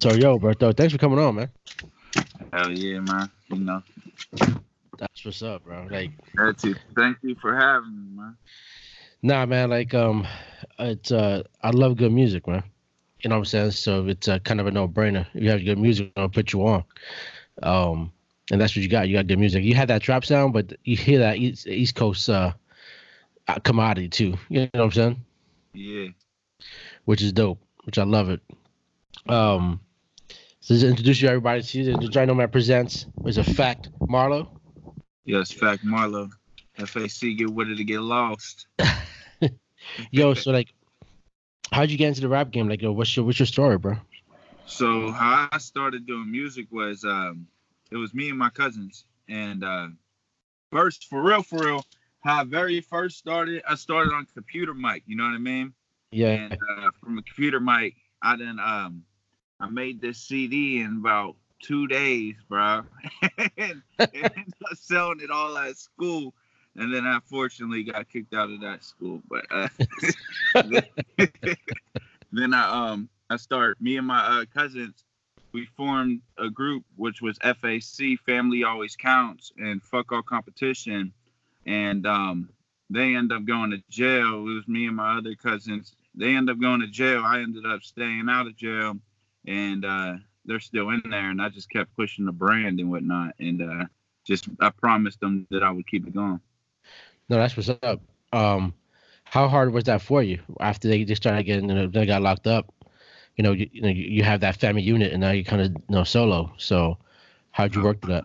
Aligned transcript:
So 0.00 0.12
yo, 0.12 0.38
bro, 0.38 0.52
thanks 0.54 0.92
for 0.92 0.98
coming 0.98 1.18
on, 1.18 1.34
man. 1.34 1.50
Hell 2.52 2.70
yeah, 2.70 3.00
man. 3.00 3.30
You 3.48 3.58
know. 3.58 3.82
That's 4.98 5.24
what's 5.24 5.42
up, 5.42 5.64
bro. 5.64 5.86
Like 5.90 6.12
That's 6.36 6.64
it. 6.64 6.76
Thank 6.94 7.18
you 7.22 7.34
for 7.34 7.56
having 7.56 7.90
me, 7.90 8.16
man. 8.16 8.36
Nah, 9.22 9.46
man, 9.46 9.70
like 9.70 9.94
um 9.94 10.26
it's 10.78 11.10
uh 11.10 11.42
I 11.62 11.70
love 11.70 11.96
good 11.96 12.12
music, 12.12 12.46
man. 12.46 12.62
You 13.20 13.30
know 13.30 13.36
what 13.36 13.40
I'm 13.40 13.44
saying? 13.46 13.70
So 13.72 14.06
it's 14.06 14.28
uh, 14.28 14.38
kind 14.38 14.60
of 14.60 14.68
a 14.68 14.70
no 14.70 14.86
brainer. 14.86 15.26
If 15.34 15.42
You 15.42 15.50
have 15.50 15.64
good 15.64 15.78
music, 15.78 16.12
I'll 16.16 16.28
put 16.28 16.52
you 16.52 16.64
on. 16.66 16.84
Um 17.62 18.12
and 18.52 18.60
that's 18.60 18.74
what 18.74 18.82
you 18.82 18.88
got. 18.88 19.08
You 19.08 19.16
got 19.16 19.26
good 19.26 19.38
music. 19.38 19.64
You 19.64 19.74
had 19.74 19.88
that 19.88 20.02
trap 20.02 20.24
sound, 20.24 20.52
but 20.52 20.72
you 20.84 20.96
hear 20.96 21.18
that 21.18 21.38
East, 21.38 21.66
East 21.66 21.96
Coast 21.96 22.28
uh 22.30 22.52
commodity 23.64 24.08
too. 24.08 24.36
You 24.48 24.60
know 24.60 24.68
what 24.72 24.84
I'm 24.84 24.92
saying? 24.92 25.24
Yeah. 25.74 26.08
Which 27.04 27.22
is 27.22 27.32
dope. 27.32 27.60
Which 27.82 27.98
I 27.98 28.04
love 28.04 28.30
it. 28.30 28.40
Um 29.28 29.80
so 30.60 30.76
to 30.76 30.88
introduce 30.88 31.22
you 31.22 31.28
everybody 31.28 31.62
to 31.62 31.84
the 31.84 31.92
Drino 32.08 32.36
Man 32.36 32.48
presents 32.48 33.06
is 33.26 33.38
a 33.38 33.44
FAC 33.44 33.84
Marlo. 34.02 34.48
Yes, 35.24 35.50
FAC 35.52 35.80
Marlo. 35.80 36.30
FAC 36.76 37.36
get 37.36 37.50
ready 37.50 37.76
to 37.76 37.84
get 37.84 38.00
lost. 38.00 38.66
Yo, 40.10 40.34
so 40.34 40.50
like 40.50 40.72
how'd 41.72 41.90
you 41.90 41.98
get 41.98 42.08
into 42.08 42.20
the 42.20 42.28
rap 42.28 42.50
game? 42.50 42.68
Like 42.68 42.82
yo, 42.82 42.92
what's 42.92 43.16
your 43.16 43.24
what's 43.24 43.38
your 43.38 43.46
story, 43.46 43.78
bro? 43.78 43.96
So 44.66 45.10
how 45.12 45.48
I 45.50 45.58
started 45.58 46.06
doing 46.06 46.30
music 46.30 46.66
was 46.70 47.04
um 47.04 47.46
it 47.90 47.96
was 47.96 48.14
me 48.14 48.28
and 48.30 48.38
my 48.38 48.50
cousins. 48.50 49.04
And 49.28 49.64
uh 49.64 49.88
first 50.70 51.06
for 51.06 51.22
real, 51.22 51.42
for 51.42 51.64
real, 51.64 51.84
how 52.20 52.40
I 52.40 52.44
very 52.44 52.80
first 52.80 53.18
started, 53.18 53.62
I 53.66 53.76
started 53.76 54.12
on 54.12 54.26
computer 54.34 54.74
mic, 54.74 55.04
you 55.06 55.16
know 55.16 55.24
what 55.24 55.34
I 55.34 55.38
mean? 55.38 55.74
Yeah. 56.10 56.30
And 56.30 56.52
uh, 56.54 56.90
from 57.00 57.18
a 57.18 57.22
computer 57.22 57.60
mic, 57.60 57.94
I 58.22 58.36
then 58.36 58.58
um 58.60 59.04
I 59.60 59.68
made 59.68 60.00
this 60.00 60.18
CD 60.18 60.80
in 60.80 60.98
about 61.00 61.34
two 61.60 61.86
days, 61.88 62.36
bro. 62.48 62.82
and, 63.56 63.82
and 63.98 64.54
selling 64.74 65.20
it 65.20 65.30
all 65.30 65.56
at 65.58 65.76
school. 65.76 66.32
And 66.76 66.94
then 66.94 67.04
I 67.04 67.18
fortunately 67.26 67.82
got 67.82 68.08
kicked 68.08 68.34
out 68.34 68.50
of 68.50 68.60
that 68.60 68.84
school. 68.84 69.20
But 69.28 69.46
uh, 69.50 69.68
then 72.32 72.54
I 72.54 72.92
um 72.92 73.08
I 73.30 73.36
started 73.36 73.80
me 73.80 73.96
and 73.96 74.06
my 74.06 74.20
uh, 74.20 74.44
cousins. 74.54 75.04
We 75.52 75.66
formed 75.76 76.20
a 76.36 76.50
group 76.50 76.84
which 76.96 77.20
was 77.20 77.38
FAC 77.38 78.18
Family 78.24 78.62
Always 78.62 78.94
Counts 78.94 79.50
and 79.58 79.82
Fuck 79.82 80.12
All 80.12 80.22
Competition. 80.22 81.12
And 81.66 82.06
um 82.06 82.50
they 82.90 83.16
end 83.16 83.32
up 83.32 83.44
going 83.44 83.72
to 83.72 83.82
jail. 83.90 84.46
It 84.48 84.54
was 84.54 84.68
me 84.68 84.86
and 84.86 84.96
my 84.96 85.18
other 85.18 85.34
cousins. 85.34 85.96
They 86.14 86.36
end 86.36 86.48
up 86.48 86.60
going 86.60 86.80
to 86.80 86.86
jail. 86.86 87.22
I 87.24 87.40
ended 87.40 87.66
up 87.66 87.82
staying 87.82 88.28
out 88.30 88.46
of 88.46 88.56
jail 88.56 88.98
and 89.48 89.84
uh, 89.84 90.14
they're 90.44 90.60
still 90.60 90.90
in 90.90 91.02
there. 91.10 91.30
And 91.30 91.40
I 91.40 91.48
just 91.48 91.70
kept 91.70 91.96
pushing 91.96 92.26
the 92.26 92.32
brand 92.32 92.78
and 92.78 92.90
whatnot, 92.90 93.34
and 93.38 93.62
uh, 93.62 93.84
just 94.24 94.48
I 94.60 94.70
promised 94.70 95.20
them 95.20 95.46
that 95.50 95.62
I 95.62 95.70
would 95.70 95.86
keep 95.86 96.06
it 96.06 96.14
going. 96.14 96.40
No, 97.28 97.36
that's 97.36 97.56
what's 97.56 97.70
up. 97.82 98.00
Um, 98.32 98.74
how 99.24 99.48
hard 99.48 99.72
was 99.72 99.84
that 99.84 100.02
for 100.02 100.22
you 100.22 100.40
after 100.60 100.88
they 100.88 101.04
just 101.04 101.22
started 101.22 101.44
getting, 101.44 101.68
you 101.68 101.74
know, 101.74 101.86
they 101.86 102.06
got 102.06 102.22
locked 102.22 102.46
up? 102.46 102.72
You 103.36 103.44
know, 103.44 103.52
you, 103.52 103.68
you 103.72 103.82
know, 103.82 103.88
you 103.88 104.22
have 104.24 104.40
that 104.40 104.56
family 104.56 104.82
unit, 104.82 105.12
and 105.12 105.20
now 105.20 105.30
you 105.30 105.44
kind 105.44 105.62
of 105.62 105.72
you 105.72 105.82
know 105.88 106.04
solo. 106.04 106.52
So, 106.58 106.98
how'd 107.50 107.74
you 107.74 107.82
work 107.82 108.00
through 108.00 108.14
that? 108.14 108.24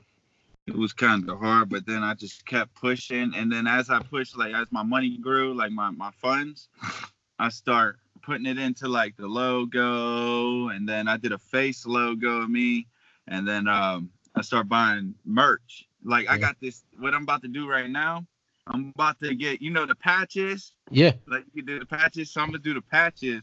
It 0.66 0.76
was 0.76 0.94
kind 0.94 1.30
of 1.30 1.40
hard, 1.40 1.70
but 1.70 1.86
then 1.86 2.04
I 2.04 2.14
just 2.14 2.46
kept 2.46 2.74
pushing, 2.74 3.34
and 3.36 3.52
then 3.52 3.68
as 3.68 3.90
I 3.90 4.00
pushed, 4.02 4.38
like 4.38 4.54
as 4.54 4.68
my 4.72 4.84
money 4.84 5.18
grew, 5.18 5.54
like 5.54 5.72
my 5.72 5.92
my 5.92 6.12
funds, 6.20 6.68
I 7.40 7.50
start 7.50 8.00
putting 8.24 8.46
it 8.46 8.58
into 8.58 8.88
like 8.88 9.16
the 9.18 9.28
logo, 9.28 10.70
and 10.70 10.88
then 10.88 11.08
I 11.08 11.18
did 11.18 11.32
a 11.32 11.38
face 11.38 11.86
logo 11.86 12.42
of 12.42 12.50
me, 12.50 12.88
and 13.28 13.48
then 13.48 13.68
um, 13.68 14.10
I 14.36 14.42
start 14.42 14.68
buying 14.68 15.14
merch. 15.26 15.88
Like 16.04 16.30
I 16.30 16.38
got 16.38 16.56
this, 16.60 16.84
what 17.00 17.14
I'm 17.14 17.24
about 17.24 17.42
to 17.44 17.48
do 17.48 17.70
right 17.70 17.90
now. 17.90 18.26
I'm 18.66 18.94
about 18.96 19.20
to 19.22 19.36
get, 19.36 19.62
you 19.62 19.72
know, 19.72 19.86
the 19.86 19.96
patches. 19.96 20.74
Yeah. 20.90 21.14
Like 21.28 21.44
you 21.54 21.62
do 21.64 21.80
the 21.80 21.86
patches, 21.86 22.32
so 22.32 22.42
I'm 22.42 22.48
gonna 22.48 22.60
do 22.60 22.74
the 22.74 22.82
patches, 22.82 23.42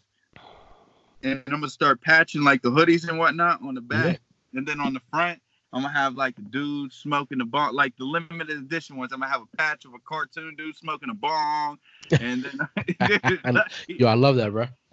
and 1.22 1.42
I'm 1.47 1.54
gonna 1.54 1.68
start 1.68 2.00
patching 2.00 2.42
like 2.42 2.62
the 2.62 2.70
hoodies 2.70 3.08
and 3.08 3.18
whatnot 3.18 3.60
on 3.62 3.74
the 3.74 3.80
back, 3.82 4.20
yeah. 4.52 4.58
and 4.58 4.66
then 4.66 4.80
on 4.80 4.94
the 4.94 5.02
front. 5.10 5.41
I'm 5.72 5.82
gonna 5.82 5.94
have 5.94 6.14
like 6.16 6.36
a 6.38 6.42
dude 6.42 6.92
smoking 6.92 7.41
a 7.41 7.44
bong, 7.44 7.75
like 7.75 7.97
the 7.97 8.04
limited 8.04 8.56
edition 8.58 8.97
ones. 8.97 9.12
I'm 9.12 9.20
gonna 9.20 9.31
have 9.31 9.42
a 9.42 9.56
patch 9.56 9.84
of 9.84 9.94
a 9.94 9.98
cartoon 10.04 10.56
dude 10.56 10.76
smoking 10.76 11.10
a 11.10 11.14
bong, 11.14 11.78
and 12.10 12.44
then 12.44 12.58
yo, 13.88 14.09
I 14.09 14.14
love 14.14 14.36
that, 14.36 14.50
bro. 14.50 14.66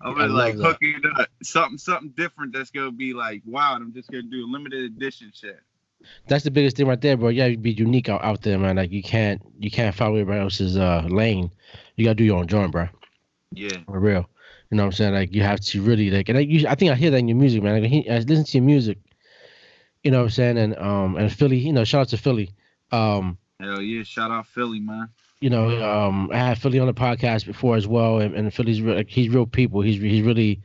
I'm 0.00 0.14
gonna 0.14 0.28
like 0.28 0.54
hooking 0.54 1.00
it 1.02 1.20
up, 1.20 1.28
something 1.42 1.76
something 1.76 2.08
different 2.16 2.54
that's 2.54 2.70
gonna 2.70 2.90
be 2.90 3.12
like, 3.12 3.42
wow, 3.44 3.74
I'm 3.74 3.92
just 3.92 4.10
gonna 4.10 4.22
do 4.22 4.46
a 4.46 4.48
limited 4.50 4.84
edition 4.84 5.30
shit. 5.34 5.60
That's 6.26 6.44
the 6.44 6.50
biggest 6.50 6.76
thing 6.76 6.86
right 6.86 7.00
there, 7.00 7.16
bro. 7.16 7.28
You 7.28 7.42
gotta 7.42 7.58
be 7.58 7.72
unique 7.72 8.08
out, 8.08 8.24
out 8.24 8.40
there, 8.40 8.58
man. 8.58 8.76
Like 8.76 8.90
you 8.90 9.02
can't 9.02 9.42
you 9.58 9.70
can't 9.70 9.94
follow 9.94 10.14
everybody 10.14 10.40
else's 10.40 10.78
uh 10.78 11.06
lane. 11.08 11.50
You 11.96 12.06
gotta 12.06 12.14
do 12.14 12.24
your 12.24 12.38
own 12.38 12.46
joint, 12.46 12.72
bro. 12.72 12.88
Yeah, 13.52 13.76
for 13.84 14.00
real. 14.00 14.26
You 14.70 14.76
know 14.76 14.84
what 14.84 14.88
I'm 14.88 14.92
saying? 14.92 15.14
Like 15.14 15.34
you 15.34 15.42
have 15.42 15.60
to 15.60 15.82
really 15.82 16.10
like, 16.10 16.30
and 16.30 16.38
I, 16.38 16.42
you, 16.42 16.66
I 16.66 16.74
think 16.74 16.92
I 16.92 16.94
hear 16.94 17.10
that 17.10 17.18
in 17.18 17.28
your 17.28 17.36
music, 17.36 17.62
man. 17.62 17.82
Like, 17.82 18.06
I 18.10 18.18
listen 18.18 18.44
to 18.44 18.58
your 18.58 18.64
music 18.64 18.98
you 20.02 20.10
know 20.10 20.18
what 20.18 20.24
I'm 20.24 20.30
saying? 20.30 20.58
And 20.58 20.78
um 20.78 21.16
and 21.16 21.32
Philly, 21.32 21.58
you 21.58 21.72
know, 21.72 21.84
shout 21.84 22.02
out 22.02 22.08
to 22.08 22.16
Philly. 22.16 22.50
Um 22.92 23.38
Hell 23.60 23.82
yeah, 23.82 24.02
shout 24.02 24.30
out 24.30 24.46
Philly, 24.46 24.80
man. 24.80 25.08
You 25.40 25.50
know, 25.50 25.82
um 25.84 26.30
I 26.32 26.38
had 26.38 26.58
Philly 26.58 26.78
on 26.78 26.86
the 26.86 26.94
podcast 26.94 27.46
before 27.46 27.76
as 27.76 27.86
well, 27.86 28.18
and, 28.18 28.34
and 28.34 28.52
Philly's 28.52 28.80
real, 28.80 28.96
like 28.96 29.08
he's 29.08 29.28
real 29.28 29.46
people. 29.46 29.80
He's 29.80 30.00
he's 30.00 30.22
really 30.22 30.60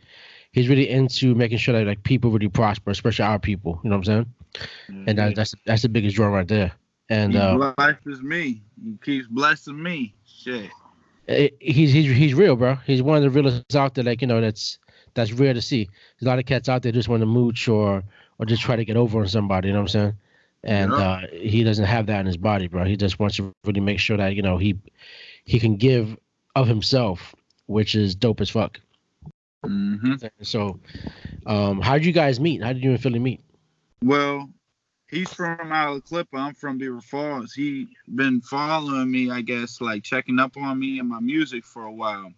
he's 0.51 0.69
really 0.69 0.89
into 0.89 1.35
making 1.35 1.57
sure 1.57 1.73
that 1.77 1.85
like 1.85 2.03
people 2.03 2.31
really 2.31 2.47
prosper, 2.47 2.91
especially 2.91 3.25
our 3.25 3.39
people. 3.39 3.79
You 3.83 3.89
know 3.89 3.97
what 3.97 4.07
I'm 4.07 4.13
saying? 4.13 4.33
Mm-hmm. 4.89 5.09
And 5.09 5.17
that, 5.17 5.35
that's 5.35 5.55
that's 5.65 5.81
the 5.81 5.89
biggest 5.89 6.15
draw 6.15 6.27
right 6.27 6.47
there. 6.47 6.71
And 7.09 7.35
uh, 7.35 7.73
blesses 7.75 8.21
me. 8.21 8.61
He 8.81 8.97
keeps 9.03 9.27
blessing 9.27 9.81
me. 9.81 10.15
Shit. 10.25 10.69
He's 11.27 11.91
he's 11.91 12.15
he's 12.15 12.33
real, 12.33 12.55
bro. 12.55 12.75
He's 12.85 13.01
one 13.01 13.17
of 13.17 13.23
the 13.23 13.29
realest 13.29 13.75
out 13.75 13.95
there. 13.95 14.03
Like 14.03 14.21
you 14.21 14.27
know, 14.27 14.41
that's 14.41 14.79
that's 15.13 15.31
rare 15.31 15.53
to 15.53 15.61
see. 15.61 15.85
There's 15.85 16.27
a 16.27 16.29
lot 16.29 16.39
of 16.39 16.45
cats 16.45 16.69
out 16.69 16.81
there 16.81 16.91
just 16.91 17.09
want 17.09 17.21
to 17.21 17.25
mooch 17.25 17.67
or 17.67 18.03
or 18.39 18.45
just 18.45 18.61
try 18.61 18.75
to 18.75 18.85
get 18.85 18.97
over 18.97 19.19
on 19.19 19.27
somebody. 19.27 19.67
You 19.67 19.73
know 19.73 19.81
what 19.81 19.95
I'm 19.95 20.01
saying? 20.01 20.13
And 20.63 20.91
yeah. 20.91 20.97
uh, 20.97 21.21
he 21.31 21.63
doesn't 21.63 21.85
have 21.85 22.05
that 22.07 22.21
in 22.21 22.25
his 22.25 22.37
body, 22.37 22.67
bro. 22.67 22.85
He 22.85 22.95
just 22.95 23.19
wants 23.19 23.35
to 23.37 23.53
really 23.65 23.81
make 23.81 23.99
sure 23.99 24.17
that 24.17 24.35
you 24.35 24.41
know 24.41 24.57
he 24.57 24.77
he 25.43 25.59
can 25.59 25.75
give 25.75 26.17
of 26.55 26.67
himself, 26.67 27.35
which 27.65 27.95
is 27.95 28.15
dope 28.15 28.41
as 28.41 28.49
fuck. 28.49 28.79
Mm-hmm. 29.65 30.27
So, 30.41 30.79
um, 31.45 31.81
how 31.81 31.93
did 31.93 32.05
you 32.05 32.11
guys 32.11 32.39
meet? 32.39 32.61
How 32.61 32.73
did 32.73 32.83
you 32.83 32.91
and 32.91 33.01
Philly 33.01 33.19
meet? 33.19 33.41
Well, 34.03 34.49
he's 35.09 35.31
from 35.33 35.71
out 35.71 35.95
of 35.95 36.03
Aliquippa. 36.03 36.37
I'm 36.37 36.53
from 36.53 36.77
Beaver 36.77 37.01
Falls. 37.01 37.53
He 37.53 37.87
been 38.13 38.41
following 38.41 39.09
me, 39.09 39.31
I 39.31 39.41
guess, 39.41 39.79
like 39.79 40.03
checking 40.03 40.39
up 40.39 40.57
on 40.57 40.79
me 40.79 40.99
and 40.99 41.09
my 41.09 41.19
music 41.19 41.63
for 41.63 41.85
a 41.85 41.91
while. 41.91 42.31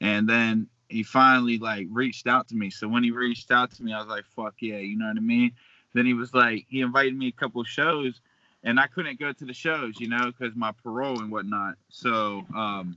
And 0.00 0.28
then 0.28 0.68
he 0.88 1.02
finally 1.02 1.58
like 1.58 1.86
reached 1.90 2.26
out 2.26 2.48
to 2.48 2.54
me. 2.54 2.70
So 2.70 2.88
when 2.88 3.02
he 3.02 3.10
reached 3.10 3.50
out 3.50 3.72
to 3.72 3.82
me, 3.82 3.92
I 3.92 3.98
was 3.98 4.08
like, 4.08 4.24
fuck 4.34 4.54
yeah, 4.60 4.78
you 4.78 4.96
know 4.98 5.06
what 5.06 5.16
I 5.16 5.20
mean? 5.20 5.52
Then 5.94 6.06
he 6.06 6.14
was 6.14 6.34
like, 6.34 6.66
he 6.68 6.80
invited 6.80 7.16
me 7.16 7.28
a 7.28 7.32
couple 7.32 7.62
shows 7.64 8.20
and 8.62 8.78
I 8.78 8.86
couldn't 8.86 9.18
go 9.18 9.32
to 9.32 9.44
the 9.44 9.54
shows, 9.54 9.98
you 9.98 10.08
know, 10.08 10.26
because 10.26 10.54
my 10.56 10.72
parole 10.82 11.20
and 11.20 11.30
whatnot. 11.30 11.74
So 11.88 12.44
um 12.54 12.96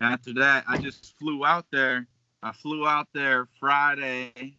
after 0.00 0.34
that, 0.34 0.64
I 0.68 0.76
just 0.76 1.16
flew 1.18 1.46
out 1.46 1.66
there. 1.70 2.06
I 2.42 2.52
flew 2.52 2.86
out 2.86 3.08
there 3.14 3.48
Friday 3.58 4.56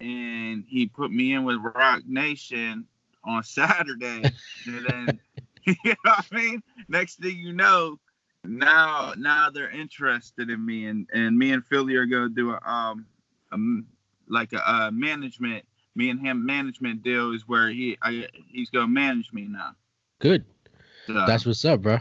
and 0.00 0.64
he 0.66 0.86
put 0.86 1.12
me 1.12 1.34
in 1.34 1.44
with 1.44 1.58
Roc 1.58 2.02
Nation 2.06 2.86
on 3.24 3.42
Saturday. 3.44 4.22
and 4.66 4.86
then 4.86 5.20
you 5.66 5.74
know 5.84 5.94
what 6.02 6.26
I 6.32 6.34
mean? 6.34 6.62
Next 6.88 7.20
thing 7.20 7.38
you 7.38 7.52
know, 7.52 7.98
now 8.44 9.14
now 9.16 9.50
they're 9.50 9.70
interested 9.70 10.50
in 10.50 10.64
me 10.64 10.86
and 10.86 11.08
and 11.12 11.38
me 11.38 11.52
and 11.52 11.64
Philly 11.66 11.96
are 11.96 12.06
gonna 12.06 12.28
do 12.28 12.50
a 12.52 12.60
um 12.64 13.06
a, 13.52 13.56
like 14.28 14.52
a, 14.52 14.58
a 14.58 14.90
management 14.92 15.64
me 15.94 16.10
and 16.10 16.20
him 16.20 16.44
management 16.44 17.02
deal 17.02 17.32
is 17.32 17.46
where 17.46 17.68
he 17.68 17.96
I, 18.02 18.28
he's 18.48 18.70
gonna 18.70 18.88
manage 18.88 19.32
me 19.32 19.46
now. 19.48 19.74
Good. 20.18 20.44
So, 21.06 21.14
That's 21.14 21.44
what's 21.44 21.64
up, 21.64 21.82
bro. 21.82 21.98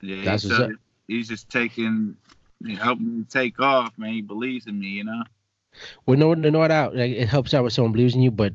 Yeah, 0.00 0.24
That's 0.24 0.44
what's 0.44 0.58
up. 0.58 0.70
He's 1.08 1.28
just 1.28 1.50
taking 1.50 2.16
helping 2.78 3.18
me 3.18 3.24
take 3.28 3.60
off, 3.60 3.92
man. 3.98 4.12
He 4.12 4.22
believes 4.22 4.66
in 4.66 4.78
me, 4.78 4.88
you 4.88 5.04
know. 5.04 5.22
Well, 6.06 6.16
no, 6.16 6.34
no, 6.34 6.50
no 6.50 6.66
doubt. 6.68 6.94
Like, 6.94 7.10
it 7.10 7.28
helps 7.28 7.52
out 7.52 7.62
when 7.62 7.70
someone 7.70 7.92
believes 7.92 8.14
in 8.14 8.22
you, 8.22 8.30
but 8.30 8.54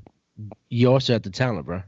you 0.69 0.92
also 0.92 1.13
have 1.13 1.21
the 1.21 1.30
talent, 1.30 1.65
bro. 1.65 1.83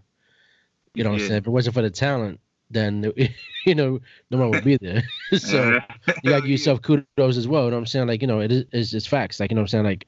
You 0.93 1.03
know 1.03 1.11
what 1.11 1.21
I'm 1.21 1.27
saying? 1.27 1.37
If 1.39 1.47
it 1.47 1.51
wasn't 1.51 1.73
for 1.73 1.81
the 1.81 1.89
talent, 1.89 2.41
then 2.71 3.11
you 3.65 3.75
know 3.75 3.99
no 4.29 4.37
one 4.37 4.51
would 4.51 4.63
be 4.63 4.77
there. 4.77 5.03
so 5.37 5.79
you 6.23 6.29
gotta 6.29 6.41
give 6.41 6.49
yourself 6.51 6.81
kudos 6.81 7.37
as 7.37 7.47
well. 7.47 7.65
You 7.65 7.71
know 7.71 7.77
what 7.77 7.81
I'm 7.81 7.85
saying? 7.85 8.07
Like 8.07 8.21
you 8.21 8.27
know 8.27 8.39
it 8.39 8.51
is 8.51 8.65
it's, 8.71 8.93
it's 8.93 9.07
facts. 9.07 9.39
Like 9.39 9.51
you 9.51 9.55
know 9.55 9.61
what 9.61 9.73
I'm 9.73 9.83
saying? 9.83 9.85
Like 9.85 10.07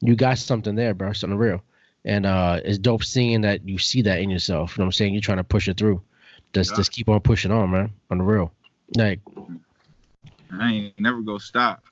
you 0.00 0.16
got 0.16 0.38
something 0.38 0.74
there, 0.74 0.94
bro. 0.94 1.12
Something 1.12 1.38
real. 1.38 1.62
And 2.04 2.24
uh, 2.24 2.60
it's 2.64 2.78
dope 2.78 3.02
seeing 3.02 3.40
that 3.40 3.68
you 3.68 3.78
see 3.78 4.00
that 4.02 4.20
in 4.20 4.30
yourself. 4.30 4.76
You 4.76 4.82
know 4.82 4.84
what 4.84 4.88
I'm 4.88 4.92
saying? 4.92 5.12
You're 5.12 5.20
trying 5.20 5.38
to 5.38 5.44
push 5.44 5.68
it 5.68 5.76
through. 5.76 6.00
Just 6.52 6.70
yeah. 6.70 6.76
just 6.76 6.92
keep 6.92 7.08
on 7.08 7.20
pushing 7.20 7.50
on, 7.50 7.70
man. 7.70 7.92
On 8.10 8.18
the 8.18 8.24
real. 8.24 8.52
Like 8.96 9.20
I 10.52 10.72
ain't 10.72 11.00
never 11.00 11.20
gonna 11.22 11.40
stop. 11.40 11.82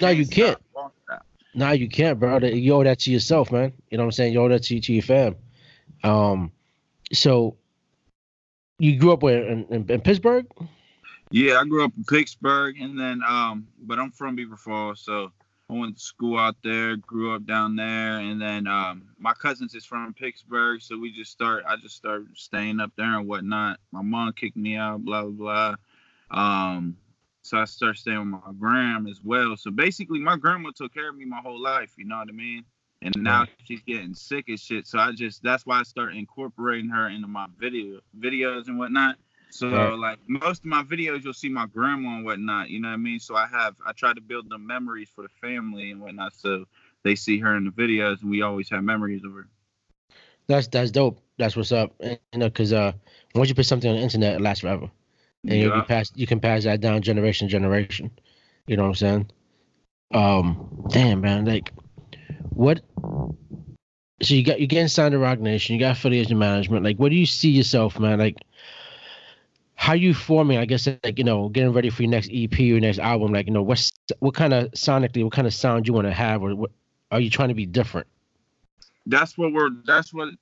No, 0.00 0.08
you 0.08 0.26
can't. 0.26 0.58
Nah, 1.54 1.72
you 1.72 1.88
can't, 1.88 2.20
bro. 2.20 2.38
You 2.38 2.74
owe 2.74 2.84
that 2.84 3.00
to 3.00 3.10
yourself, 3.10 3.50
man. 3.50 3.72
You 3.90 3.98
know 3.98 4.04
what 4.04 4.08
I'm 4.08 4.12
saying? 4.12 4.32
You 4.32 4.42
owe 4.42 4.48
that 4.48 4.62
to, 4.64 4.80
to 4.80 4.92
your 4.92 5.02
fam. 5.02 5.34
Um, 6.04 6.52
so 7.12 7.56
you 8.78 8.98
grew 8.98 9.12
up 9.12 9.22
where 9.22 9.44
in, 9.46 9.64
in, 9.70 9.90
in, 9.90 10.00
Pittsburgh? 10.00 10.46
Yeah, 11.30 11.60
I 11.60 11.64
grew 11.64 11.84
up 11.84 11.92
in 11.96 12.04
Pittsburgh, 12.04 12.76
and 12.80 12.98
then 12.98 13.22
um, 13.26 13.66
but 13.82 13.98
I'm 13.98 14.10
from 14.10 14.36
Beaver 14.36 14.56
Falls, 14.56 15.00
so 15.00 15.30
I 15.68 15.74
went 15.74 15.96
to 15.96 16.02
school 16.02 16.38
out 16.38 16.56
there, 16.64 16.96
grew 16.96 17.34
up 17.34 17.44
down 17.44 17.76
there, 17.76 18.18
and 18.18 18.40
then 18.40 18.66
um, 18.66 19.02
my 19.18 19.34
cousins 19.34 19.74
is 19.74 19.84
from 19.84 20.14
Pittsburgh, 20.14 20.80
so 20.80 20.98
we 20.98 21.12
just 21.12 21.30
start. 21.30 21.64
I 21.68 21.76
just 21.76 21.96
started 21.96 22.28
staying 22.34 22.80
up 22.80 22.92
there 22.96 23.18
and 23.18 23.28
whatnot. 23.28 23.78
My 23.92 24.02
mom 24.02 24.32
kicked 24.32 24.56
me 24.56 24.76
out, 24.76 25.04
blah 25.04 25.24
blah 25.24 25.74
blah. 26.30 26.70
Um, 26.74 26.96
so 27.42 27.58
I 27.58 27.64
started 27.64 27.98
staying 27.98 28.18
with 28.18 28.42
my 28.44 28.52
gram 28.58 29.06
as 29.06 29.20
well. 29.22 29.56
So 29.56 29.70
basically, 29.70 30.20
my 30.20 30.36
grandma 30.36 30.70
took 30.74 30.94
care 30.94 31.10
of 31.10 31.16
me 31.16 31.24
my 31.24 31.40
whole 31.40 31.60
life. 31.60 31.92
You 31.98 32.06
know 32.06 32.18
what 32.18 32.28
I 32.28 32.32
mean? 32.32 32.64
And 33.00 33.14
now 33.18 33.40
right. 33.40 33.48
she's 33.64 33.82
getting 33.82 34.12
sick 34.12 34.50
as 34.50 34.60
shit. 34.60 34.86
So 34.86 34.98
I 34.98 35.12
just 35.12 35.42
that's 35.42 35.64
why 35.64 35.80
I 35.80 35.82
started 35.84 36.16
incorporating 36.16 36.90
her 36.90 37.08
into 37.08 37.28
my 37.28 37.46
video 37.58 38.00
videos 38.18 38.66
and 38.66 38.78
whatnot. 38.78 39.16
So 39.50 39.70
right. 39.70 39.92
like 39.98 40.18
most 40.26 40.60
of 40.60 40.66
my 40.66 40.82
videos, 40.82 41.24
you'll 41.24 41.32
see 41.32 41.48
my 41.48 41.66
grandma 41.66 42.16
and 42.16 42.24
whatnot. 42.24 42.70
You 42.70 42.80
know 42.80 42.88
what 42.88 42.94
I 42.94 42.98
mean? 42.98 43.20
So 43.20 43.36
I 43.36 43.46
have 43.46 43.76
I 43.86 43.92
try 43.92 44.12
to 44.12 44.20
build 44.20 44.50
the 44.50 44.58
memories 44.58 45.08
for 45.14 45.22
the 45.22 45.28
family 45.40 45.90
and 45.90 46.00
whatnot. 46.00 46.34
So 46.34 46.64
they 47.04 47.14
see 47.14 47.38
her 47.38 47.56
in 47.56 47.64
the 47.64 47.70
videos, 47.70 48.20
and 48.22 48.30
we 48.30 48.42
always 48.42 48.68
have 48.70 48.82
memories 48.82 49.24
of 49.24 49.32
her. 49.32 49.46
That's 50.48 50.66
that's 50.68 50.90
dope. 50.90 51.20
That's 51.38 51.56
what's 51.56 51.72
up. 51.72 51.94
And, 52.00 52.18
you 52.32 52.40
know, 52.40 52.48
because 52.48 52.72
uh, 52.72 52.92
once 53.34 53.48
you 53.48 53.54
put 53.54 53.66
something 53.66 53.88
on 53.88 53.96
the 53.96 54.02
internet, 54.02 54.34
it 54.34 54.40
lasts 54.40 54.62
forever, 54.62 54.90
and 55.44 55.54
yeah. 55.54 55.64
you 55.64 55.70
can 55.70 55.84
pass 55.84 56.12
you 56.14 56.26
can 56.26 56.40
pass 56.40 56.64
that 56.64 56.80
down 56.80 57.02
generation 57.02 57.48
to 57.48 57.52
generation. 57.52 58.10
You 58.66 58.76
know 58.76 58.82
what 58.82 58.88
I'm 58.88 58.94
saying? 58.96 59.30
Um, 60.12 60.86
damn 60.90 61.20
man, 61.20 61.44
like 61.44 61.72
what? 62.50 62.80
So 64.20 64.34
you 64.34 64.44
got 64.44 64.60
you 64.60 64.66
getting 64.66 64.88
signed 64.88 65.12
to 65.12 65.18
Roc 65.18 65.38
Nation, 65.38 65.74
you 65.74 65.80
got 65.80 65.96
affiliation 65.96 66.38
management. 66.38 66.84
Like, 66.84 66.96
what 66.96 67.10
do 67.10 67.16
you 67.16 67.26
see 67.26 67.50
yourself, 67.50 67.98
man? 68.00 68.18
Like, 68.18 68.36
how 69.76 69.92
you 69.92 70.12
forming? 70.12 70.58
I 70.58 70.64
guess 70.64 70.88
like 71.04 71.18
you 71.18 71.24
know, 71.24 71.48
getting 71.48 71.72
ready 71.72 71.88
for 71.88 72.02
your 72.02 72.10
next 72.10 72.30
EP, 72.32 72.58
your 72.58 72.80
next 72.80 72.98
album. 72.98 73.32
Like, 73.32 73.46
you 73.46 73.52
know, 73.52 73.62
what's 73.62 73.92
what 74.18 74.34
kind 74.34 74.52
of 74.52 74.70
sonically, 74.72 75.22
what 75.22 75.32
kind 75.32 75.46
of 75.46 75.54
sound 75.54 75.86
you 75.86 75.94
want 75.94 76.08
to 76.08 76.12
have, 76.12 76.42
or 76.42 76.54
what 76.56 76.72
are 77.12 77.20
you 77.20 77.30
trying 77.30 77.48
to 77.48 77.54
be 77.54 77.64
different? 77.64 78.06
That's 79.06 79.38
what 79.38 79.52
we're. 79.52 79.70
That's 79.86 80.12
what. 80.12 80.34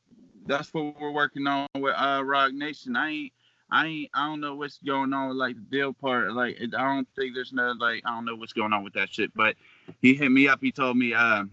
That's 0.46 0.72
what 0.72 1.00
we're 1.00 1.10
working 1.10 1.46
on 1.48 1.66
with 1.76 1.94
uh 1.96 2.22
Roc 2.24 2.52
Nation. 2.52 2.96
I 2.96 3.10
ain't. 3.10 3.32
I 3.70 3.86
ain't. 3.86 4.10
I 4.14 4.26
don't 4.26 4.40
know 4.40 4.54
what's 4.54 4.78
going 4.78 5.12
on 5.12 5.28
with 5.28 5.36
like 5.36 5.56
the 5.56 5.76
deal 5.76 5.92
part. 5.92 6.32
Like, 6.32 6.56
I 6.60 6.94
don't 6.94 7.08
think 7.14 7.34
there's 7.34 7.52
no 7.52 7.74
like. 7.78 8.02
I 8.06 8.14
don't 8.14 8.24
know 8.24 8.36
what's 8.36 8.52
going 8.52 8.72
on 8.72 8.84
with 8.84 8.94
that 8.94 9.12
shit. 9.12 9.34
But 9.34 9.56
he 10.00 10.14
hit 10.14 10.30
me 10.30 10.48
up. 10.48 10.60
He 10.62 10.72
told 10.72 10.96
me, 10.96 11.12
uh, 11.14 11.44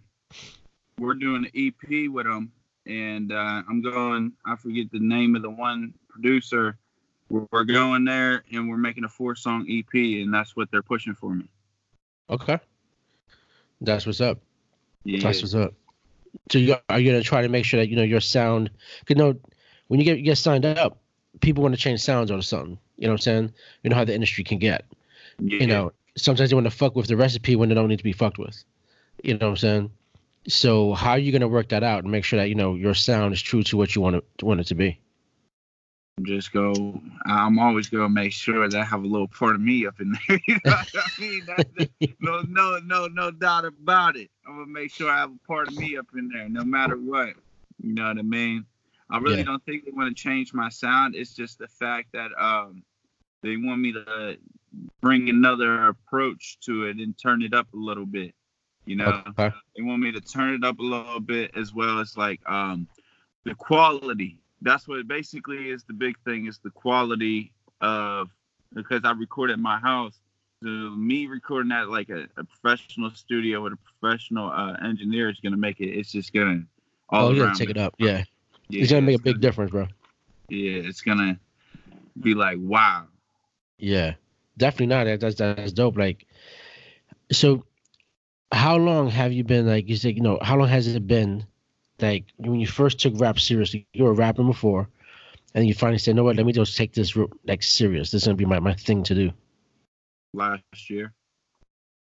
we're 1.00 1.16
doing 1.16 1.46
an 1.46 1.52
EP 1.56 2.12
with 2.12 2.26
them, 2.26 2.52
and 2.86 3.32
uh, 3.32 3.64
I'm 3.68 3.82
going. 3.82 4.34
I 4.46 4.56
forget 4.56 4.92
the 4.92 5.00
name 5.00 5.36
of 5.36 5.42
the 5.42 5.50
one 5.50 5.94
producer. 6.10 6.78
We're, 7.30 7.48
we're 7.52 7.64
going 7.64 8.06
there, 8.06 8.44
and 8.52 8.70
we're 8.70 8.78
making 8.78 9.04
a 9.04 9.10
four 9.10 9.36
song 9.36 9.66
EP, 9.70 9.94
and 9.94 10.34
that's 10.34 10.56
what 10.56 10.70
they're 10.72 10.84
pushing 10.84 11.16
for 11.16 11.34
me. 11.34 11.46
Okay, 12.30 12.60
that's 13.82 14.06
what's 14.06 14.22
up. 14.22 14.40
Yeah. 15.04 15.20
That's 15.22 15.42
what's 15.42 15.56
up. 15.56 15.74
So 16.52 16.58
you 16.58 16.76
are 16.90 17.00
you 17.00 17.12
gonna 17.12 17.24
try 17.24 17.42
to 17.42 17.50
make 17.50 17.66
sure 17.66 17.80
that 17.80 17.90
you 17.90 17.96
know 17.96 18.04
your 18.04 18.22
sound? 18.22 18.70
Cause 19.06 19.10
you 19.10 19.16
know 19.16 19.36
when 19.88 20.00
you 20.00 20.06
get 20.06 20.18
you 20.18 20.24
get 20.24 20.38
signed 20.38 20.66
up, 20.66 20.98
people 21.42 21.64
want 21.64 21.76
to 21.76 21.82
change 21.82 22.02
sounds 22.02 22.32
or 22.32 22.42
something. 22.42 22.78
You 22.98 23.08
know 23.08 23.14
what 23.14 23.20
I'm 23.20 23.20
saying? 23.20 23.54
You 23.84 23.90
know 23.90 23.96
how 23.96 24.06
the 24.06 24.16
industry 24.16 24.44
can 24.44 24.60
get. 24.60 24.86
Yeah. 25.40 25.60
You 25.60 25.68
know, 25.68 25.92
sometimes 26.16 26.50
they 26.50 26.56
want 26.56 26.66
to 26.66 26.72
fuck 26.72 26.96
with 26.96 27.08
the 27.08 27.18
recipe 27.18 27.56
when 27.56 27.70
they 27.70 27.76
don't 27.76 27.90
need 27.90 27.98
to 27.98 28.04
be 28.04 28.14
fucked 28.14 28.38
with. 28.38 28.64
You 29.24 29.38
know 29.38 29.48
what 29.48 29.52
I'm 29.52 29.58
saying? 29.58 29.92
So 30.48 30.94
how 30.94 31.12
are 31.12 31.18
you 31.18 31.32
going 31.32 31.42
to 31.42 31.48
work 31.48 31.70
that 31.70 31.84
out 31.84 32.04
and 32.04 32.12
make 32.12 32.26
sure 32.26 32.40
that 32.40 32.50
you 32.50 32.56
know 32.56 32.76
your 32.76 32.94
sound 32.94 33.34
is 33.34 33.42
true 33.42 33.64
to 33.64 33.78
what 33.78 33.96
you 33.96 34.02
want 34.02 34.18
it 34.18 34.44
want 34.44 34.60
it 34.60 34.68
to 34.68 34.76
be? 34.76 35.00
Just 36.22 36.52
go. 36.52 37.02
I'm 37.26 37.58
always 37.58 37.90
gonna 37.90 38.08
make 38.08 38.34
sure 38.34 38.70
that 38.70 38.80
I 38.80 38.84
have 38.86 39.04
a 39.04 39.08
little 39.08 39.28
part 39.28 39.56
of 39.56 39.62
me 39.62 39.88
up 39.88 40.00
in 40.00 40.16
there. 40.28 40.40
you 40.48 40.60
know 40.64 40.76
what 40.76 40.96
I 40.96 41.90
mean? 42.00 42.16
No, 42.20 42.42
no, 42.48 42.80
no, 42.86 43.08
no 43.08 43.32
doubt 43.32 43.66
about 43.66 44.16
it. 44.16 44.30
I'm 44.48 44.54
gonna 44.54 44.68
make 44.68 44.94
sure 44.94 45.10
I 45.10 45.18
have 45.18 45.32
a 45.32 45.48
part 45.48 45.70
of 45.70 45.76
me 45.76 45.98
up 45.98 46.06
in 46.16 46.30
there, 46.30 46.48
no 46.48 46.64
matter 46.64 46.98
what. 46.98 47.30
You 47.82 47.94
know 47.96 48.08
what 48.08 48.20
I 48.20 48.22
mean? 48.22 48.66
I 49.10 49.18
really 49.18 49.40
yeah. 49.40 49.44
don't 49.46 49.66
think 49.66 49.86
they 49.86 49.92
want 49.92 50.16
to 50.16 50.24
change 50.24 50.54
my 50.54 50.70
sound. 50.70 51.16
It's 51.16 51.34
just 51.34 51.58
the 51.58 51.68
fact 51.68 52.10
that 52.14 52.30
um, 52.40 52.84
they 53.42 53.58
want 53.58 53.82
me 53.82 53.94
to 53.94 54.38
bring 55.02 55.30
another 55.30 55.88
approach 55.88 56.60
to 56.66 56.86
it 56.86 56.98
and 56.98 57.18
turn 57.18 57.42
it 57.42 57.56
up 57.56 57.68
a 57.74 57.78
little 57.78 58.06
bit. 58.06 58.36
You 58.86 58.98
know, 58.98 59.24
okay. 59.30 59.56
they 59.76 59.84
want 59.84 60.02
me 60.02 60.12
to 60.12 60.22
turn 60.22 60.56
it 60.56 60.64
up 60.64 60.80
a 60.80 60.84
little 60.84 61.20
bit 61.20 61.52
as 61.56 61.74
well 61.74 62.00
as 62.00 62.18
like 62.18 62.42
um, 62.50 62.88
the 63.46 63.56
quality. 63.56 64.40
That's 64.62 64.88
what 64.88 65.08
basically 65.08 65.70
is 65.70 65.84
the 65.84 65.94
big 65.94 66.16
thing 66.26 66.48
is 66.48 66.60
the 66.60 66.70
quality 66.70 67.54
of 67.82 68.30
because 68.74 69.02
I 69.04 69.12
record 69.12 69.52
at 69.52 69.60
my 69.60 69.80
house. 69.80 70.20
So 70.62 70.70
me 70.70 71.28
recording 71.28 71.72
at 71.72 71.90
like 71.90 72.10
a, 72.10 72.28
a 72.38 72.44
professional 72.44 73.12
studio 73.12 73.62
with 73.62 73.74
a 73.74 73.78
professional 74.00 74.50
uh, 74.50 74.74
engineer 74.84 75.30
is 75.30 75.40
gonna 75.40 75.58
make 75.58 75.80
it. 75.80 75.90
It's 75.90 76.12
just 76.12 76.34
gonna 76.34 76.64
all 77.10 77.28
oh, 77.28 77.32
yeah, 77.32 77.54
take 77.54 77.70
it 77.70 77.78
up. 77.78 77.96
Yeah, 77.98 78.24
yeah 78.70 78.82
it's 78.82 78.92
gonna 78.92 79.02
make 79.02 79.20
a 79.20 79.22
big 79.22 79.36
gonna, 79.36 79.42
difference, 79.42 79.72
bro. 79.72 79.88
Yeah, 80.50 80.82
it's 80.84 81.02
gonna 81.02 81.40
be 82.20 82.34
like 82.34 82.58
wow. 82.60 83.06
Yeah, 83.78 84.14
definitely 84.58 84.88
not. 84.88 85.20
That's 85.20 85.36
that's 85.36 85.72
dope. 85.74 85.98
Like, 85.98 86.26
so 87.32 87.66
how 88.54 88.78
long 88.78 89.10
have 89.10 89.34
you 89.34 89.44
been 89.44 89.68
like 89.68 89.90
you 89.90 89.96
said 89.96 90.16
you 90.16 90.22
know 90.22 90.38
how 90.42 90.56
long 90.56 90.68
has 90.68 90.88
it 90.88 91.08
been 91.08 91.46
like 92.00 92.26
when 92.38 92.60
you 92.60 92.68
first 92.68 93.00
took 93.00 93.14
rap 93.20 93.40
seriously 93.40 93.88
you 93.94 94.04
were 94.04 94.12
a 94.12 94.14
rapper 94.16 94.44
before 94.44 94.88
and 95.54 95.68
you 95.68 95.74
finally 95.74 95.98
said 95.98 96.16
no 96.16 96.24
what 96.24 96.36
let 96.36 96.46
me 96.46 96.54
just 96.54 96.78
take 96.78 96.94
this 96.94 97.16
like 97.46 97.64
serious. 97.64 98.12
This 98.12 98.24
is 98.24 98.28
gonna 98.28 98.38
be 98.38 98.46
my, 98.46 98.60
my 98.60 98.74
thing 98.74 99.04
to 99.04 99.16
do. 99.16 99.32
Last 100.34 100.90
year. 100.90 101.14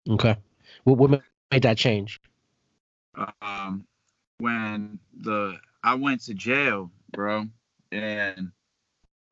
Okay. 0.09 0.35
What, 0.83 0.97
what 0.97 1.21
made 1.51 1.63
that 1.63 1.77
change? 1.77 2.19
Um 3.41 3.85
when 4.39 4.99
the 5.19 5.57
i 5.83 5.95
went 5.95 6.21
to 6.21 6.33
jail 6.33 6.91
bro 7.11 7.45
and 7.91 8.51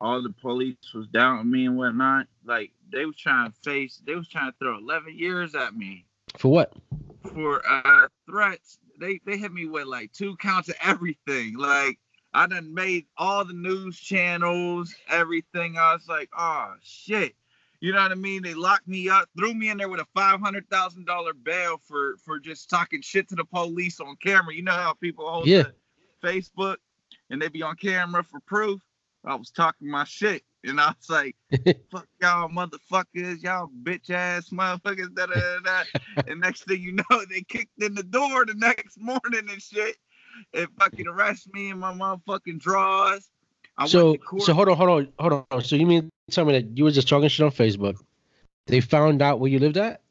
all 0.00 0.20
the 0.20 0.30
police 0.30 0.76
was 0.92 1.06
down 1.08 1.38
on 1.38 1.50
me 1.50 1.66
and 1.66 1.76
whatnot 1.76 2.26
like 2.44 2.72
they 2.90 3.04
was 3.06 3.16
trying 3.16 3.50
to 3.50 3.56
face 3.62 4.02
they 4.04 4.16
was 4.16 4.26
trying 4.26 4.50
to 4.50 4.58
throw 4.58 4.76
11 4.76 5.16
years 5.16 5.54
at 5.54 5.76
me 5.76 6.05
for 6.38 6.48
what? 6.48 6.72
For 7.32 7.62
uh 7.68 8.08
threats. 8.28 8.78
They 8.98 9.20
they 9.26 9.36
hit 9.36 9.52
me 9.52 9.66
with 9.66 9.86
like 9.86 10.12
two 10.12 10.36
counts 10.36 10.68
of 10.68 10.76
everything. 10.82 11.56
Like 11.56 11.98
I 12.32 12.46
done 12.46 12.72
made 12.72 13.06
all 13.16 13.44
the 13.44 13.54
news 13.54 13.98
channels, 13.98 14.94
everything. 15.08 15.78
I 15.78 15.94
was 15.94 16.08
like, 16.08 16.30
oh 16.36 16.74
shit. 16.82 17.34
You 17.80 17.92
know 17.92 18.00
what 18.00 18.12
I 18.12 18.14
mean? 18.14 18.42
They 18.42 18.54
locked 18.54 18.88
me 18.88 19.08
up, 19.08 19.28
threw 19.38 19.52
me 19.52 19.68
in 19.68 19.76
there 19.76 19.88
with 19.88 20.00
a 20.00 20.06
five 20.14 20.40
hundred 20.40 20.68
thousand 20.70 21.06
dollar 21.06 21.34
bail 21.34 21.80
for 21.84 22.16
for 22.24 22.38
just 22.38 22.70
talking 22.70 23.02
shit 23.02 23.28
to 23.28 23.34
the 23.34 23.44
police 23.44 24.00
on 24.00 24.16
camera. 24.16 24.54
You 24.54 24.62
know 24.62 24.72
how 24.72 24.94
people 24.94 25.30
hold 25.30 25.46
yeah. 25.46 25.64
Facebook 26.22 26.76
and 27.30 27.40
they 27.40 27.48
be 27.48 27.62
on 27.62 27.76
camera 27.76 28.22
for 28.22 28.40
proof. 28.40 28.80
I 29.24 29.34
was 29.34 29.50
talking 29.50 29.90
my 29.90 30.04
shit. 30.04 30.42
And 30.66 30.80
I 30.80 30.88
was 30.88 31.08
like, 31.08 31.36
fuck 31.90 32.08
y'all 32.20 32.48
motherfuckers, 32.48 33.42
y'all 33.42 33.70
bitch 33.82 34.10
ass 34.10 34.50
motherfuckers, 34.50 35.14
da 35.14 35.26
da 35.26 35.58
da. 35.60 35.82
and 36.26 36.40
next 36.40 36.64
thing 36.64 36.82
you 36.82 36.92
know, 36.92 37.24
they 37.30 37.42
kicked 37.42 37.80
in 37.80 37.94
the 37.94 38.02
door 38.02 38.44
the 38.44 38.54
next 38.54 38.98
morning 39.00 39.48
and 39.48 39.62
shit. 39.62 39.96
And 40.52 40.68
fucking 40.78 41.06
arrest 41.06 41.48
me 41.54 41.70
in 41.70 41.78
my 41.78 41.94
motherfucking 41.94 42.58
drawers. 42.58 43.30
I 43.78 43.86
so 43.86 44.16
so 44.38 44.52
hold 44.52 44.68
on, 44.68 44.76
hold 44.76 44.90
on, 44.90 45.08
hold 45.18 45.46
on. 45.50 45.64
So 45.64 45.76
you 45.76 45.86
mean 45.86 46.10
tell 46.30 46.44
me 46.44 46.52
that 46.52 46.76
you 46.76 46.84
were 46.84 46.90
just 46.90 47.08
talking 47.08 47.28
shit 47.28 47.44
on 47.44 47.52
Facebook? 47.52 47.96
They 48.66 48.80
found 48.80 49.22
out 49.22 49.40
where 49.40 49.50
you 49.50 49.58
lived 49.58 49.78
at? 49.78 50.02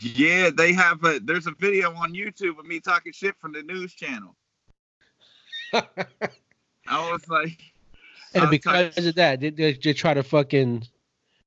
Yeah, 0.00 0.50
they 0.54 0.72
have 0.72 1.02
a 1.04 1.20
there's 1.20 1.46
a 1.46 1.52
video 1.58 1.94
on 1.94 2.12
YouTube 2.12 2.58
of 2.58 2.66
me 2.66 2.80
talking 2.80 3.12
shit 3.12 3.34
from 3.38 3.52
the 3.52 3.62
news 3.62 3.94
channel. 3.94 4.36
I 5.72 7.10
was 7.10 7.26
like 7.28 7.60
and 8.42 8.50
because 8.50 9.06
of 9.06 9.14
that, 9.16 9.40
they, 9.40 9.50
they, 9.50 9.72
they 9.72 9.92
try 9.92 10.14
to 10.14 10.22
fucking. 10.22 10.84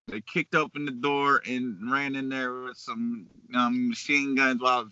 They 0.08 0.22
kicked 0.22 0.56
open 0.56 0.86
the 0.86 0.92
door 0.92 1.42
and 1.48 1.92
ran 1.92 2.16
in 2.16 2.30
there 2.30 2.64
with 2.64 2.78
some 2.78 3.28
um, 3.56 3.90
machine 3.90 4.36
guns 4.36 4.62
while 4.62 4.80
I 4.80 4.82
was 4.82 4.90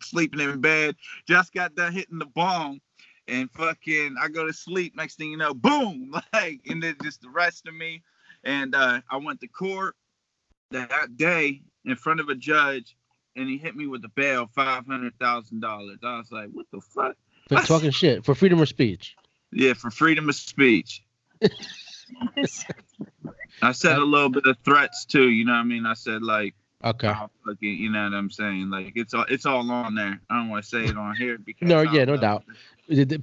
sleeping 0.00 0.40
in 0.40 0.60
bed. 0.60 0.96
Just 1.28 1.52
got 1.52 1.74
done 1.74 1.92
hitting 1.92 2.18
the 2.18 2.26
bong, 2.26 2.80
and 3.28 3.50
fucking 3.50 4.16
I 4.20 4.28
go 4.28 4.46
to 4.46 4.52
sleep. 4.52 4.96
Next 4.96 5.16
thing 5.16 5.30
you 5.30 5.36
know, 5.36 5.54
boom! 5.54 6.14
Like, 6.32 6.60
and 6.68 6.82
then 6.82 6.96
just 7.02 7.24
arrested 7.24 7.72
me. 7.72 8.02
And 8.44 8.74
uh, 8.74 9.00
I 9.10 9.16
went 9.16 9.40
to 9.40 9.48
court 9.48 9.96
that 10.70 11.16
day 11.16 11.62
in 11.84 11.96
front 11.96 12.20
of 12.20 12.28
a 12.28 12.34
judge, 12.34 12.96
and 13.36 13.48
he 13.48 13.58
hit 13.58 13.76
me 13.76 13.86
with 13.86 14.04
a 14.04 14.08
bail, 14.08 14.48
five 14.54 14.86
hundred 14.86 15.18
thousand 15.18 15.60
dollars. 15.60 15.98
I 16.02 16.18
was 16.18 16.32
like, 16.32 16.48
what 16.52 16.66
the 16.72 16.80
fuck? 16.80 17.16
For 17.48 17.56
talking 17.56 17.90
shit, 17.92 18.24
for 18.24 18.34
freedom 18.34 18.60
of 18.60 18.68
speech. 18.68 19.16
Yeah, 19.52 19.74
for 19.74 19.90
freedom 19.90 20.28
of 20.28 20.34
speech. 20.34 21.03
I 23.62 23.72
said 23.72 23.98
a 23.98 24.04
little 24.04 24.28
bit 24.28 24.46
of 24.46 24.56
threats 24.64 25.04
too. 25.04 25.28
You 25.28 25.44
know 25.44 25.52
what 25.52 25.58
I 25.58 25.64
mean? 25.64 25.86
I 25.86 25.94
said 25.94 26.22
like 26.22 26.54
Okay. 26.84 27.12
fucking, 27.46 27.78
you 27.78 27.90
know 27.90 28.04
what 28.04 28.12
I'm 28.12 28.30
saying? 28.30 28.68
Like 28.68 28.92
it's 28.94 29.14
all 29.14 29.24
it's 29.28 29.46
all 29.46 29.70
on 29.70 29.94
there. 29.94 30.20
I 30.28 30.36
don't 30.36 30.50
want 30.50 30.64
to 30.64 30.68
say 30.68 30.84
it 30.84 30.96
on 30.98 31.16
here 31.16 31.38
because 31.38 31.66
no, 31.66 31.80
yeah, 31.80 32.04
no 32.04 32.16
doubt. 32.18 32.44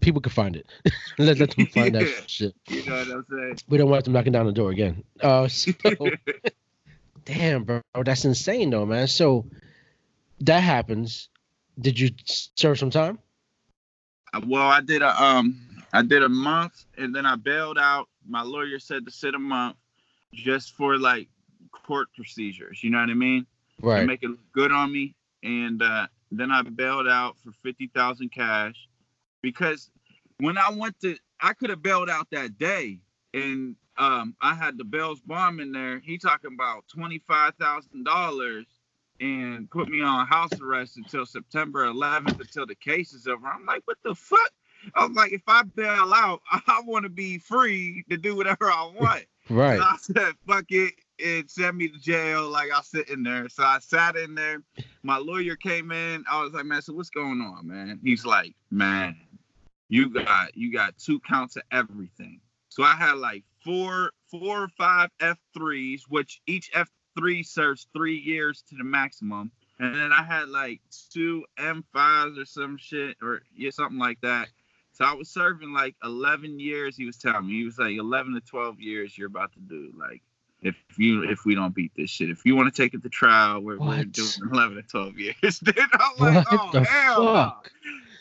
People 0.02 0.20
can 0.20 0.32
find 0.32 0.56
it. 0.56 0.66
let, 1.20 1.38
let 1.38 1.56
them 1.56 1.68
find 1.68 1.94
yeah. 1.96 2.02
that 2.02 2.30
shit. 2.30 2.56
You 2.68 2.84
know 2.86 2.96
what 2.96 3.08
I'm 3.08 3.26
saying? 3.30 3.58
We 3.70 3.78
don't 3.78 3.90
want 3.90 4.06
them 4.06 4.14
knocking 4.14 4.32
down 4.32 4.48
the 4.48 4.52
door 4.52 4.72
again. 4.72 5.04
Uh, 5.22 5.48
so 5.48 5.72
damn, 7.26 7.64
bro, 7.64 7.82
that's 8.04 8.26
insane 8.26 8.72
though, 8.72 8.88
man. 8.88 9.08
So 9.08 9.46
that 10.40 10.62
happens. 10.62 11.30
Did 11.80 12.00
you 12.00 12.10
serve 12.56 12.80
some 12.80 12.90
time? 12.90 13.20
Uh, 14.34 14.42
well, 14.48 14.68
I 14.68 14.82
did 14.82 15.04
a 15.04 15.24
um, 15.24 15.56
I 15.94 16.02
did 16.02 16.24
a 16.24 16.30
month, 16.30 16.86
and 16.98 17.14
then 17.14 17.28
I 17.28 17.36
bailed 17.36 17.78
out. 17.78 18.08
My 18.28 18.42
lawyer 18.42 18.80
said 18.80 19.06
to 19.06 19.12
sit 19.12 19.36
a 19.36 19.40
month, 19.40 19.78
just 20.34 20.74
for 20.74 20.98
like 20.98 21.28
court 21.72 22.10
procedures. 22.16 22.84
You 22.84 22.90
know 22.90 23.00
what 23.00 23.10
I 23.10 23.14
mean? 23.14 23.46
Right. 23.82 24.02
To 24.02 24.06
make 24.06 24.24
it 24.24 24.30
look 24.30 24.52
good 24.54 24.72
on 24.72 24.92
me, 24.92 25.16
and 25.44 25.82
uh, 25.82 26.08
then 26.32 26.52
I 26.52 26.62
bailed 26.62 27.08
out 27.08 27.38
for 27.40 27.52
fifty 27.64 27.88
thousand 27.94 28.32
cash, 28.32 28.88
because 29.42 29.90
when 30.40 30.58
I 30.58 30.72
went 30.72 31.00
to, 31.02 31.18
I 31.40 31.54
could 31.54 31.70
have 31.70 31.82
bailed 31.82 32.10
out 32.10 32.28
that 32.32 32.58
day, 32.58 33.00
and 33.34 33.76
um, 33.98 34.36
I 34.42 34.54
had 34.54 34.78
the 34.78 34.84
Bell's 34.84 35.22
bomb 35.22 35.60
in 35.60 35.72
there. 35.72 36.00
He 36.00 36.18
talking 36.18 36.52
about 36.54 36.88
twenty 36.88 37.20
five 37.20 37.56
thousand 37.56 38.06
dollars 38.06 38.66
and 39.22 39.70
put 39.70 39.88
me 39.88 40.02
on 40.02 40.26
house 40.26 40.50
arrest 40.60 40.98
until 40.98 41.26
September 41.26 41.86
11th 41.86 42.40
until 42.40 42.66
the 42.66 42.76
case 42.76 43.14
is 43.14 43.28
over. 43.28 43.48
I'm 43.48 43.66
like, 43.66 43.84
what 43.86 43.98
the 44.04 44.16
fuck? 44.16 44.52
I 44.96 45.06
was 45.06 45.16
like, 45.16 45.32
if 45.32 45.42
I 45.48 45.64
bail 45.64 46.14
out, 46.14 46.42
I 46.52 46.82
want 46.86 47.04
to 47.04 47.10
be 47.10 47.38
free 47.38 48.04
to 48.10 48.18
do 48.18 48.36
whatever 48.36 48.72
I 48.72 48.92
want. 49.00 49.26
Right. 49.50 49.78
So 49.78 49.84
I 49.84 49.98
said, 50.00 50.34
fuck 50.48 50.66
it, 50.70 50.94
and 51.24 51.50
sent 51.50 51.76
me 51.76 51.90
to 51.90 52.00
jail. 52.00 52.50
Like 52.50 52.72
I 52.74 52.82
sit 52.82 53.10
in 53.10 53.24
there. 53.24 53.50
So 53.50 53.64
I 53.64 53.80
sat 53.80 54.16
in 54.16 54.36
there. 54.36 54.62
My 55.04 55.18
lawyer 55.18 55.56
came 55.56 55.92
in. 55.92 56.24
I 56.30 56.42
was 56.44 56.54
like, 56.54 56.66
man, 56.66 56.82
so 56.82 56.94
what's 56.94 57.10
going 57.10 57.42
on, 57.42 57.68
man? 57.68 58.00
He's 58.04 58.26
like, 58.26 58.54
man, 58.70 59.16
you 59.90 60.10
got 60.10 60.56
you 60.56 60.72
got 60.72 60.98
two 60.98 61.20
counts 61.20 61.56
of 61.56 61.64
everything. 61.72 62.40
So 62.70 62.84
I 62.84 62.96
had 62.96 63.18
like 63.18 63.44
four 63.64 64.12
four 64.30 64.64
or 64.64 64.70
five 64.78 65.10
F3s, 65.20 66.04
which 66.08 66.42
each 66.48 66.72
F 66.74 66.90
three 67.18 67.44
serves 67.44 67.88
three 67.94 68.18
years 68.18 68.64
to 68.70 68.76
the 68.76 68.84
maximum. 68.84 69.52
And 69.80 69.96
then 69.96 70.14
I 70.14 70.24
had 70.24 70.50
like 70.50 70.80
two 71.12 71.44
M5s 71.60 72.40
or 72.40 72.46
some 72.46 72.78
shit 72.78 73.18
or 73.22 73.42
yeah, 73.56 73.72
something 73.72 73.98
like 73.98 74.22
that. 74.22 74.50
So 74.94 75.06
I 75.06 75.14
was 75.14 75.30
serving 75.30 75.74
like 75.74 75.96
11 76.04 76.60
years. 76.60 76.98
He 76.98 77.06
was 77.06 77.18
telling 77.18 77.48
me 77.48 77.54
he 77.54 77.64
was 77.64 77.78
like 77.78 77.98
11 77.98 78.34
to 78.34 78.42
12 78.42 78.80
years 78.80 79.18
you're 79.18 79.28
about 79.28 79.54
to 79.54 79.60
do. 79.60 79.92
Like 79.98 80.22
if 80.62 80.76
you 80.98 81.24
if 81.30 81.46
we 81.46 81.56
don't 81.56 81.74
beat 81.74 81.92
this 81.96 82.10
shit, 82.10 82.30
if 82.30 82.46
you 82.46 82.56
want 82.56 82.74
to 82.74 82.82
take 82.82 82.94
it 82.94 83.02
to 83.04 83.10
trial, 83.10 83.62
we're, 83.62 83.80
we're 83.80 84.04
doing 84.04 84.30
11 84.52 84.76
to 84.78 84.84
12 84.84 85.18
years. 85.20 85.60
then 85.62 85.74
I'm 85.94 86.12
like, 86.20 86.52
What 86.52 86.60
oh 86.60 86.70
the 86.74 86.84
hell. 86.84 87.34
fuck? 87.34 87.72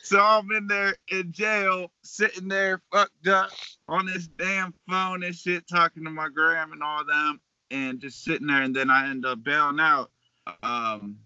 So 0.02 0.20
I'm 0.20 0.50
in 0.52 0.66
there 0.66 0.96
in 1.08 1.30
jail, 1.32 1.92
sitting 2.02 2.48
there 2.48 2.80
fucked 2.92 3.28
up 3.28 3.50
on 3.88 4.06
this 4.06 4.26
damn 4.26 4.74
phone 4.88 5.22
and 5.22 5.34
shit, 5.34 5.68
talking 5.68 6.04
to 6.04 6.10
my 6.10 6.28
gram 6.28 6.72
and 6.72 6.82
all 6.82 7.04
them, 7.04 7.40
and 7.70 8.00
just 8.00 8.24
sitting 8.24 8.46
there. 8.46 8.62
And 8.62 8.74
then 8.74 8.90
I 8.90 9.08
end 9.08 9.24
up 9.24 9.44
bailing 9.44 9.78
out. 9.78 10.10
Um, 10.62 11.18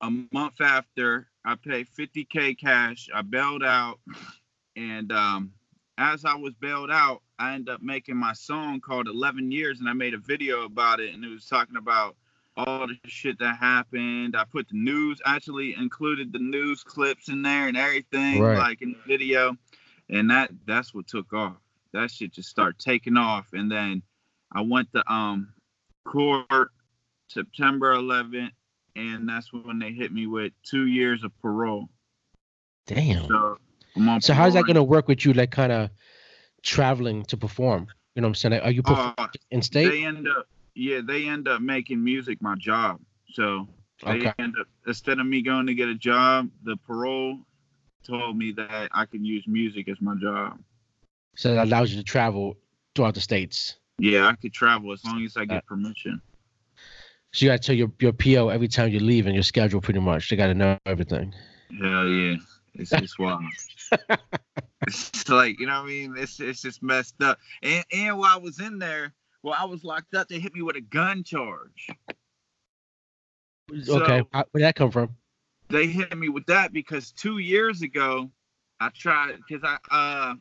a 0.00 0.10
month 0.32 0.60
after, 0.60 1.28
I 1.44 1.54
paid 1.54 1.86
50k 1.96 2.58
cash. 2.58 3.08
I 3.14 3.22
bailed 3.22 3.62
out, 3.62 4.00
and 4.80 5.12
um, 5.12 5.52
as 5.98 6.24
I 6.24 6.34
was 6.34 6.54
bailed 6.54 6.90
out, 6.90 7.22
I 7.38 7.54
ended 7.54 7.74
up 7.74 7.82
making 7.82 8.16
my 8.16 8.32
song 8.32 8.80
called 8.80 9.08
11 9.08 9.52
Years, 9.52 9.80
and 9.80 9.88
I 9.88 9.92
made 9.92 10.14
a 10.14 10.18
video 10.18 10.64
about 10.64 11.00
it, 11.00 11.12
and 11.14 11.24
it 11.24 11.28
was 11.28 11.46
talking 11.46 11.76
about 11.76 12.16
all 12.56 12.86
the 12.86 12.96
shit 13.04 13.38
that 13.38 13.58
happened. 13.58 14.36
I 14.36 14.44
put 14.44 14.68
the 14.68 14.76
news, 14.76 15.20
actually 15.26 15.74
included 15.74 16.32
the 16.32 16.38
news 16.38 16.82
clips 16.82 17.28
in 17.28 17.42
there 17.42 17.68
and 17.68 17.76
everything, 17.76 18.40
Right. 18.40 18.58
like 18.58 18.82
in 18.82 18.92
the 18.92 18.98
video, 19.06 19.56
and 20.08 20.30
that 20.30 20.50
that's 20.66 20.94
what 20.94 21.06
took 21.06 21.32
off. 21.32 21.56
That 21.92 22.10
shit 22.10 22.32
just 22.32 22.48
started 22.48 22.78
taking 22.78 23.16
off, 23.16 23.52
and 23.52 23.70
then 23.70 24.02
I 24.52 24.62
went 24.62 24.90
to 24.92 25.12
um 25.12 25.52
court 26.06 26.70
September 27.28 27.94
11th, 27.94 28.52
and 28.96 29.28
that's 29.28 29.52
when 29.52 29.78
they 29.78 29.92
hit 29.92 30.12
me 30.12 30.26
with 30.26 30.52
two 30.62 30.86
years 30.86 31.22
of 31.22 31.38
parole. 31.40 31.88
Damn. 32.86 33.28
So 33.28 33.58
So 34.20 34.34
how's 34.34 34.54
that 34.54 34.64
gonna 34.66 34.82
work 34.82 35.08
with 35.08 35.24
you, 35.24 35.32
like 35.32 35.50
kind 35.50 35.72
of 35.72 35.90
traveling 36.62 37.24
to 37.24 37.36
perform? 37.36 37.88
You 38.14 38.22
know 38.22 38.26
what 38.28 38.30
I'm 38.30 38.34
saying? 38.34 38.52
Like, 38.54 38.64
Are 38.64 38.70
you 38.70 38.82
performing 38.82 39.14
Uh, 39.18 39.26
in 39.50 39.62
state? 39.62 39.86
they 39.88 40.04
end 40.04 40.28
up 40.28 40.46
yeah 40.74 41.00
they 41.04 41.26
end 41.28 41.48
up 41.48 41.60
making 41.60 42.02
music 42.02 42.40
my 42.40 42.54
job 42.54 43.00
so 43.32 43.68
they 44.06 44.20
Okay. 44.20 44.32
end 44.38 44.54
up 44.60 44.66
instead 44.86 45.18
of 45.18 45.26
me 45.26 45.42
going 45.42 45.66
to 45.66 45.74
get 45.74 45.88
a 45.88 45.94
job 45.94 46.48
the 46.64 46.76
parole 46.76 47.38
told 48.06 48.36
me 48.36 48.52
that 48.52 48.88
i 48.92 49.04
can 49.04 49.24
use 49.24 49.44
music 49.46 49.88
as 49.88 50.00
my 50.00 50.14
job 50.14 50.58
So 51.36 51.54
that 51.54 51.66
allows 51.66 51.90
you 51.92 51.98
to 51.98 52.04
travel 52.04 52.56
throughout 52.94 53.14
the 53.14 53.20
states. 53.20 53.76
yeah 53.98 54.26
i 54.26 54.34
could 54.34 54.52
travel 54.52 54.92
as 54.92 55.04
long 55.04 55.24
as 55.24 55.36
i 55.36 55.44
get 55.44 55.66
permission 55.66 56.20
So 57.32 57.44
you 57.44 57.50
gotta 57.50 57.58
tell 57.62 57.76
your 57.76 57.92
your 58.00 58.12
PO 58.12 58.48
every 58.48 58.68
time 58.68 58.90
you 58.90 59.00
leave 59.00 59.26
and 59.26 59.34
your 59.34 59.42
schedule 59.44 59.80
pretty 59.80 60.00
much. 60.00 60.28
They 60.30 60.36
gotta 60.36 60.54
know 60.54 60.78
everything. 60.86 61.34
hell 61.80 62.08
yeah 62.08 62.36
it's 62.74 62.90
just 62.90 63.18
wild 63.18 63.42
it's 64.86 65.28
like 65.28 65.58
you 65.60 65.66
know 65.66 65.74
what 65.80 65.86
i 65.86 65.88
mean 65.88 66.14
it's, 66.16 66.40
it's 66.40 66.62
just 66.62 66.82
messed 66.82 67.20
up 67.22 67.38
and 67.62 67.84
and 67.92 68.18
while 68.18 68.34
i 68.34 68.38
was 68.38 68.60
in 68.60 68.78
there 68.78 69.12
while 69.42 69.56
i 69.60 69.64
was 69.64 69.84
locked 69.84 70.14
up 70.14 70.28
they 70.28 70.38
hit 70.38 70.54
me 70.54 70.62
with 70.62 70.76
a 70.76 70.80
gun 70.80 71.22
charge 71.24 71.88
So- 73.84 74.02
okay. 74.02 74.22
How, 74.32 74.44
where'd 74.50 74.64
that 74.64 74.74
come 74.76 74.90
from? 74.90 75.10
they 75.68 75.86
hit 75.86 76.16
me 76.16 76.28
with 76.28 76.46
that 76.46 76.72
because 76.72 77.12
two 77.12 77.38
years 77.38 77.82
ago 77.82 78.30
I 78.80 78.88
tried 78.88 79.36
because 79.46 79.62
I 79.62 79.76
uh 79.90 80.34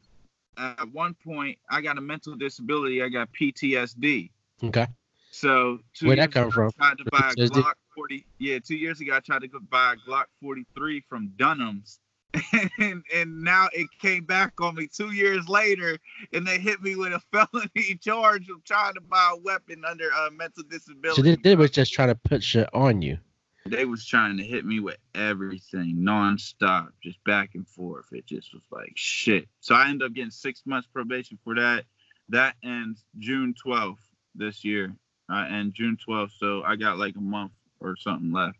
at 0.79 0.91
one 0.91 1.13
point 1.13 1.57
I 1.69 1.81
got 1.81 1.97
a 1.97 2.01
mental 2.01 2.35
disability. 2.35 3.03
I 3.03 3.09
got 3.09 3.29
PTSD. 3.33 4.31
Okay. 4.63 4.87
So 5.31 5.79
two 5.93 6.07
Where'd 6.07 6.19
that 6.19 6.31
come 6.31 6.43
ago, 6.47 6.51
from? 6.51 6.71
I 6.79 6.87
tried 6.87 6.97
to 6.97 7.05
buy 7.11 7.31
a 7.37 7.47
Glock 7.47 7.73
40. 7.95 8.25
Yeah, 8.39 8.59
two 8.59 8.75
years 8.75 8.99
ago 8.99 9.15
I 9.15 9.19
tried 9.19 9.41
to 9.41 9.47
go 9.47 9.59
buy 9.59 9.93
a 9.93 10.09
Glock 10.09 10.25
43 10.41 11.03
from 11.07 11.33
Dunham's. 11.37 11.99
And, 12.79 13.03
and 13.13 13.43
now 13.43 13.67
it 13.73 13.87
came 13.99 14.23
back 14.23 14.53
on 14.61 14.75
me 14.75 14.87
two 14.87 15.11
years 15.11 15.49
later, 15.49 15.97
and 16.31 16.47
they 16.47 16.57
hit 16.57 16.81
me 16.81 16.95
with 16.95 17.11
a 17.11 17.19
felony 17.31 17.95
charge 18.01 18.47
of 18.49 18.63
trying 18.63 18.93
to 18.93 19.01
buy 19.01 19.31
a 19.33 19.37
weapon 19.37 19.83
under 19.85 20.09
a 20.09 20.31
mental 20.31 20.63
disability. 20.63 21.21
So 21.21 21.21
they, 21.21 21.35
they 21.35 21.55
was 21.55 21.71
just 21.71 21.91
trying 21.91 22.07
to 22.07 22.15
put 22.15 22.41
shit 22.41 22.69
on 22.73 23.01
you. 23.01 23.17
they 23.65 23.85
was 23.85 24.05
trying 24.05 24.37
to 24.37 24.43
hit 24.43 24.65
me 24.65 24.79
with 24.79 24.97
everything 25.13 25.97
nonstop, 25.97 26.89
just 27.03 27.21
back 27.25 27.51
and 27.55 27.67
forth. 27.67 28.05
It 28.11 28.25
just 28.25 28.53
was 28.53 28.63
like 28.71 28.93
shit. 28.95 29.47
So 29.59 29.75
I 29.75 29.89
ended 29.89 30.05
up 30.05 30.13
getting 30.13 30.31
six 30.31 30.63
months 30.65 30.87
probation 30.91 31.37
for 31.43 31.55
that. 31.55 31.85
That 32.29 32.55
ends 32.63 33.03
June 33.17 33.53
12th 33.65 33.97
this 34.35 34.63
year. 34.63 34.95
I 35.29 35.49
end 35.49 35.73
June 35.73 35.97
12th, 36.07 36.31
so 36.37 36.63
I 36.63 36.75
got 36.75 36.97
like 36.97 37.15
a 37.15 37.21
month 37.21 37.51
or 37.79 37.95
something 37.97 38.31
left. 38.31 38.57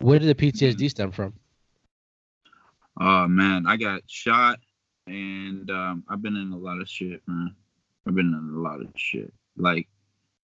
Where 0.00 0.18
did 0.18 0.28
the 0.28 0.34
PTSD 0.34 0.74
mm-hmm. 0.74 0.86
stem 0.88 1.10
from? 1.12 1.34
Oh 3.00 3.28
man, 3.28 3.66
I 3.66 3.76
got 3.76 4.02
shot, 4.06 4.58
and 5.06 5.70
um, 5.70 6.04
I've 6.08 6.20
been 6.22 6.36
in 6.36 6.52
a 6.52 6.56
lot 6.58 6.80
of 6.80 6.88
shit, 6.88 7.22
man. 7.26 7.54
I've 8.06 8.14
been 8.14 8.28
in 8.28 8.54
a 8.56 8.58
lot 8.60 8.80
of 8.80 8.88
shit. 8.96 9.32
Like, 9.56 9.86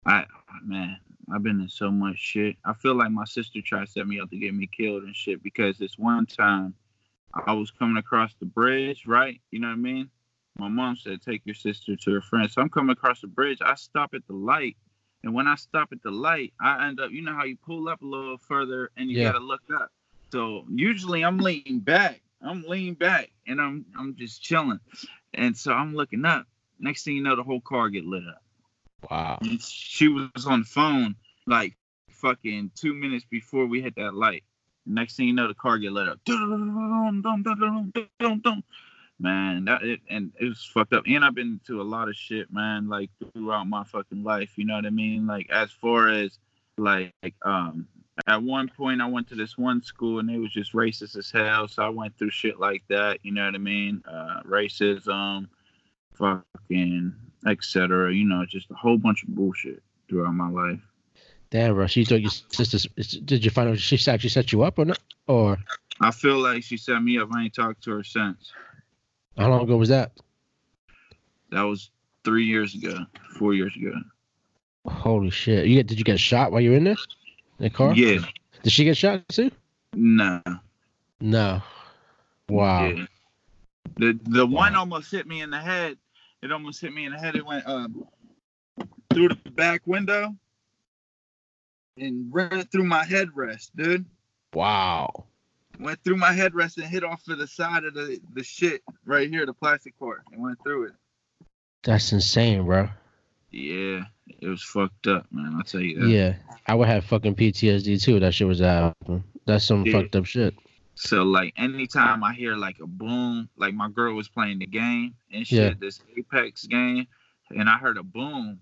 I 0.05 0.25
man, 0.63 0.97
I've 1.33 1.43
been 1.43 1.59
in 1.59 1.69
so 1.69 1.91
much 1.91 2.17
shit. 2.17 2.55
I 2.63 2.73
feel 2.73 2.95
like 2.95 3.11
my 3.11 3.25
sister 3.25 3.61
tried 3.61 3.85
to 3.85 3.91
set 3.91 4.07
me 4.07 4.19
up 4.19 4.29
to 4.29 4.37
get 4.37 4.53
me 4.53 4.67
killed 4.67 5.03
and 5.03 5.15
shit 5.15 5.43
because 5.43 5.77
this 5.77 5.97
one 5.97 6.25
time 6.25 6.75
I 7.45 7.53
was 7.53 7.71
coming 7.71 7.97
across 7.97 8.33
the 8.39 8.45
bridge, 8.45 9.05
right? 9.05 9.41
You 9.51 9.59
know 9.59 9.67
what 9.67 9.73
I 9.73 9.77
mean? 9.77 10.09
My 10.57 10.69
mom 10.69 10.95
said, 10.95 11.21
"Take 11.21 11.41
your 11.43 11.55
sister 11.55 11.97
to 11.97 12.11
her 12.13 12.21
friend." 12.21 12.49
So 12.49 12.61
I'm 12.61 12.69
coming 12.69 12.91
across 12.93 13.19
the 13.19 13.27
bridge. 13.27 13.57
I 13.61 13.75
stop 13.75 14.13
at 14.13 14.25
the 14.27 14.33
light, 14.33 14.77
and 15.23 15.33
when 15.33 15.47
I 15.47 15.55
stop 15.55 15.89
at 15.91 16.01
the 16.03 16.11
light, 16.11 16.53
I 16.61 16.87
end 16.87 17.01
up. 17.01 17.11
You 17.11 17.21
know 17.21 17.35
how 17.35 17.43
you 17.43 17.57
pull 17.57 17.89
up 17.89 18.01
a 18.01 18.05
little 18.05 18.37
further 18.37 18.91
and 18.95 19.09
you 19.09 19.17
Yeah. 19.17 19.33
gotta 19.33 19.43
look 19.43 19.63
up. 19.75 19.91
So 20.31 20.65
usually 20.69 21.25
I'm 21.25 21.39
leaning 21.39 21.79
back. 21.81 22.21
I'm 22.45 22.63
leaning 22.63 22.93
back 22.93 23.31
and 23.47 23.59
I'm 23.59 23.85
I'm 23.97 24.15
just 24.15 24.41
chilling. 24.41 24.79
And 25.33 25.55
so 25.57 25.73
I'm 25.73 25.95
looking 25.95 26.25
up. 26.25 26.45
Next 26.79 27.03
thing 27.03 27.15
you 27.15 27.23
know, 27.23 27.35
the 27.35 27.43
whole 27.43 27.61
car 27.61 27.89
get 27.89 28.05
lit 28.05 28.23
up. 28.27 28.41
Wow. 29.09 29.37
And 29.41 29.61
she 29.61 30.07
was 30.07 30.45
on 30.45 30.61
the 30.61 30.65
phone 30.65 31.15
like 31.47 31.75
fucking 32.09 32.71
two 32.75 32.93
minutes 32.93 33.25
before 33.29 33.65
we 33.65 33.81
hit 33.81 33.95
that 33.95 34.13
light. 34.13 34.43
Next 34.85 35.15
thing 35.15 35.27
you 35.27 35.33
know, 35.33 35.47
the 35.47 35.53
car 35.53 35.77
get 35.77 35.91
lit 35.91 36.07
up. 36.09 36.19
Man, 39.17 39.65
that 39.65 39.81
it, 39.81 40.01
and 40.09 40.33
it 40.39 40.45
was 40.45 40.63
fucked 40.73 40.93
up. 40.93 41.03
And 41.07 41.23
I've 41.23 41.35
been 41.35 41.61
to 41.67 41.81
a 41.81 41.83
lot 41.83 42.09
of 42.09 42.15
shit, 42.15 42.51
man. 42.51 42.89
Like 42.89 43.09
throughout 43.33 43.65
my 43.67 43.85
fucking 43.85 44.23
life, 44.23 44.57
you 44.57 44.65
know 44.65 44.75
what 44.75 44.85
I 44.85 44.89
mean? 44.89 45.25
Like 45.25 45.49
as 45.49 45.71
far 45.71 46.09
as 46.09 46.37
like 46.77 47.13
um 47.43 47.87
at 48.27 48.41
one 48.41 48.69
point 48.69 49.01
I 49.01 49.07
went 49.07 49.27
to 49.29 49.35
this 49.35 49.57
one 49.57 49.83
school 49.83 50.19
and 50.19 50.29
it 50.29 50.39
was 50.39 50.51
just 50.51 50.73
racist 50.73 51.17
as 51.17 51.31
hell. 51.31 51.67
So 51.67 51.83
I 51.83 51.89
went 51.89 52.17
through 52.17 52.31
shit 52.31 52.59
like 52.59 52.83
that, 52.89 53.19
you 53.23 53.31
know 53.31 53.45
what 53.45 53.55
I 53.55 53.59
mean? 53.59 54.03
Uh 54.07 54.41
racism, 54.43 55.47
fucking 56.13 57.13
etc. 57.45 58.13
You 58.13 58.25
know, 58.25 58.45
just 58.45 58.71
a 58.71 58.75
whole 58.75 58.97
bunch 58.97 59.23
of 59.23 59.29
bullshit 59.29 59.83
throughout 60.07 60.33
my 60.33 60.49
life. 60.49 60.79
Damn, 61.49 61.75
bro. 61.75 61.87
She 61.87 62.05
thought 62.05 62.21
your 62.21 62.31
sister. 62.31 62.89
Did 62.95 63.45
you 63.45 63.51
find 63.51 63.69
out 63.69 63.79
she 63.79 63.95
actually 64.09 64.29
set 64.29 64.51
you 64.51 64.63
up 64.63 64.79
or 64.79 64.85
not? 64.85 64.99
Or 65.27 65.57
I 66.01 66.11
feel 66.11 66.37
like 66.37 66.63
she 66.63 66.77
set 66.77 67.01
me 67.01 67.19
up. 67.19 67.29
I 67.33 67.43
ain't 67.43 67.53
talked 67.53 67.83
to 67.83 67.91
her 67.91 68.03
since. 68.03 68.51
How 69.37 69.49
long 69.49 69.61
ago 69.61 69.77
was 69.77 69.89
that? 69.89 70.11
That 71.51 71.63
was 71.63 71.91
three 72.23 72.45
years 72.45 72.75
ago, 72.75 73.05
four 73.37 73.53
years 73.53 73.75
ago. 73.75 73.93
Holy 74.87 75.29
shit! 75.29 75.67
You 75.67 75.75
get, 75.75 75.87
did 75.87 75.97
you 75.97 76.03
get 76.03 76.19
shot 76.19 76.51
while 76.51 76.61
you 76.61 76.71
were 76.71 76.77
in 76.77 76.83
there? 76.83 76.95
In 77.59 77.63
the 77.63 77.69
car? 77.69 77.93
Yeah. 77.93 78.19
Did 78.63 78.71
she 78.71 78.83
get 78.83 78.97
shot 78.97 79.27
too? 79.29 79.51
No. 79.93 80.41
No. 81.21 81.61
Wow. 82.49 82.87
Yeah. 82.87 83.05
The 83.97 84.19
the 84.23 84.45
wow. 84.45 84.61
one 84.61 84.75
almost 84.75 85.11
hit 85.11 85.27
me 85.27 85.41
in 85.41 85.49
the 85.49 85.59
head. 85.59 85.97
It 86.41 86.51
almost 86.51 86.81
hit 86.81 86.93
me 86.93 87.05
in 87.05 87.11
the 87.11 87.19
head. 87.19 87.35
It 87.35 87.45
went 87.45 87.65
um 87.67 88.05
through 89.13 89.29
the 89.29 89.51
back 89.51 89.81
window 89.85 90.35
and 91.97 92.33
ran 92.33 92.63
through 92.65 92.83
my 92.83 93.05
headrest, 93.05 93.71
dude. 93.75 94.05
Wow. 94.53 95.25
Went 95.79 96.03
through 96.03 96.17
my 96.17 96.31
headrest 96.31 96.77
and 96.77 96.85
hit 96.85 97.03
off 97.03 97.27
of 97.27 97.37
the 97.37 97.47
side 97.47 97.83
of 97.83 97.93
the, 97.93 98.19
the 98.33 98.43
shit 98.43 98.81
right 99.05 99.29
here, 99.29 99.45
the 99.45 99.53
plastic 99.53 99.97
part, 99.99 100.21
and 100.31 100.41
went 100.41 100.57
through 100.63 100.85
it. 100.85 100.93
That's 101.83 102.11
insane, 102.13 102.65
bro. 102.65 102.89
Yeah, 103.51 104.05
it 104.27 104.47
was 104.47 104.63
fucked 104.63 105.07
up, 105.07 105.25
man. 105.31 105.55
I'll 105.57 105.63
tell 105.63 105.81
you 105.81 105.99
that. 106.01 106.07
Yeah, 106.07 106.35
I 106.67 106.75
would 106.75 106.87
have 106.87 107.05
fucking 107.05 107.35
PTSD 107.35 108.01
too. 108.01 108.19
That 108.19 108.33
shit 108.33 108.47
was 108.47 108.59
happening. 108.59 109.23
That's 109.45 109.65
some 109.65 109.85
yeah. 109.85 109.93
fucked 109.93 110.15
up 110.15 110.25
shit. 110.25 110.55
So 110.95 111.23
like 111.23 111.53
anytime 111.57 112.23
I 112.23 112.33
hear 112.33 112.55
like 112.55 112.77
a 112.81 112.87
boom, 112.87 113.49
like 113.57 113.73
my 113.73 113.89
girl 113.89 114.15
was 114.15 114.29
playing 114.29 114.59
the 114.59 114.65
game 114.65 115.13
and 115.31 115.45
shit, 115.45 115.59
yeah. 115.59 115.73
this 115.79 116.01
Apex 116.17 116.65
game, 116.67 117.07
and 117.49 117.69
I 117.69 117.77
heard 117.77 117.97
a 117.97 118.03
boom, 118.03 118.59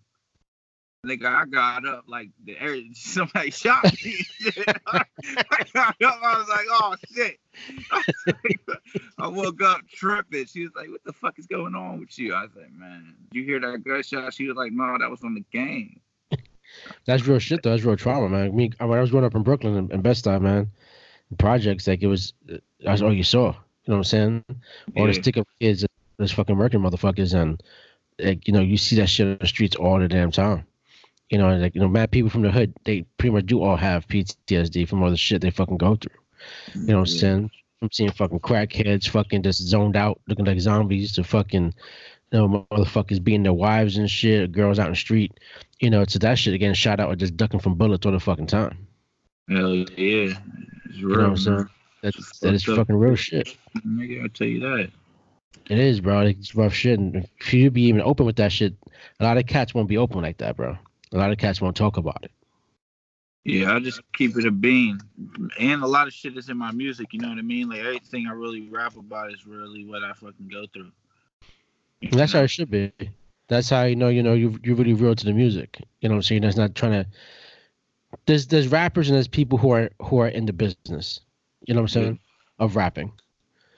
Nigga, 1.05 1.25
I 1.25 1.45
got 1.45 1.85
up 1.85 2.05
like 2.07 2.29
the 2.45 2.57
air, 2.57 2.77
somebody 2.93 3.51
shot 3.51 3.83
me. 3.83 4.25
I, 4.87 5.03
got 5.73 5.95
up, 6.01 6.19
I 6.23 6.37
was 6.37 6.47
like, 6.47 6.65
oh 6.69 6.95
shit. 7.13 7.39
I, 9.19 9.27
woke 9.27 9.61
up 9.61 9.81
tripping. 9.93 10.45
She 10.45 10.63
was 10.63 10.71
like, 10.75 10.89
what 10.89 11.03
the 11.03 11.11
fuck 11.11 11.37
is 11.37 11.45
going 11.45 11.75
on 11.75 11.99
with 11.99 12.17
you? 12.17 12.33
I 12.33 12.43
was 12.43 12.51
like, 12.55 12.71
man, 12.71 13.15
you 13.33 13.43
hear 13.43 13.59
that 13.59 13.83
gunshot? 13.83 14.33
She 14.33 14.47
was 14.47 14.55
like, 14.55 14.71
no, 14.71 14.97
that 14.97 15.09
was 15.09 15.23
on 15.23 15.33
the 15.33 15.43
game. 15.51 15.99
That's 17.05 17.27
real 17.27 17.39
shit 17.39 17.63
though. 17.63 17.71
That's 17.71 17.83
real 17.83 17.97
trauma, 17.97 18.29
man. 18.29 18.47
I 18.47 18.49
mean, 18.49 18.73
when 18.79 18.97
I 18.97 19.01
was 19.01 19.11
growing 19.11 19.25
up 19.25 19.35
in 19.35 19.43
Brooklyn 19.43 19.89
and 19.91 20.03
Bed-Stuy, 20.03 20.41
man, 20.41 20.71
projects 21.37 21.87
like 21.87 22.01
it 22.01 22.07
was 22.07 22.33
uh, 22.51 22.57
that's 22.79 23.01
all 23.01 23.13
you 23.13 23.23
saw. 23.23 23.47
You 23.47 23.91
know 23.91 23.95
what 23.95 23.97
I'm 23.97 24.03
saying? 24.05 24.45
All 24.95 25.05
yeah. 25.05 25.07
the 25.07 25.13
stick 25.13 25.37
up 25.37 25.47
kids, 25.59 25.85
those 26.17 26.31
fucking 26.31 26.57
working 26.57 26.79
motherfuckers, 26.79 27.33
and 27.33 27.61
like 28.17 28.47
you 28.47 28.53
know 28.53 28.61
you 28.61 28.77
see 28.77 28.95
that 28.97 29.07
shit 29.07 29.27
on 29.27 29.37
the 29.39 29.47
streets 29.47 29.75
all 29.75 29.99
the 29.99 30.07
damn 30.07 30.31
time. 30.31 30.65
You 31.33 31.39
know, 31.39 31.55
like 31.55 31.73
you 31.73 31.81
know, 31.81 31.87
mad 31.87 32.11
people 32.11 32.29
from 32.29 32.43
the 32.43 32.51
hood, 32.51 32.75
they 32.83 33.01
pretty 33.17 33.33
much 33.33 33.47
do 33.47 33.63
all 33.63 33.75
have 33.75 34.07
PTSD 34.07 34.87
from 34.87 35.01
all 35.01 35.09
the 35.09 35.17
shit 35.17 35.41
they 35.41 35.49
fucking 35.49 35.77
go 35.79 35.95
through. 35.95 36.15
You 36.75 36.81
know 36.81 36.99
what 36.99 36.99
I'm 36.99 37.05
saying? 37.07 37.51
From 37.79 37.89
seeing 37.91 38.11
fucking 38.11 38.41
crackheads 38.41 39.09
fucking 39.09 39.41
just 39.41 39.59
zoned 39.59 39.97
out, 39.97 40.21
looking 40.27 40.45
like 40.45 40.59
zombies, 40.59 41.11
to 41.13 41.23
fucking 41.23 41.73
you 42.31 42.39
know, 42.39 42.67
motherfuckers 42.71 43.23
being 43.23 43.41
their 43.41 43.51
wives 43.51 43.97
and 43.97 44.07
shit, 44.07 44.51
girls 44.51 44.77
out 44.77 44.85
in 44.85 44.91
the 44.91 44.95
street, 44.95 45.39
you 45.79 45.89
know, 45.89 46.05
to 46.05 46.19
that 46.19 46.37
shit 46.37 46.53
again, 46.53 46.75
shot 46.75 46.99
out 46.99 47.09
or 47.09 47.15
just 47.15 47.35
ducking 47.35 47.59
from 47.59 47.79
bullets 47.79 48.05
all 48.05 48.11
the 48.11 48.19
fucking 48.19 48.45
time. 48.45 48.87
Hell 49.49 49.73
yeah. 49.73 49.85
It's 49.95 51.01
real, 51.01 51.01
you 51.01 51.07
know 51.07 51.17
what 51.17 51.29
I'm 51.29 51.37
saying? 51.37 51.69
That's, 52.03 52.39
that 52.41 52.53
is 52.53 52.63
fucking 52.63 52.95
real 52.95 53.15
shit. 53.15 53.57
Nigga, 53.83 54.25
I 54.25 54.27
tell 54.27 54.45
you 54.45 54.59
that. 54.59 54.91
It 55.67 55.79
is, 55.79 55.99
bro. 55.99 56.19
It's 56.27 56.53
rough 56.53 56.75
shit. 56.75 56.99
And 56.99 57.27
if 57.39 57.53
you 57.55 57.71
be 57.71 57.81
even 57.85 58.01
open 58.01 58.27
with 58.27 58.35
that 58.35 58.51
shit, 58.51 58.75
a 59.19 59.23
lot 59.23 59.37
of 59.37 59.47
cats 59.47 59.73
won't 59.73 59.89
be 59.89 59.97
open 59.97 60.21
like 60.21 60.37
that, 60.37 60.55
bro. 60.55 60.77
A 61.13 61.17
lot 61.17 61.31
of 61.31 61.37
cats 61.37 61.61
won't 61.61 61.77
talk 61.77 61.97
about 61.97 62.23
it. 62.23 62.31
Yeah, 63.45 63.75
I 63.75 63.79
just 63.79 64.01
keep 64.13 64.37
it 64.37 64.45
a 64.45 64.51
bean. 64.51 64.99
And 65.59 65.83
a 65.83 65.87
lot 65.87 66.07
of 66.07 66.13
shit 66.13 66.37
is 66.37 66.49
in 66.49 66.57
my 66.57 66.71
music, 66.71 67.07
you 67.11 67.19
know 67.19 67.29
what 67.29 67.37
I 67.37 67.41
mean? 67.41 67.69
Like 67.69 67.79
everything 67.79 68.27
I 68.27 68.31
really 68.31 68.69
rap 68.69 68.95
about 68.97 69.31
is 69.31 69.45
really 69.45 69.85
what 69.85 70.03
I 70.03 70.13
fucking 70.13 70.49
go 70.49 70.65
through. 70.73 70.91
That's 72.11 72.33
how 72.33 72.41
it 72.41 72.49
should 72.49 72.71
be. 72.71 72.91
That's 73.49 73.69
how 73.69 73.83
you 73.83 73.95
know, 73.95 74.07
you 74.07 74.23
know, 74.23 74.33
you 74.33 74.57
you 74.63 74.75
really 74.75 74.93
real 74.93 75.13
to 75.13 75.25
the 75.25 75.33
music. 75.33 75.81
You 76.01 76.09
know 76.09 76.15
what 76.15 76.19
I'm 76.19 76.23
saying? 76.23 76.41
That's 76.41 76.57
not 76.57 76.73
trying 76.73 77.03
to 77.03 77.07
there's 78.25 78.47
there's 78.47 78.67
rappers 78.67 79.09
and 79.09 79.15
there's 79.15 79.27
people 79.27 79.57
who 79.57 79.71
are 79.71 79.89
who 80.01 80.19
are 80.19 80.27
in 80.27 80.45
the 80.45 80.53
business. 80.53 81.19
You 81.65 81.73
know 81.73 81.81
what 81.81 81.95
I'm 81.95 82.01
saying? 82.01 82.19
Yeah. 82.59 82.65
Of 82.65 82.75
rapping. 82.75 83.11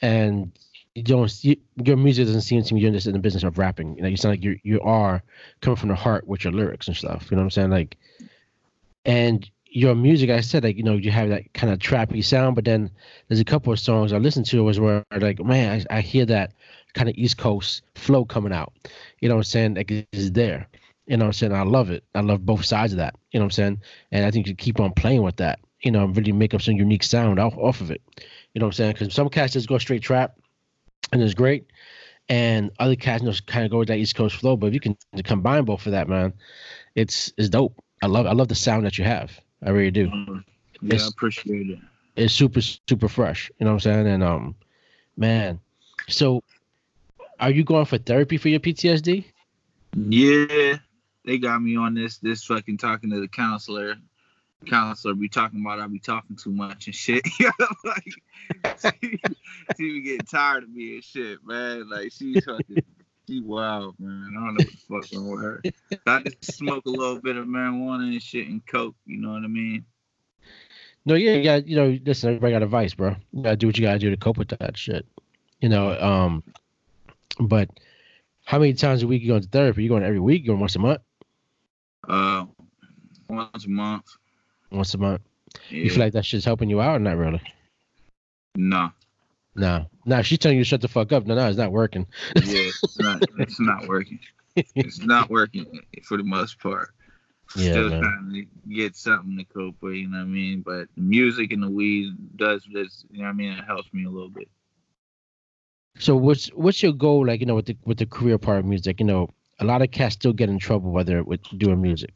And 0.02 0.52
you 0.96 1.04
don't 1.04 1.44
you, 1.44 1.58
your 1.84 1.98
music 1.98 2.26
doesn't 2.26 2.42
seem 2.42 2.64
to 2.64 2.74
me 2.74 2.80
you're 2.80 2.92
just 2.92 3.06
in 3.06 3.14
the 3.14 3.20
business 3.20 3.44
of 3.44 3.58
rapping. 3.58 3.98
You 3.98 4.04
know, 4.04 4.08
you 4.08 4.16
sound 4.18 4.34
like 4.34 4.44
you 4.44 4.58
you 4.64 4.80
are 4.82 5.22
coming 5.62 5.76
from 5.76 5.90
the 5.90 5.96
heart 5.96 6.26
with 6.26 6.44
your 6.44 6.54
lyrics 6.54 6.88
and 6.88 6.96
stuff. 6.96 7.28
You 7.30 7.36
know 7.36 7.42
what 7.42 7.48
I'm 7.48 7.52
saying? 7.52 7.70
Like, 7.70 7.98
and 9.04 9.48
your 9.68 9.94
music, 9.94 10.30
I 10.30 10.40
said, 10.40 10.64
like 10.64 10.78
you 10.78 10.84
know, 10.84 10.96
you 10.96 11.12
have 11.12 11.30
that 11.30 11.54
kind 11.54 11.72
of 11.72 11.80
trappy 11.80 12.24
sound, 12.24 12.56
but 12.56 12.64
then 12.64 12.90
there's 13.28 13.42
a 13.42 13.46
couple 13.46 13.74
of 13.74 13.80
songs 13.80 14.14
I 14.14 14.18
listened 14.18 14.46
to 14.48 14.64
was 14.64 14.80
where 14.80 15.04
like, 15.20 15.44
man, 15.44 15.86
I, 15.92 15.98
I 15.98 16.02
hear 16.02 16.26
that 16.28 16.54
kind 16.94 17.10
of 17.10 17.16
East 17.18 17.38
Coast 17.38 17.82
flow 17.96 18.24
coming 18.24 18.54
out. 18.54 18.72
You 19.20 19.28
know 19.28 19.36
what 19.36 19.40
I'm 19.40 19.44
saying? 19.44 19.74
Like 19.76 19.92
it's 19.92 20.30
there. 20.32 20.66
You 21.08 21.18
know 21.18 21.26
what 21.26 21.30
I'm 21.30 21.34
saying? 21.34 21.54
I 21.54 21.64
love 21.64 21.92
it. 21.92 22.06
I 22.16 22.22
love 22.22 22.46
both 22.46 22.64
sides 22.64 22.94
of 22.94 22.98
that. 22.98 23.16
You 23.32 23.40
know 23.40 23.44
what 23.44 23.48
I'm 23.48 23.52
saying? 23.52 23.82
And 24.14 24.26
I 24.26 24.32
think 24.32 24.48
you 24.48 24.56
keep 24.56 24.80
on 24.80 24.94
playing 24.94 25.24
with 25.24 25.36
that. 25.38 25.60
You 25.82 25.92
know, 25.92 26.06
really 26.06 26.32
make 26.32 26.54
up 26.54 26.62
some 26.62 26.78
unique 26.78 27.04
sound 27.04 27.38
off, 27.38 27.56
off 27.58 27.82
of 27.82 27.92
it. 27.92 28.02
You 28.54 28.60
know 28.60 28.68
what 28.68 28.70
I'm 28.70 28.74
saying? 28.74 28.94
Because 28.94 29.14
some 29.14 29.30
cats 29.30 29.54
just 29.54 29.68
go 29.68 29.78
straight 29.78 30.02
trap 30.02 30.38
and 31.12 31.22
it's 31.22 31.34
great. 31.34 31.68
And 32.28 32.72
other 32.80 32.96
cats 32.96 33.24
just 33.24 33.46
kind 33.46 33.66
of 33.66 33.72
go 33.72 33.80
with 33.80 33.88
that 33.90 33.98
East 33.98 34.16
Coast 34.16 34.38
flow. 34.38 34.56
But 34.58 34.68
if 34.68 34.74
you 34.74 34.80
can 34.80 34.98
combine 35.24 35.64
both 35.66 35.86
of 35.86 35.92
that, 35.92 36.08
man, 36.08 36.34
it's 36.96 37.32
it's 37.38 37.50
dope. 37.50 37.84
I 38.02 38.08
love 38.08 38.26
I 38.26 38.32
love 38.32 38.48
the 38.48 38.56
sound 38.56 38.86
that 38.86 38.98
you 38.98 39.04
have. 39.04 39.40
I 39.64 39.70
really 39.70 39.92
do. 39.92 40.08
Mm-hmm. 40.08 40.38
Yeah, 40.82 40.96
it's, 40.96 41.04
I 41.04 41.08
appreciate 41.08 41.70
it. 41.70 41.80
It's 42.16 42.34
super 42.34 42.62
super 42.62 43.08
fresh. 43.08 43.52
You 43.60 43.66
know 43.66 43.72
what 43.72 43.86
I'm 43.86 43.92
saying? 43.92 44.08
And 44.08 44.24
um, 44.24 44.56
man, 45.18 45.60
so 46.08 46.44
are 47.40 47.52
you 47.52 47.64
going 47.64 47.86
for 47.86 47.98
therapy 47.98 48.38
for 48.38 48.50
your 48.50 48.60
PTSD? 48.60 49.26
Yeah, 49.96 50.78
they 51.26 51.38
got 51.38 51.62
me 51.62 51.78
on 51.78 51.94
this 51.94 52.18
this 52.18 52.44
fucking 52.44 52.78
talking 52.78 53.10
to 53.12 53.20
the 53.20 53.28
counselor 53.28 53.96
counselor 54.66 55.14
be 55.14 55.30
talking 55.30 55.62
about 55.62 55.80
I 55.80 55.88
be 55.88 56.00
talking 56.00 56.36
too 56.36 56.52
much 56.52 56.88
and 56.88 56.96
shit. 56.96 57.24
like 57.84 58.04
she, 58.82 59.20
she 59.78 59.94
be 59.94 60.02
getting 60.02 60.26
tired 60.26 60.64
of 60.64 60.70
me 60.70 60.96
and 60.96 61.04
shit, 61.04 61.40
man. 61.46 61.90
Like 61.90 62.12
she's 62.12 62.44
fucking 62.44 62.84
she 63.28 63.42
wild, 63.42 63.96
man. 64.00 64.34
I 64.38 64.46
don't 64.46 64.56
know 64.56 64.66
what 64.66 65.02
the 65.02 65.10
fuck's 65.10 65.14
wrong 65.14 65.32
with 65.32 65.42
her. 65.42 65.62
I 66.06 66.22
just 66.24 66.58
smoke 66.58 66.86
a 66.86 66.90
little 66.90 67.20
bit 67.20 67.38
of 67.38 67.46
marijuana 67.46 68.12
and 68.12 68.22
shit 68.22 68.48
and 68.48 68.66
coke, 68.66 68.96
you 69.06 69.20
know 69.20 69.32
what 69.32 69.44
I 69.44 69.48
mean? 69.48 69.86
No, 71.06 71.16
yeah, 71.16 71.34
you 71.34 71.44
got 71.44 71.68
you 71.68 71.76
know, 71.76 71.98
listen, 72.06 72.30
everybody 72.30 72.54
got 72.54 72.64
advice, 72.64 72.94
bro. 72.94 73.16
You 73.32 73.44
gotta 73.44 73.56
do 73.56 73.68
what 73.68 73.78
you 73.78 73.84
gotta 73.84 74.00
do 74.00 74.10
to 74.10 74.18
cope 74.18 74.38
with 74.38 74.50
that 74.50 74.78
shit. 74.78 75.06
You 75.62 75.70
know, 75.70 76.00
um 76.00 76.44
but 77.40 77.70
how 78.44 78.60
many 78.60 78.74
times 78.74 79.04
a 79.04 79.08
week 79.08 79.22
you 79.22 79.30
going 79.30 79.42
to 79.42 79.48
therapy? 79.50 79.84
You 79.84 79.90
going 79.90 80.04
every 80.04 80.20
week? 80.20 80.42
You 80.42 80.50
going 80.50 80.60
once 80.60 80.76
a 80.76 80.80
month? 80.80 81.02
Uh 82.08 82.46
once 83.28 83.66
a 83.66 83.70
month 83.70 84.06
once 84.76 84.94
a 84.94 84.98
month. 84.98 85.22
Yeah. 85.70 85.84
You 85.84 85.90
feel 85.90 86.00
like 86.00 86.14
that 86.14 86.26
shit's 86.26 86.46
helping 86.46 86.70
you 86.70 86.82
out 86.82 86.98
or 86.98 87.00
not 87.00 87.18
really? 87.18 87.42
No. 88.56 88.92
No. 89.56 89.86
No, 90.06 90.22
she's 90.22 90.40
telling 90.40 90.58
you 90.58 90.64
to 90.64 90.68
shut 90.68 90.82
the 90.82 90.88
fuck 90.88 91.12
up. 91.12 91.26
No, 91.26 91.36
no, 91.36 91.48
it's 91.48 91.58
not 91.58 91.72
working. 91.72 92.06
yeah, 92.36 92.44
it's 92.84 93.00
not 93.00 93.24
it's 93.40 93.60
not 93.60 93.88
working. 93.88 94.20
It's 94.56 95.00
not 95.00 95.30
working 95.30 95.82
for 96.04 96.18
the 96.18 96.24
most 96.24 96.60
part. 96.60 96.90
Yeah, 97.56 97.74
Still 97.74 97.90
man. 97.90 98.02
trying 98.02 98.34
to 98.34 98.74
get 98.74 98.96
something 98.96 99.38
to 99.38 99.46
cope 99.46 99.76
with, 99.80 99.94
you 99.94 100.10
know 100.10 100.18
what 100.18 100.24
I 100.24 100.28
mean? 100.28 100.62
But 100.62 100.88
music 100.98 101.54
and 101.54 101.62
the 101.62 101.70
weed 101.70 102.16
does 102.36 102.68
this, 102.74 103.06
you 103.12 103.20
know 103.20 103.26
what 103.26 103.30
I 103.30 103.34
mean? 103.34 103.52
It 103.52 103.64
helps 103.64 103.94
me 103.94 104.04
a 104.04 104.10
little 104.10 104.30
bit. 104.30 104.50
So 106.00 106.16
what's 106.16 106.48
what's 106.48 106.82
your 106.82 106.92
goal 106.92 107.28
like, 107.28 107.40
you 107.40 107.46
know, 107.46 107.54
with 107.54 107.68
the 107.68 107.78
with 107.86 108.00
the 108.00 108.08
career 108.08 108.40
part 108.40 108.58
of 108.58 108.66
music? 108.66 109.00
You 109.00 109.06
know, 109.06 109.30
a 109.60 109.66
lot 109.66 109.84
of 109.84 109.92
cats 109.92 110.16
still 110.16 110.34
get 110.34 110.50
in 110.50 110.58
trouble 110.58 110.92
whether 110.92 111.24
with 111.24 111.42
doing 111.58 111.82
music. 111.82 112.14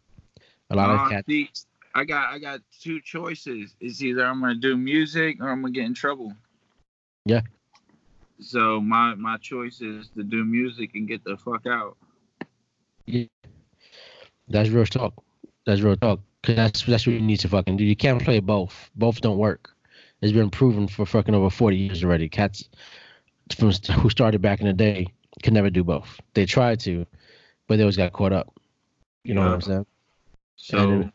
A 0.71 0.75
lot 0.75 0.89
uh, 0.89 0.93
of 1.03 1.11
cats 1.11 1.27
see, 1.27 1.49
I 1.95 2.03
got 2.03 2.33
I 2.33 2.39
got 2.39 2.61
two 2.79 3.01
choices. 3.01 3.75
It's 3.79 4.01
either 4.01 4.25
I'm 4.25 4.41
gonna 4.41 4.55
do 4.55 4.77
music 4.77 5.37
or 5.41 5.49
I'm 5.49 5.61
gonna 5.61 5.73
get 5.73 5.85
in 5.85 5.93
trouble. 5.93 6.33
Yeah. 7.25 7.41
So 8.39 8.79
my 8.79 9.15
my 9.15 9.37
choice 9.37 9.81
is 9.81 10.09
to 10.15 10.23
do 10.23 10.45
music 10.45 10.91
and 10.95 11.07
get 11.07 11.23
the 11.23 11.37
fuck 11.37 11.65
out. 11.65 11.97
Yeah. 13.05 13.25
That's 14.47 14.69
real 14.69 14.85
talk. 14.85 15.13
That's 15.65 15.81
real 15.81 15.95
talk. 15.95 16.19
Cause 16.43 16.55
that's 16.55 16.83
that's 16.83 17.05
what 17.05 17.13
you 17.13 17.21
need 17.21 17.39
to 17.41 17.49
fucking 17.49 17.77
do. 17.77 17.83
You 17.83 17.95
can't 17.95 18.21
play 18.21 18.39
both. 18.39 18.89
Both 18.95 19.21
don't 19.21 19.37
work. 19.37 19.71
It's 20.21 20.31
been 20.31 20.49
proven 20.49 20.87
for 20.87 21.05
fucking 21.05 21.35
over 21.35 21.49
forty 21.49 21.77
years 21.77 22.03
already. 22.03 22.29
Cats 22.29 22.69
from 23.55 23.71
who 23.71 24.09
started 24.09 24.41
back 24.41 24.61
in 24.61 24.67
the 24.67 24.73
day 24.73 25.07
can 25.43 25.53
never 25.53 25.69
do 25.69 25.83
both. 25.83 26.19
They 26.33 26.45
tried 26.45 26.79
to, 26.81 27.05
but 27.67 27.77
they 27.77 27.83
always 27.83 27.97
got 27.97 28.13
caught 28.13 28.31
up. 28.31 28.53
You 29.23 29.33
know 29.33 29.41
yeah. 29.41 29.47
what 29.47 29.55
I'm 29.55 29.61
saying? 29.61 29.85
So 30.55 31.11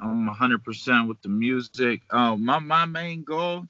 I'm 0.00 0.28
100% 0.28 1.08
with 1.08 1.22
the 1.22 1.28
music. 1.28 2.02
Um, 2.10 2.44
my 2.44 2.58
my 2.58 2.84
main 2.84 3.22
goal 3.22 3.66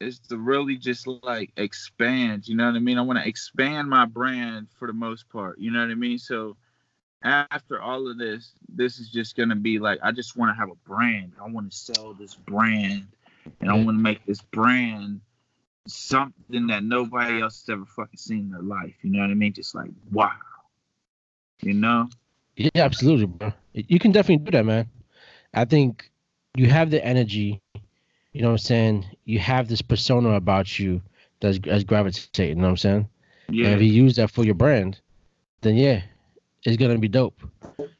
is 0.00 0.20
to 0.28 0.38
really 0.38 0.76
just 0.76 1.06
like 1.06 1.50
expand. 1.56 2.46
You 2.46 2.56
know 2.56 2.66
what 2.66 2.76
I 2.76 2.78
mean? 2.78 2.98
I 2.98 3.02
want 3.02 3.18
to 3.18 3.28
expand 3.28 3.88
my 3.88 4.04
brand 4.04 4.68
for 4.78 4.86
the 4.86 4.92
most 4.92 5.28
part. 5.28 5.58
You 5.58 5.70
know 5.70 5.80
what 5.80 5.90
I 5.90 5.94
mean? 5.94 6.18
So 6.18 6.56
after 7.22 7.80
all 7.80 8.08
of 8.08 8.18
this, 8.18 8.52
this 8.68 8.98
is 8.98 9.10
just 9.10 9.36
gonna 9.36 9.56
be 9.56 9.78
like 9.78 9.98
I 10.02 10.12
just 10.12 10.36
want 10.36 10.54
to 10.54 10.58
have 10.58 10.70
a 10.70 10.88
brand. 10.88 11.32
I 11.42 11.48
want 11.48 11.70
to 11.70 11.76
sell 11.76 12.14
this 12.14 12.34
brand, 12.34 13.08
and 13.60 13.70
I 13.70 13.74
want 13.74 13.98
to 13.98 14.02
make 14.02 14.24
this 14.24 14.40
brand 14.40 15.20
something 15.88 16.66
that 16.68 16.84
nobody 16.84 17.40
else 17.40 17.62
has 17.62 17.72
ever 17.72 17.86
fucking 17.86 18.18
seen 18.18 18.38
in 18.38 18.50
their 18.50 18.62
life. 18.62 18.94
You 19.02 19.10
know 19.10 19.20
what 19.20 19.30
I 19.30 19.34
mean? 19.34 19.52
Just 19.52 19.74
like 19.74 19.90
wow, 20.12 20.32
you 21.60 21.74
know? 21.74 22.08
Yeah, 22.56 22.70
absolutely, 22.76 23.26
bro. 23.26 23.52
You 23.72 23.98
can 23.98 24.12
definitely 24.12 24.44
do 24.44 24.50
that, 24.52 24.64
man. 24.64 24.88
I 25.58 25.64
think 25.64 26.08
you 26.54 26.70
have 26.70 26.90
the 26.92 27.04
energy. 27.04 27.60
You 28.32 28.42
know 28.42 28.48
what 28.48 28.52
I'm 28.52 28.58
saying? 28.58 29.06
You 29.24 29.40
have 29.40 29.66
this 29.66 29.82
persona 29.82 30.34
about 30.34 30.78
you 30.78 31.02
that's, 31.40 31.58
that's 31.58 31.82
gravitating. 31.82 32.58
You 32.58 32.62
know 32.62 32.68
what 32.68 32.70
I'm 32.70 32.76
saying? 32.76 33.08
Yeah. 33.50 33.66
And 33.66 33.74
if 33.74 33.82
you 33.82 33.92
use 33.92 34.14
that 34.16 34.30
for 34.30 34.44
your 34.44 34.54
brand, 34.54 35.00
then 35.62 35.74
yeah, 35.74 36.02
it's 36.62 36.76
gonna 36.76 36.96
be 36.98 37.08
dope. 37.08 37.40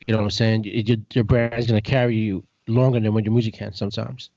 You 0.07 0.13
know 0.13 0.19
what 0.19 0.25
I'm 0.25 0.31
saying? 0.31 0.65
Your, 0.65 0.99
your 1.13 1.25
brand 1.25 1.55
is 1.55 1.67
gonna 1.67 1.81
carry 1.81 2.17
you 2.17 2.45
longer 2.69 3.01
than 3.01 3.13
when 3.13 3.25
your 3.25 3.33
music 3.33 3.55
can 3.55 3.75
sometimes. 3.75 4.31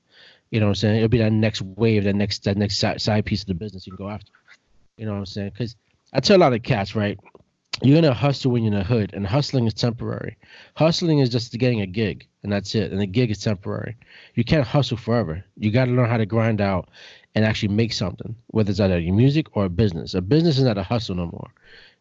You 0.50 0.58
know 0.58 0.66
what 0.66 0.70
I'm 0.70 0.74
saying? 0.74 0.96
It'll 0.96 1.08
be 1.08 1.18
that 1.18 1.32
next 1.32 1.62
wave, 1.62 2.02
that 2.02 2.16
next 2.16 2.42
that 2.42 2.56
next 2.56 2.78
side, 2.78 3.00
side 3.00 3.24
piece 3.24 3.42
of 3.42 3.46
the 3.46 3.54
business 3.54 3.86
you 3.86 3.92
can 3.92 4.04
go 4.04 4.10
after. 4.10 4.32
You 4.96 5.06
know 5.06 5.12
what 5.12 5.18
I'm 5.18 5.26
saying? 5.26 5.50
Because 5.50 5.76
I 6.12 6.18
tell 6.18 6.38
a 6.38 6.42
lot 6.42 6.54
of 6.54 6.62
cats, 6.64 6.96
right? 6.96 7.20
You're 7.82 8.00
gonna 8.00 8.14
hustle 8.14 8.52
when 8.52 8.62
you're 8.62 8.72
in 8.72 8.78
the 8.78 8.84
hood, 8.84 9.12
and 9.12 9.26
hustling 9.26 9.66
is 9.66 9.74
temporary. 9.74 10.36
Hustling 10.76 11.18
is 11.18 11.28
just 11.28 11.52
getting 11.58 11.80
a 11.80 11.86
gig, 11.86 12.26
and 12.42 12.52
that's 12.52 12.74
it. 12.74 12.92
And 12.92 13.00
the 13.00 13.06
gig 13.06 13.30
is 13.30 13.38
temporary. 13.38 13.96
You 14.34 14.44
can't 14.44 14.66
hustle 14.66 14.96
forever. 14.96 15.44
You 15.56 15.70
got 15.70 15.86
to 15.86 15.90
learn 15.90 16.08
how 16.08 16.16
to 16.16 16.26
grind 16.26 16.60
out 16.60 16.88
and 17.34 17.44
actually 17.44 17.74
make 17.74 17.92
something, 17.92 18.36
whether 18.48 18.70
it's 18.70 18.80
either 18.80 18.98
your 18.98 19.14
music 19.14 19.56
or 19.56 19.64
a 19.64 19.68
business. 19.68 20.14
A 20.14 20.20
business 20.20 20.58
is 20.58 20.64
not 20.64 20.78
a 20.78 20.82
hustle 20.82 21.16
no 21.16 21.26
more. 21.26 21.50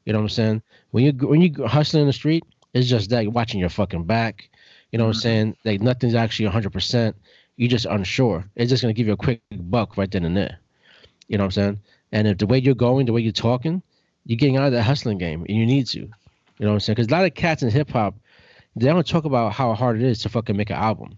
You 0.05 0.13
know 0.13 0.19
what 0.19 0.25
I'm 0.25 0.29
saying? 0.29 0.61
When 0.91 1.03
you 1.03 1.11
when 1.27 1.41
you 1.41 1.65
hustling 1.65 2.01
in 2.01 2.07
the 2.07 2.13
street, 2.13 2.43
it's 2.73 2.87
just 2.87 3.09
that 3.09 3.23
you're 3.23 3.31
watching 3.31 3.59
your 3.59 3.69
fucking 3.69 4.05
back. 4.05 4.49
You 4.91 4.97
know 4.97 5.05
what 5.05 5.15
mm-hmm. 5.15 5.17
I'm 5.17 5.21
saying? 5.21 5.57
Like 5.65 5.81
nothing's 5.81 6.15
actually 6.15 6.45
100. 6.45 6.71
percent 6.71 7.15
You're 7.57 7.69
just 7.69 7.85
unsure. 7.85 8.45
It's 8.55 8.69
just 8.69 8.81
gonna 8.81 8.93
give 8.93 9.07
you 9.07 9.13
a 9.13 9.17
quick 9.17 9.41
buck 9.51 9.97
right 9.97 10.09
then 10.09 10.25
and 10.25 10.35
there. 10.35 10.59
You 11.27 11.37
know 11.37 11.45
what 11.45 11.57
I'm 11.57 11.63
saying? 11.63 11.79
And 12.11 12.27
if 12.27 12.37
the 12.39 12.45
way 12.45 12.59
you're 12.59 12.75
going, 12.75 13.05
the 13.05 13.13
way 13.13 13.21
you're 13.21 13.31
talking, 13.31 13.81
you're 14.25 14.37
getting 14.37 14.57
out 14.57 14.67
of 14.67 14.71
that 14.73 14.83
hustling 14.83 15.17
game, 15.17 15.45
and 15.47 15.57
you 15.57 15.65
need 15.65 15.87
to. 15.87 15.99
You 15.99 16.07
know 16.59 16.67
what 16.67 16.73
I'm 16.73 16.79
saying? 16.79 16.95
Because 16.95 17.07
a 17.07 17.11
lot 17.11 17.25
of 17.25 17.33
cats 17.33 17.63
in 17.63 17.69
hip 17.69 17.89
hop, 17.89 18.15
they 18.75 18.85
don't 18.85 19.07
talk 19.07 19.25
about 19.25 19.53
how 19.53 19.73
hard 19.73 19.97
it 19.97 20.03
is 20.03 20.19
to 20.19 20.29
fucking 20.29 20.55
make 20.55 20.69
an 20.69 20.75
album. 20.77 21.17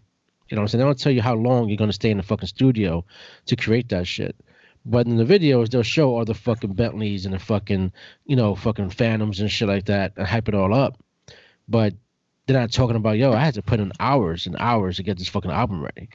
You 0.49 0.55
know 0.55 0.61
what 0.61 0.63
I'm 0.63 0.67
saying? 0.69 0.79
They 0.79 0.85
don't 0.85 0.99
tell 0.99 1.11
you 1.11 1.21
how 1.21 1.35
long 1.35 1.67
you're 1.67 1.77
gonna 1.77 1.93
stay 1.93 2.11
in 2.11 2.17
the 2.17 2.23
fucking 2.23 2.47
studio 2.47 3.05
to 3.45 3.55
create 3.55 3.89
that 3.89 4.07
shit. 4.07 4.35
But 4.85 5.07
in 5.07 5.17
the 5.17 5.23
videos, 5.23 5.69
they'll 5.69 5.83
show 5.83 6.15
all 6.15 6.25
the 6.25 6.33
fucking 6.33 6.73
Bentleys 6.73 7.25
and 7.25 7.33
the 7.33 7.39
fucking, 7.39 7.91
you 8.25 8.35
know, 8.35 8.55
fucking 8.55 8.89
Phantoms 8.89 9.39
and 9.39 9.49
shit 9.49 9.67
like 9.67 9.85
that 9.85 10.13
and 10.17 10.27
hype 10.27 10.49
it 10.49 10.55
all 10.55 10.73
up. 10.73 10.97
But 11.67 11.93
they're 12.45 12.59
not 12.59 12.71
talking 12.71 12.97
about, 12.97 13.17
yo, 13.17 13.31
I 13.31 13.39
had 13.39 13.53
to 13.53 13.61
put 13.61 13.79
in 13.79 13.93
hours 13.99 14.45
and 14.45 14.57
hours 14.59 14.97
to 14.97 15.03
get 15.03 15.17
this 15.17 15.29
fucking 15.29 15.51
album 15.51 15.81
ready. 15.81 16.09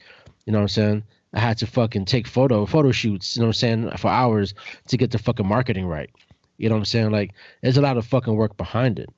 You 0.45 0.53
know 0.53 0.59
what 0.59 0.63
I'm 0.63 0.69
saying? 0.69 1.03
I 1.33 1.39
had 1.39 1.57
to 1.59 1.67
fucking 1.67 2.05
take 2.05 2.27
photo 2.27 2.65
photo 2.65 2.91
shoots, 2.91 3.35
you 3.35 3.41
know 3.41 3.47
what 3.47 3.49
I'm 3.49 3.53
saying, 3.53 3.91
for 3.97 4.09
hours 4.09 4.53
to 4.87 4.97
get 4.97 5.11
the 5.11 5.19
fucking 5.19 5.47
marketing 5.47 5.85
right. 5.85 6.09
You 6.59 6.69
know 6.69 6.75
what 6.75 6.79
I'm 6.79 6.85
saying? 6.85 7.11
Like, 7.11 7.33
there's 7.61 7.77
a 7.77 7.81
lot 7.81 7.97
of 7.97 8.05
fucking 8.05 8.35
work 8.35 8.57
behind 8.57 8.99
it. 8.99 9.09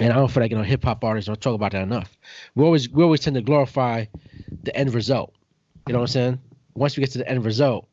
And 0.00 0.12
I 0.12 0.16
don't 0.16 0.30
feel 0.30 0.42
like 0.42 0.52
you 0.52 0.56
know 0.56 0.62
hip 0.62 0.84
hop 0.84 1.02
artists 1.02 1.26
don't 1.26 1.40
talk 1.40 1.54
about 1.54 1.72
that 1.72 1.82
enough. 1.82 2.16
We 2.54 2.64
always 2.64 2.88
we 2.88 3.02
always 3.02 3.20
tend 3.20 3.34
to 3.34 3.42
glorify 3.42 4.04
the 4.62 4.76
end 4.76 4.94
result. 4.94 5.34
You 5.88 5.92
know 5.92 6.00
what 6.00 6.10
I'm 6.10 6.12
saying? 6.12 6.40
Once 6.74 6.96
we 6.96 7.00
get 7.00 7.10
to 7.12 7.18
the 7.18 7.28
end 7.28 7.44
result, 7.44 7.88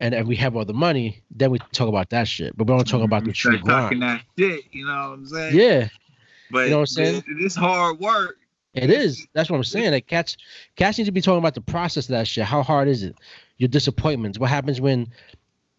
and 0.00 0.14
if 0.14 0.26
we 0.26 0.36
have 0.36 0.56
all 0.56 0.66
the 0.66 0.74
money, 0.74 1.22
then 1.30 1.50
we 1.50 1.58
talk 1.72 1.88
about 1.88 2.10
that 2.10 2.28
shit. 2.28 2.54
But 2.56 2.66
we 2.66 2.76
don't 2.76 2.86
talk 2.86 3.02
about 3.02 3.24
the 3.24 3.30
mm-hmm. 3.30 3.50
true 3.50 3.58
grind. 3.60 4.02
that 4.02 4.22
shit, 4.38 4.64
you 4.72 4.84
know 4.84 4.92
what 4.92 5.14
I'm 5.14 5.26
saying? 5.26 5.56
Yeah. 5.56 5.88
But 6.50 6.64
you 6.64 6.70
know 6.70 6.76
what 6.76 6.82
I'm 6.82 6.86
saying? 6.86 7.24
It 7.26 7.44
is 7.44 7.54
hard 7.54 7.98
work. 7.98 8.36
It 8.74 8.90
is. 8.90 9.26
That's 9.32 9.50
what 9.50 9.56
I'm 9.56 9.64
saying. 9.64 9.92
Like 9.92 10.06
cats, 10.06 10.36
cats 10.76 10.98
need 10.98 11.04
to 11.04 11.12
be 11.12 11.20
talking 11.20 11.38
about 11.38 11.54
the 11.54 11.60
process 11.60 12.04
of 12.04 12.10
that 12.10 12.28
shit. 12.28 12.44
How 12.44 12.62
hard 12.62 12.88
is 12.88 13.02
it? 13.02 13.16
Your 13.56 13.68
disappointments. 13.68 14.38
What 14.38 14.50
happens 14.50 14.80
when 14.80 15.08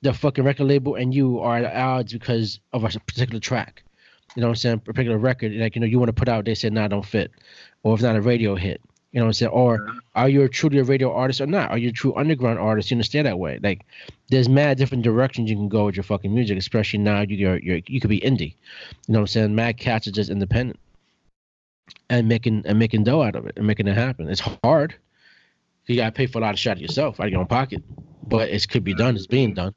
the 0.02 0.14
fucking 0.14 0.44
record 0.44 0.66
label 0.66 0.96
and 0.96 1.14
you 1.14 1.40
are 1.40 1.58
at 1.58 1.76
odds 1.76 2.14
because 2.14 2.60
of 2.74 2.84
a 2.84 2.90
particular 3.00 3.40
track? 3.40 3.84
You 4.36 4.42
know 4.42 4.48
what 4.48 4.52
I'm 4.52 4.56
saying? 4.58 4.76
A 4.76 4.80
particular 4.80 5.18
record, 5.18 5.54
like 5.54 5.76
you 5.76 5.82
know, 5.82 5.88
you 5.88 6.00
want 6.00 6.10
to 6.10 6.14
put 6.14 6.30
out, 6.30 6.46
they 6.46 6.56
said, 6.56 6.74
"Nah, 6.74 6.88
don't 6.88 7.06
fit," 7.06 7.32
or 7.84 7.96
if 7.96 8.02
not 8.02 8.16
a 8.16 8.22
radio 8.22 8.56
hit. 8.56 8.82
You 9.12 9.20
know 9.20 9.26
what 9.26 9.30
I'm 9.30 9.34
saying? 9.34 9.52
Or 9.52 9.92
are 10.14 10.30
you 10.30 10.44
a 10.44 10.50
truly 10.50 10.78
a 10.78 10.84
radio 10.84 11.12
artist 11.12 11.42
or 11.42 11.48
not? 11.48 11.72
Are 11.72 11.80
you 11.80 11.90
a 11.90 11.92
true 11.92 12.14
underground 12.16 12.60
artist? 12.60 12.92
You 12.92 12.96
understand 12.96 13.26
that 13.26 13.40
way? 13.40 13.60
Like, 13.62 13.86
there's 14.30 14.48
mad 14.48 14.78
different 14.78 15.04
directions 15.04 15.50
you 15.50 15.56
can 15.56 15.68
go 15.68 15.86
with 15.86 15.96
your 15.96 16.04
fucking 16.04 16.34
music, 16.34 16.60
especially 16.60 17.00
now 17.00 17.22
you 17.22 17.36
you're, 17.36 17.58
you're 17.58 17.80
you 17.88 18.00
could 18.00 18.12
be 18.12 18.20
indie. 18.20 18.54
You 19.08 19.14
know 19.14 19.20
what 19.20 19.22
I'm 19.22 19.28
saying? 19.28 19.56
Mad 19.56 19.78
cats 19.78 20.08
are 20.08 20.12
just 20.12 20.30
independent 20.30 20.80
and 22.10 22.28
making 22.28 22.64
and 22.66 22.78
making 22.78 23.04
dough 23.04 23.24
out 23.24 23.36
of 23.36 23.48
it 23.48 23.58
and 23.58 23.66
making 23.66 23.88
it 23.88 23.96
happen. 23.96 24.30
It's 24.30 24.44
hard. 24.64 24.96
You 25.88 25.96
gotta 25.96 26.12
pay 26.12 26.28
for 26.28 26.38
a 26.38 26.42
lot 26.42 26.54
of 26.54 26.60
shit 26.60 26.78
yourself 26.78 27.20
out 27.20 27.26
of 27.26 27.32
your 27.32 27.42
own 27.42 27.48
pocket, 27.48 27.84
but 28.28 28.50
it 28.50 28.70
could 28.70 28.84
be 28.84 28.94
done. 28.94 29.16
It's 29.16 29.26
being 29.26 29.56
done. 29.56 29.74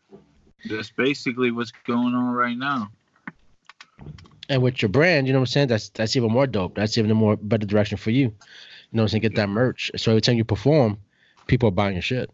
That's 0.64 0.90
basically 0.90 1.50
what's 1.50 1.72
going 1.86 2.14
on 2.14 2.32
right 2.32 2.56
now. 2.56 2.90
And 4.48 4.62
with 4.62 4.82
your 4.82 4.88
brand, 4.88 5.26
you 5.26 5.32
know 5.32 5.38
what 5.38 5.48
I'm 5.48 5.52
saying? 5.52 5.68
That's 5.68 5.88
that's 5.90 6.16
even 6.16 6.30
more 6.30 6.46
dope. 6.46 6.74
That's 6.74 6.98
even 6.98 7.10
a 7.10 7.14
more 7.14 7.36
better 7.36 7.66
direction 7.66 7.96
for 7.96 8.10
you. 8.10 8.24
You 8.24 8.30
know 8.92 9.02
what 9.02 9.04
I'm 9.04 9.08
saying? 9.08 9.22
Get 9.22 9.36
that 9.36 9.48
merch. 9.48 9.90
So 9.96 10.12
every 10.12 10.20
time 10.20 10.36
you 10.36 10.44
perform, 10.44 10.98
people 11.46 11.68
are 11.68 11.72
buying 11.72 11.94
your 11.94 12.02
shit. 12.02 12.30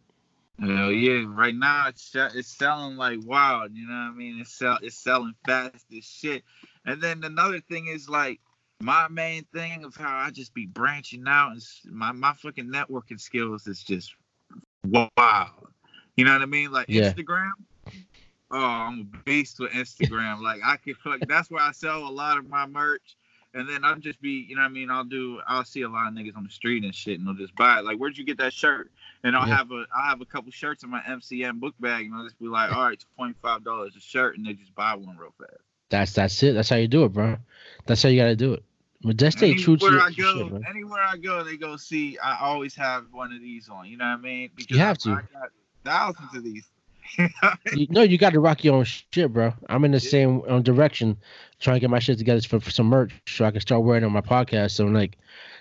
Hell 0.59 0.91
yeah! 0.91 1.25
Right 1.29 1.55
now 1.55 1.87
it's 1.89 2.11
it's 2.15 2.49
selling 2.49 2.97
like 2.97 3.21
wild. 3.25 3.73
You 3.75 3.87
know 3.87 3.95
what 3.95 4.01
I 4.01 4.13
mean? 4.13 4.41
It's 4.41 4.53
sell 4.53 4.79
it's 4.83 4.99
selling 4.99 5.35
fast 5.47 5.85
as 5.97 6.05
shit. 6.05 6.43
And 6.85 7.01
then 7.01 7.23
another 7.23 7.61
thing 7.61 7.87
is 7.87 8.09
like 8.09 8.41
my 8.81 9.07
main 9.09 9.45
thing 9.53 9.85
of 9.85 9.95
how 9.95 10.17
I 10.17 10.31
just 10.31 10.55
be 10.55 10.67
branching 10.67 11.25
out 11.29 11.57
is 11.57 11.81
my 11.85 12.11
my 12.11 12.33
fucking 12.35 12.67
networking 12.67 13.21
skills 13.21 13.69
is 13.69 13.83
just 13.85 14.15
wild. 14.85 15.51
You 16.17 16.25
know 16.25 16.33
what 16.33 16.43
I 16.43 16.47
mean? 16.47 16.73
Like 16.73 16.87
yeah. 16.89 17.13
Instagram. 17.13 17.53
Oh, 18.51 18.59
I'm 18.59 19.01
a 19.01 19.19
beast 19.25 19.61
with 19.61 19.73
Instagram. 19.73 20.41
like 20.43 20.61
I 20.65 20.77
can 20.77 20.95
fuck. 20.95 21.21
That's 21.29 21.51
where 21.51 21.63
I 21.63 21.73
sell 21.73 22.07
a 22.07 22.11
lot 22.11 22.39
of 22.39 22.49
my 22.49 22.67
merch 22.67 23.17
and 23.55 23.69
then 23.69 23.85
I'll 23.85 23.97
just 23.97 24.21
be, 24.21 24.47
you 24.49 24.57
know, 24.57 24.63
what 24.63 24.69
I 24.69 24.73
mean, 24.73 24.91
I'll 24.91 25.05
do, 25.05 25.41
I'll 25.47 25.65
see 25.65 25.83
a 25.83 25.89
lot 25.89 26.07
of 26.09 26.15
niggas 26.15 26.37
on 26.37 26.45
the 26.45 26.51
street 26.51 26.85
and 26.85 26.95
shit, 26.95 27.19
and 27.19 27.27
they'll 27.27 27.35
just 27.35 27.55
buy 27.57 27.79
it. 27.79 27.85
Like, 27.85 27.97
where'd 27.97 28.17
you 28.19 28.25
get 28.25 28.39
that 28.39 28.53
shirt? 28.53 28.91
And 29.25 29.35
I'll 29.35 29.49
yeah. 29.49 29.57
have 29.57 29.73
a, 29.73 29.85
I'll 29.95 30.09
have 30.09 30.21
a 30.21 30.27
couple 30.27 30.53
shirts 30.53 30.85
in 30.85 30.91
my 30.91 31.01
MCM 31.01 31.59
book 31.59 31.75
bag, 31.81 32.07
and 32.07 32.15
I'll 32.15 32.25
just 32.25 32.39
be 32.39 32.47
like, 32.47 32.71
all 32.73 32.85
right, 32.85 33.05
twenty 33.17 33.35
five 33.43 33.65
dollars 33.65 33.97
a 33.97 34.01
shirt, 34.01 34.37
and 34.37 34.47
they 34.47 34.53
just 34.53 34.75
buy 34.75 34.95
one 34.95 35.17
real 35.17 35.35
fast. 35.39 35.61
That's 35.91 36.13
that's 36.13 36.43
it. 36.43 36.53
That's 36.53 36.69
how 36.69 36.77
you 36.77 36.89
do 36.89 37.05
it, 37.05 37.13
bro. 37.13 37.37
That's 37.87 38.03
how 38.03 38.11
you 38.11 38.21
gotta 38.21 38.37
do 38.37 38.53
it. 38.53 38.63
But 39.03 39.17
just 39.17 39.39
stay 39.39 39.55
true 39.55 39.77
to 39.77 39.87
I 39.87 40.13
go, 40.17 40.49
shit, 40.49 40.63
Anywhere 40.69 41.03
I 41.03 41.17
go, 41.17 41.43
they 41.43 41.57
go 41.57 41.77
see. 41.77 42.19
I 42.19 42.39
always 42.41 42.75
have 42.77 43.07
one 43.11 43.33
of 43.33 43.41
these 43.41 43.69
on. 43.69 43.87
You 43.87 43.97
know 43.97 44.05
what 44.05 44.19
I 44.19 44.23
mean? 44.23 44.51
Because 44.55 44.77
you 44.77 44.83
have 44.83 44.99
to. 44.99 45.11
I 45.11 45.23
got 45.33 45.51
thousands 45.85 46.37
of 46.37 46.45
these. 46.45 46.69
You, 47.73 47.87
no, 47.91 48.03
you 48.03 48.19
got 48.19 48.33
to 48.33 48.41
rock 48.41 48.65
your 48.65 48.77
own 48.77 48.85
shit, 48.85 49.33
bro. 49.33 49.53
I'm 49.69 49.85
in 49.85 49.93
the 49.93 49.99
yeah. 49.99 50.11
same 50.11 50.43
um, 50.49 50.63
direction, 50.63 51.17
trying 51.61 51.77
to 51.77 51.81
get 51.81 51.91
my 51.91 51.99
shit 51.99 52.19
together 52.19 52.41
for, 52.43 52.61
for, 52.61 52.71
some 52.71 52.87
merch 52.87 53.13
so 53.27 53.45
I 53.45 53.51
can 53.51 53.61
start 53.61 53.83
wearing 53.83 54.05
on 54.05 54.13
my 54.13 54.21
podcast. 54.21 54.73
So 54.73 54.87
I'm 54.87 54.95
like, 54.95 55.17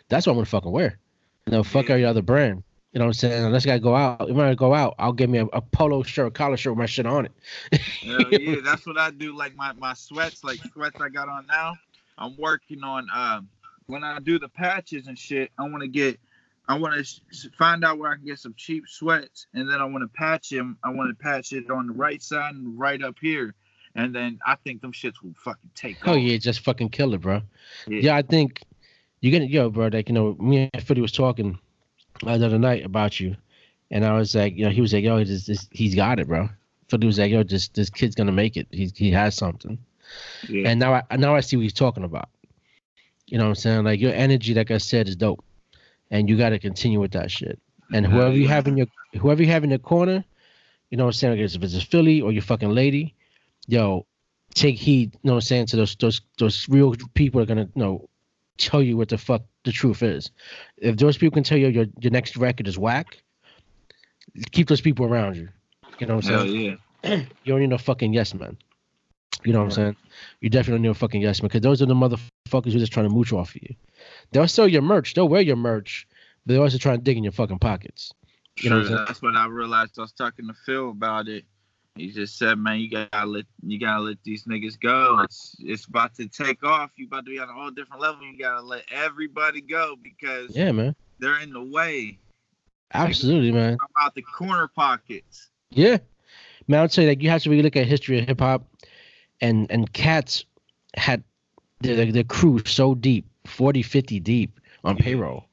that's 0.09 0.27
what 0.27 0.33
I'm 0.33 0.37
gonna 0.37 0.45
fucking 0.45 0.71
wear. 0.71 0.99
You 1.45 1.51
know, 1.53 1.63
fuck 1.63 1.85
yeah. 1.85 1.93
every 1.93 2.05
other 2.05 2.21
brand. 2.21 2.63
You 2.93 2.99
know 2.99 3.05
what 3.05 3.09
I'm 3.09 3.13
saying? 3.13 3.45
Unless 3.45 3.65
I 3.65 3.67
gotta 3.67 3.79
go 3.79 3.95
out. 3.95 4.29
If 4.29 4.37
I 4.37 4.55
go 4.55 4.73
out, 4.73 4.95
I'll 4.97 5.13
give 5.13 5.29
me 5.29 5.39
a, 5.39 5.45
a 5.47 5.61
polo 5.61 6.03
shirt, 6.03 6.33
collar 6.33 6.57
shirt 6.57 6.73
with 6.73 6.79
my 6.79 6.85
shit 6.85 7.05
on 7.05 7.25
it. 7.25 7.81
yeah, 8.01 8.55
that's 8.63 8.87
what 8.87 8.97
I 8.97 9.11
do. 9.11 9.35
Like 9.35 9.55
my 9.55 9.73
my 9.73 9.93
sweats, 9.93 10.43
like 10.43 10.59
sweats 10.73 10.99
I 11.01 11.09
got 11.09 11.29
on 11.29 11.45
now. 11.47 11.75
I'm 12.17 12.35
working 12.37 12.83
on 12.83 13.07
um 13.13 13.49
when 13.87 14.03
I 14.03 14.19
do 14.19 14.39
the 14.39 14.49
patches 14.49 15.07
and 15.07 15.17
shit. 15.17 15.51
I 15.57 15.63
want 15.63 15.81
to 15.81 15.87
get 15.87 16.19
I 16.67 16.77
want 16.77 16.95
to 16.95 17.49
find 17.57 17.85
out 17.85 17.97
where 17.97 18.11
I 18.11 18.15
can 18.15 18.25
get 18.25 18.39
some 18.39 18.53
cheap 18.57 18.83
sweats, 18.87 19.47
and 19.53 19.69
then 19.69 19.79
I 19.79 19.85
want 19.85 20.03
to 20.03 20.09
patch 20.09 20.51
him. 20.51 20.77
I 20.83 20.89
want 20.89 21.09
to 21.09 21.23
patch 21.23 21.53
it 21.53 21.69
on 21.69 21.87
the 21.87 21.93
right 21.93 22.21
side 22.21 22.55
and 22.55 22.77
right 22.77 23.01
up 23.01 23.15
here, 23.21 23.55
and 23.95 24.13
then 24.13 24.39
I 24.45 24.55
think 24.55 24.81
them 24.81 24.91
shits 24.91 25.21
will 25.23 25.33
fucking 25.43 25.69
take. 25.75 26.05
Oh 26.05 26.13
off. 26.13 26.19
yeah, 26.19 26.37
just 26.37 26.59
fucking 26.61 26.89
kill 26.89 27.13
it, 27.13 27.21
bro. 27.21 27.41
Yeah, 27.87 27.99
yeah 27.99 28.15
I 28.15 28.21
think 28.21 28.63
you're 29.21 29.31
gonna, 29.31 29.49
yo, 29.49 29.69
bro. 29.69 29.87
Like 29.87 30.09
you 30.09 30.15
know, 30.15 30.35
me 30.39 30.69
and 30.73 30.83
Philly 30.83 31.01
was 31.01 31.13
talking 31.13 31.57
the 32.21 32.31
other 32.31 32.59
night 32.59 32.85
about 32.85 33.17
you, 33.19 33.37
and 33.89 34.03
I 34.03 34.17
was 34.17 34.35
like, 34.35 34.57
you 34.57 34.65
know, 34.65 34.71
he 34.71 34.81
was 34.81 34.93
like, 34.93 35.05
yo, 35.05 35.23
this, 35.23 35.45
this, 35.45 35.69
he's 35.71 35.95
got 35.95 36.19
it, 36.19 36.27
bro. 36.27 36.49
Philly 36.89 37.07
was 37.07 37.17
like, 37.17 37.31
yo, 37.31 37.43
this 37.43 37.69
this 37.69 37.89
kid's 37.89 38.15
gonna 38.15 38.33
make 38.33 38.57
it. 38.57 38.67
He 38.71 38.91
he 38.93 39.11
has 39.11 39.35
something. 39.35 39.77
Yeah. 40.49 40.69
And 40.69 40.81
now 40.81 40.95
I 41.09 41.15
now 41.15 41.33
I 41.33 41.39
see 41.39 41.55
what 41.55 41.63
he's 41.63 41.73
talking 41.73 42.03
about. 42.03 42.27
You 43.25 43.37
know 43.37 43.45
what 43.45 43.49
I'm 43.49 43.55
saying? 43.55 43.83
Like 43.85 44.01
your 44.01 44.13
energy, 44.13 44.53
like 44.53 44.71
I 44.71 44.77
said, 44.77 45.07
is 45.07 45.15
dope 45.15 45.43
and 46.11 46.29
you 46.29 46.37
got 46.37 46.49
to 46.49 46.59
continue 46.59 46.99
with 46.99 47.11
that 47.11 47.31
shit. 47.31 47.59
And 47.93 48.05
whoever 48.05 48.35
you 48.35 48.47
have 48.47 48.67
in 48.67 48.77
your 48.77 48.87
whoever 49.19 49.41
you 49.41 49.49
have 49.49 49.63
in 49.63 49.69
the 49.69 49.79
corner, 49.79 50.23
you 50.89 50.97
know 50.97 51.05
what 51.05 51.09
I'm 51.09 51.13
saying? 51.13 51.39
If 51.39 51.63
it's 51.63 51.75
a 51.75 51.81
Philly 51.81 52.21
or 52.21 52.31
your 52.31 52.41
fucking 52.41 52.69
lady, 52.69 53.15
yo, 53.67 54.05
take 54.53 54.75
heed. 54.77 55.13
You 55.13 55.19
know 55.23 55.33
what 55.33 55.37
I'm 55.37 55.41
saying? 55.41 55.67
To 55.67 55.77
those 55.77 55.95
those 55.95 56.21
those 56.37 56.67
real 56.69 56.95
people 57.13 57.41
are 57.41 57.45
gonna 57.45 57.69
you 57.75 57.81
know 57.81 58.09
tell 58.57 58.81
you 58.81 58.97
what 58.97 59.09
the 59.09 59.17
fuck 59.17 59.43
the 59.63 59.71
truth 59.71 60.03
is. 60.03 60.31
If 60.77 60.97
those 60.97 61.17
people 61.17 61.35
can 61.35 61.43
tell 61.43 61.57
you 61.57 61.67
your 61.67 61.85
your 61.99 62.11
next 62.11 62.35
record 62.35 62.67
is 62.67 62.77
whack, 62.77 63.21
keep 64.51 64.67
those 64.67 64.81
people 64.81 65.05
around 65.05 65.35
you. 65.35 65.49
You 65.99 66.07
know 66.07 66.15
what 66.15 66.25
I'm 66.25 66.45
saying? 66.45 66.75
Hell 67.03 67.15
yeah. 67.15 67.25
you 67.43 67.53
don't 67.53 67.59
need 67.61 67.69
no 67.69 67.77
fucking 67.77 68.13
yes 68.13 68.33
man. 68.33 68.57
You 69.43 69.53
know 69.53 69.59
what 69.59 69.65
I'm 69.65 69.71
saying? 69.71 69.95
You 70.41 70.49
definitely 70.49 70.79
don't 70.79 70.81
need 70.83 70.89
a 70.89 70.93
fucking 70.95 71.21
yes 71.21 71.41
man 71.41 71.47
because 71.47 71.61
those 71.61 71.81
are 71.81 71.85
the 71.85 71.93
motherfuckers 71.93 72.73
who 72.73 72.79
just 72.79 72.91
trying 72.91 73.07
to 73.07 73.13
mooch 73.13 73.31
off 73.33 73.55
of 73.55 73.61
you. 73.61 73.75
They'll 74.31 74.47
sell 74.47 74.67
your 74.67 74.81
merch, 74.81 75.13
they'll 75.13 75.29
wear 75.29 75.41
your 75.41 75.55
merch, 75.55 76.07
but 76.45 76.53
they're 76.53 76.61
also 76.61 76.77
trying 76.77 76.97
to 76.97 77.03
dig 77.03 77.17
in 77.17 77.23
your 77.23 77.33
fucking 77.33 77.59
pockets. 77.59 78.13
You 78.59 78.69
sure, 78.69 78.79
what 78.79 79.07
that's 79.07 79.21
what 79.21 79.35
I 79.35 79.47
realized. 79.47 79.99
I 79.99 80.01
was 80.01 80.11
talking 80.11 80.47
to 80.47 80.53
Phil 80.65 80.89
about 80.89 81.27
it. 81.27 81.45
He 81.95 82.11
just 82.11 82.37
said, 82.37 82.57
"Man, 82.57 82.79
you 82.79 82.89
gotta 82.89 83.25
let 83.25 83.45
you 83.65 83.79
gotta 83.79 84.01
let 84.01 84.17
these 84.23 84.45
niggas 84.45 84.79
go. 84.79 85.19
It's 85.23 85.55
it's 85.59 85.85
about 85.85 86.15
to 86.15 86.27
take 86.27 86.63
off. 86.63 86.91
You 86.95 87.07
about 87.07 87.25
to 87.25 87.31
be 87.31 87.39
on 87.39 87.49
a 87.49 87.53
whole 87.53 87.71
different 87.71 88.01
level. 88.01 88.23
You 88.23 88.37
gotta 88.37 88.61
let 88.61 88.83
everybody 88.91 89.61
go 89.61 89.95
because 90.01 90.55
yeah, 90.55 90.71
man, 90.71 90.95
they're 91.19 91.39
in 91.39 91.51
the 91.51 91.63
way. 91.63 92.19
Absolutely, 92.93 93.51
like, 93.51 93.61
man. 93.61 93.77
About 93.95 94.15
the 94.15 94.21
corner 94.21 94.67
pockets. 94.67 95.49
Yeah, 95.71 95.97
man. 96.67 96.81
I'd 96.83 96.91
say 96.91 97.07
like 97.07 97.21
you 97.21 97.29
have 97.29 97.43
to 97.43 97.49
really 97.49 97.63
look 97.63 97.75
at 97.75 97.85
history 97.85 98.19
of 98.19 98.27
hip 98.27 98.39
hop, 98.39 98.67
and 99.41 99.69
and 99.71 99.91
cats 99.91 100.45
had 100.95 101.23
their, 101.81 102.11
their 102.11 102.23
crew 102.23 102.61
so 102.65 102.95
deep, 102.95 103.25
40, 103.47 103.81
50 103.81 104.19
deep 104.19 104.59
on 104.83 104.95
mm-hmm. 104.95 105.03
payroll. 105.03 105.45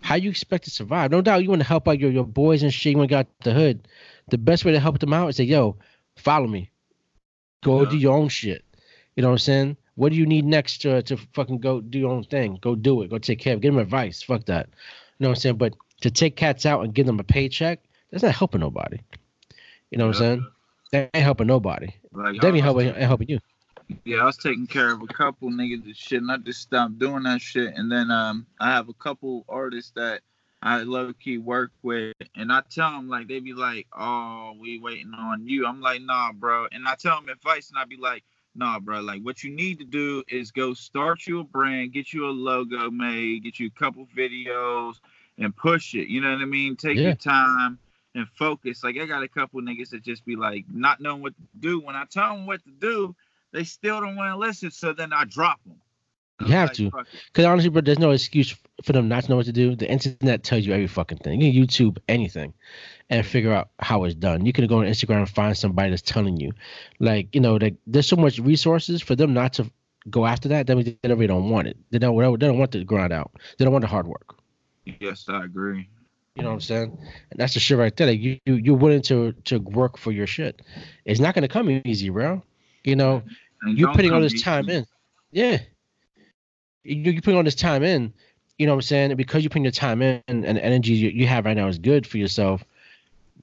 How 0.00 0.16
you 0.16 0.28
expect 0.28 0.64
to 0.64 0.70
survive? 0.70 1.10
No 1.10 1.22
doubt 1.22 1.42
you 1.42 1.48
want 1.48 1.62
to 1.62 1.68
help 1.68 1.88
out 1.88 1.98
your, 1.98 2.10
your 2.10 2.26
boys 2.26 2.62
and 2.62 2.72
shit. 2.72 2.92
You 2.92 2.98
want 2.98 3.08
to 3.08 3.16
get 3.16 3.26
the 3.40 3.54
hood. 3.54 3.88
The 4.28 4.36
best 4.36 4.64
way 4.64 4.72
to 4.72 4.80
help 4.80 4.98
them 4.98 5.14
out 5.14 5.28
is 5.28 5.36
say, 5.36 5.44
yo, 5.44 5.76
follow 6.16 6.46
me. 6.46 6.70
Go 7.62 7.82
yeah. 7.82 7.90
do 7.90 7.96
your 7.96 8.16
own 8.16 8.28
shit. 8.28 8.64
You 9.16 9.22
know 9.22 9.28
what 9.28 9.34
I'm 9.34 9.38
saying? 9.38 9.76
What 9.94 10.10
do 10.10 10.18
you 10.18 10.26
need 10.26 10.44
next 10.44 10.78
to 10.82 11.02
to 11.02 11.16
fucking 11.32 11.58
go 11.58 11.80
do 11.80 11.98
your 11.98 12.10
own 12.10 12.24
thing? 12.24 12.58
Go 12.60 12.74
do 12.74 13.02
it. 13.02 13.10
Go 13.10 13.18
take 13.18 13.38
care 13.38 13.54
of. 13.54 13.58
It. 13.58 13.62
Give 13.62 13.72
them 13.72 13.82
advice. 13.82 14.22
Fuck 14.22 14.44
that. 14.46 14.68
You 15.18 15.24
know 15.24 15.28
what 15.30 15.38
I'm 15.38 15.40
saying? 15.40 15.56
But 15.56 15.74
to 16.00 16.10
take 16.10 16.36
cats 16.36 16.66
out 16.66 16.84
and 16.84 16.92
give 16.92 17.06
them 17.06 17.20
a 17.20 17.24
paycheck, 17.24 17.80
that's 18.10 18.22
not 18.22 18.34
helping 18.34 18.60
nobody. 18.60 18.98
You 19.90 19.98
know 19.98 20.08
what 20.08 20.20
yeah. 20.20 20.26
I'm 20.26 20.38
saying? 20.38 20.46
That 20.92 21.10
ain't 21.14 21.24
helping 21.24 21.46
nobody. 21.46 21.94
Like, 22.12 22.40
that 22.40 22.54
ain't 22.54 22.62
helping, 22.62 22.88
ain't 22.88 22.96
helping 22.98 23.28
you. 23.28 23.38
Yeah, 24.04 24.18
I 24.18 24.24
was 24.24 24.36
taking 24.36 24.66
care 24.66 24.92
of 24.92 25.02
a 25.02 25.06
couple 25.06 25.50
niggas 25.50 25.84
and 25.84 25.96
shit, 25.96 26.20
and 26.22 26.30
I 26.30 26.36
just 26.38 26.60
stopped 26.60 26.98
doing 26.98 27.24
that 27.24 27.40
shit. 27.40 27.74
And 27.74 27.90
then 27.90 28.10
um, 28.10 28.46
I 28.60 28.70
have 28.70 28.88
a 28.88 28.94
couple 28.94 29.44
artists 29.48 29.92
that 29.96 30.22
I 30.62 30.82
low 30.82 31.12
key 31.12 31.38
work 31.38 31.72
with, 31.82 32.14
and 32.34 32.50
I 32.50 32.62
tell 32.70 32.90
them 32.92 33.08
like 33.08 33.28
they 33.28 33.40
be 33.40 33.52
like, 33.52 33.86
"Oh, 33.92 34.54
we 34.58 34.78
waiting 34.78 35.12
on 35.12 35.46
you." 35.46 35.66
I'm 35.66 35.80
like, 35.80 36.00
"Nah, 36.00 36.32
bro," 36.32 36.68
and 36.72 36.88
I 36.88 36.94
tell 36.94 37.20
them 37.20 37.28
advice, 37.28 37.68
and 37.68 37.78
I 37.78 37.84
be 37.84 37.98
like, 37.98 38.24
"Nah, 38.54 38.80
bro. 38.80 39.00
Like, 39.00 39.22
what 39.22 39.44
you 39.44 39.50
need 39.50 39.78
to 39.80 39.84
do 39.84 40.24
is 40.28 40.50
go 40.50 40.72
start 40.72 41.26
you 41.26 41.40
a 41.40 41.44
brand, 41.44 41.92
get 41.92 42.14
you 42.14 42.26
a 42.26 42.32
logo 42.32 42.90
made, 42.90 43.44
get 43.44 43.60
you 43.60 43.66
a 43.66 43.78
couple 43.78 44.06
videos, 44.16 44.94
and 45.36 45.54
push 45.54 45.94
it. 45.94 46.08
You 46.08 46.22
know 46.22 46.32
what 46.32 46.40
I 46.40 46.46
mean? 46.46 46.76
Take 46.76 46.96
yeah. 46.96 47.02
your 47.02 47.14
time." 47.14 47.78
And 48.16 48.28
focus. 48.28 48.84
Like 48.84 48.96
I 48.96 49.06
got 49.06 49.24
a 49.24 49.28
couple 49.28 49.60
niggas 49.60 49.90
that 49.90 50.04
just 50.04 50.24
be 50.24 50.36
like 50.36 50.66
not 50.72 51.00
knowing 51.00 51.20
what 51.20 51.34
to 51.36 51.42
do. 51.58 51.80
When 51.80 51.96
I 51.96 52.04
tell 52.04 52.32
them 52.32 52.46
what 52.46 52.62
to 52.62 52.70
do, 52.70 53.16
they 53.54 53.64
still 53.64 54.00
don't 54.00 54.16
want 54.16 54.32
to 54.32 54.36
listen. 54.36 54.70
So 54.70 54.92
then 54.92 55.12
I 55.12 55.24
drop 55.24 55.60
them. 55.64 55.76
You 56.40 56.48
have 56.48 56.70
like, 56.70 56.76
to, 56.76 56.90
because 57.26 57.44
honestly, 57.44 57.70
bro, 57.70 57.80
there's 57.80 58.00
no 58.00 58.10
excuse 58.10 58.56
for 58.82 58.92
them 58.92 59.08
not 59.08 59.24
to 59.24 59.30
know 59.30 59.36
what 59.36 59.46
to 59.46 59.52
do. 59.52 59.76
The 59.76 59.88
internet 59.88 60.42
tells 60.42 60.66
you 60.66 60.72
every 60.72 60.88
fucking 60.88 61.18
thing. 61.18 61.40
You 61.40 61.52
can 61.52 61.62
YouTube 61.62 61.98
anything, 62.08 62.52
and 63.08 63.24
figure 63.24 63.52
out 63.52 63.68
how 63.78 64.02
it's 64.02 64.16
done. 64.16 64.44
You 64.44 64.52
can 64.52 64.66
go 64.66 64.80
on 64.80 64.86
Instagram 64.86 65.18
and 65.18 65.28
find 65.28 65.56
somebody 65.56 65.90
that's 65.90 66.02
telling 66.02 66.36
you, 66.38 66.52
like 66.98 67.32
you 67.32 67.40
know, 67.40 67.54
like 67.54 67.76
there's 67.86 68.08
so 68.08 68.16
much 68.16 68.40
resources 68.40 69.00
for 69.00 69.14
them 69.14 69.32
not 69.32 69.52
to 69.54 69.70
go 70.10 70.26
after 70.26 70.48
that. 70.48 70.66
That 70.66 70.76
means 70.76 70.90
they 71.00 71.08
really 71.08 71.28
don't 71.28 71.50
want 71.50 71.68
it. 71.68 71.76
They 71.92 72.00
don't. 72.00 72.16
They 72.40 72.46
don't 72.48 72.58
want 72.58 72.72
the 72.72 72.82
grind 72.82 73.12
out. 73.12 73.30
They 73.56 73.64
don't 73.64 73.72
want 73.72 73.82
the 73.82 73.88
hard 73.88 74.08
work. 74.08 74.34
Yes, 74.84 75.26
I 75.28 75.44
agree. 75.44 75.88
You 76.34 76.42
know 76.42 76.48
what 76.48 76.54
I'm 76.54 76.60
saying? 76.62 76.98
And 77.30 77.38
that's 77.38 77.54
the 77.54 77.60
shit 77.60 77.78
right 77.78 77.96
there. 77.96 78.08
Like 78.08 78.18
you, 78.18 78.40
you 78.44 78.56
you're 78.56 78.76
willing 78.76 79.02
to 79.02 79.32
to 79.44 79.58
work 79.58 79.96
for 79.96 80.10
your 80.10 80.26
shit. 80.26 80.62
It's 81.04 81.20
not 81.20 81.36
gonna 81.36 81.46
come 81.46 81.70
easy, 81.84 82.08
bro. 82.08 82.42
You 82.82 82.96
know, 82.96 83.22
you're 83.66 83.92
putting 83.92 84.12
all 84.12 84.20
this 84.20 84.42
time 84.42 84.68
in. 84.68 84.86
Yeah. 85.30 85.58
You're 86.84 87.14
putting 87.14 87.36
all 87.36 87.44
this 87.44 87.54
time 87.54 87.82
in. 87.82 88.12
You 88.58 88.66
know 88.66 88.72
what 88.72 88.78
I'm 88.78 88.82
saying? 88.82 89.10
And 89.10 89.18
because 89.18 89.42
you're 89.42 89.50
putting 89.50 89.64
your 89.64 89.72
time 89.72 90.00
in 90.00 90.22
and, 90.28 90.44
and 90.44 90.58
energy 90.58 90.92
you, 90.92 91.10
you, 91.10 91.26
have 91.26 91.44
right 91.44 91.56
now 91.56 91.66
is 91.66 91.78
good 91.78 92.06
for 92.06 92.18
yourself. 92.18 92.62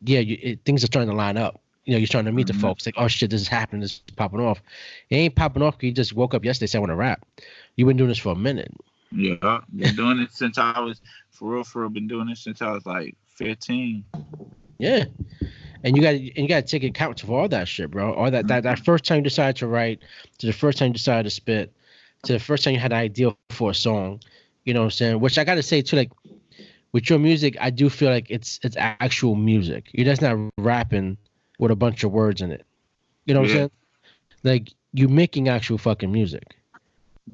Yeah, 0.04 0.20
you, 0.20 0.38
it, 0.42 0.60
things 0.64 0.84
are 0.84 0.88
starting 0.88 1.10
to 1.10 1.16
line 1.16 1.38
up. 1.38 1.60
You 1.86 1.94
know, 1.94 1.98
you're 1.98 2.08
starting 2.08 2.28
to 2.28 2.32
meet 2.32 2.48
mm-hmm. 2.48 2.58
the 2.58 2.62
folks 2.62 2.86
like, 2.86 2.96
oh 2.98 3.08
shit, 3.08 3.30
this 3.30 3.42
is 3.42 3.48
happening, 3.48 3.82
this 3.82 3.94
is 3.94 4.02
popping 4.16 4.40
off. 4.40 4.62
It 5.10 5.16
ain't 5.16 5.36
popping 5.36 5.64
off. 5.64 5.76
You 5.82 5.92
just 5.92 6.14
woke 6.14 6.34
up 6.34 6.46
yesterday, 6.46 6.68
said 6.68 6.78
I 6.78 6.82
want 6.82 6.92
to 6.92 6.96
rap. 6.96 7.26
You've 7.76 7.88
been 7.88 7.98
doing 7.98 8.10
this 8.10 8.20
for 8.20 8.32
a 8.32 8.36
minute. 8.36 8.72
Yeah, 9.12 9.60
been 9.76 9.96
doing 9.96 10.20
it 10.20 10.32
since 10.32 10.58
I 10.58 10.80
was 10.80 11.02
for 11.32 11.52
real. 11.52 11.64
For 11.66 11.82
real, 11.82 11.90
been 11.90 12.08
doing 12.08 12.30
it 12.30 12.38
since 12.38 12.62
I 12.62 12.72
was 12.72 12.86
like 12.86 13.18
15. 13.36 14.06
Yeah, 14.82 15.06
and 15.84 15.96
you 15.96 16.02
got 16.02 16.16
and 16.16 16.38
you 16.38 16.48
got 16.48 16.66
to 16.66 16.80
take 16.80 16.84
account 16.84 17.22
for 17.22 17.40
all 17.40 17.48
that 17.48 17.68
shit, 17.68 17.92
bro. 17.92 18.14
All 18.14 18.32
that 18.32 18.48
that 18.48 18.64
that 18.64 18.78
mm-hmm. 18.78 18.84
first 18.84 19.06
time 19.06 19.18
you 19.18 19.24
decided 19.24 19.58
to 19.58 19.68
write, 19.68 20.00
to 20.40 20.48
the 20.48 20.54
first 20.54 20.78
time 20.78 20.88
you 20.88 20.94
decided 20.94 21.24
to 21.24 21.30
spit, 21.30 21.72
to 22.24 22.34
the 22.34 22.40
first 22.40 22.64
time 22.64 22.74
you 22.74 22.80
had 22.80 22.92
an 22.92 22.98
idea 22.98 23.36
for 23.52 23.72
a 23.72 23.76
song. 23.76 24.22
You 24.66 24.74
know 24.74 24.82
what 24.82 24.86
I'm 24.86 24.92
saying? 24.92 25.20
Which 25.20 25.38
I 25.38 25.44
got 25.44 25.56
to 25.56 25.64
say 25.64 25.82
too, 25.82 25.98
like 25.98 26.12
with 26.92 27.10
your 27.10 27.20
music, 27.20 27.58
I 27.60 27.70
do 27.70 27.90
feel 27.90 28.10
like 28.10 28.30
it's 28.30 28.60
it's 28.64 28.76
actual 28.78 29.36
music. 29.36 29.90
You're 29.92 30.06
just 30.06 30.22
not 30.22 30.38
rapping 30.58 31.18
with 31.60 31.72
a 31.72 31.76
bunch 31.76 32.04
of 32.04 32.12
words 32.12 32.42
in 32.42 32.52
it. 32.52 32.66
You 33.26 33.36
know 33.36 33.42
what 33.42 33.50
yeah. 33.50 33.54
I'm 33.54 33.60
saying? 33.60 33.72
Like 34.44 34.74
you're 34.94 35.10
making 35.10 35.48
actual 35.48 35.78
fucking 35.78 36.12
music. 36.12 36.56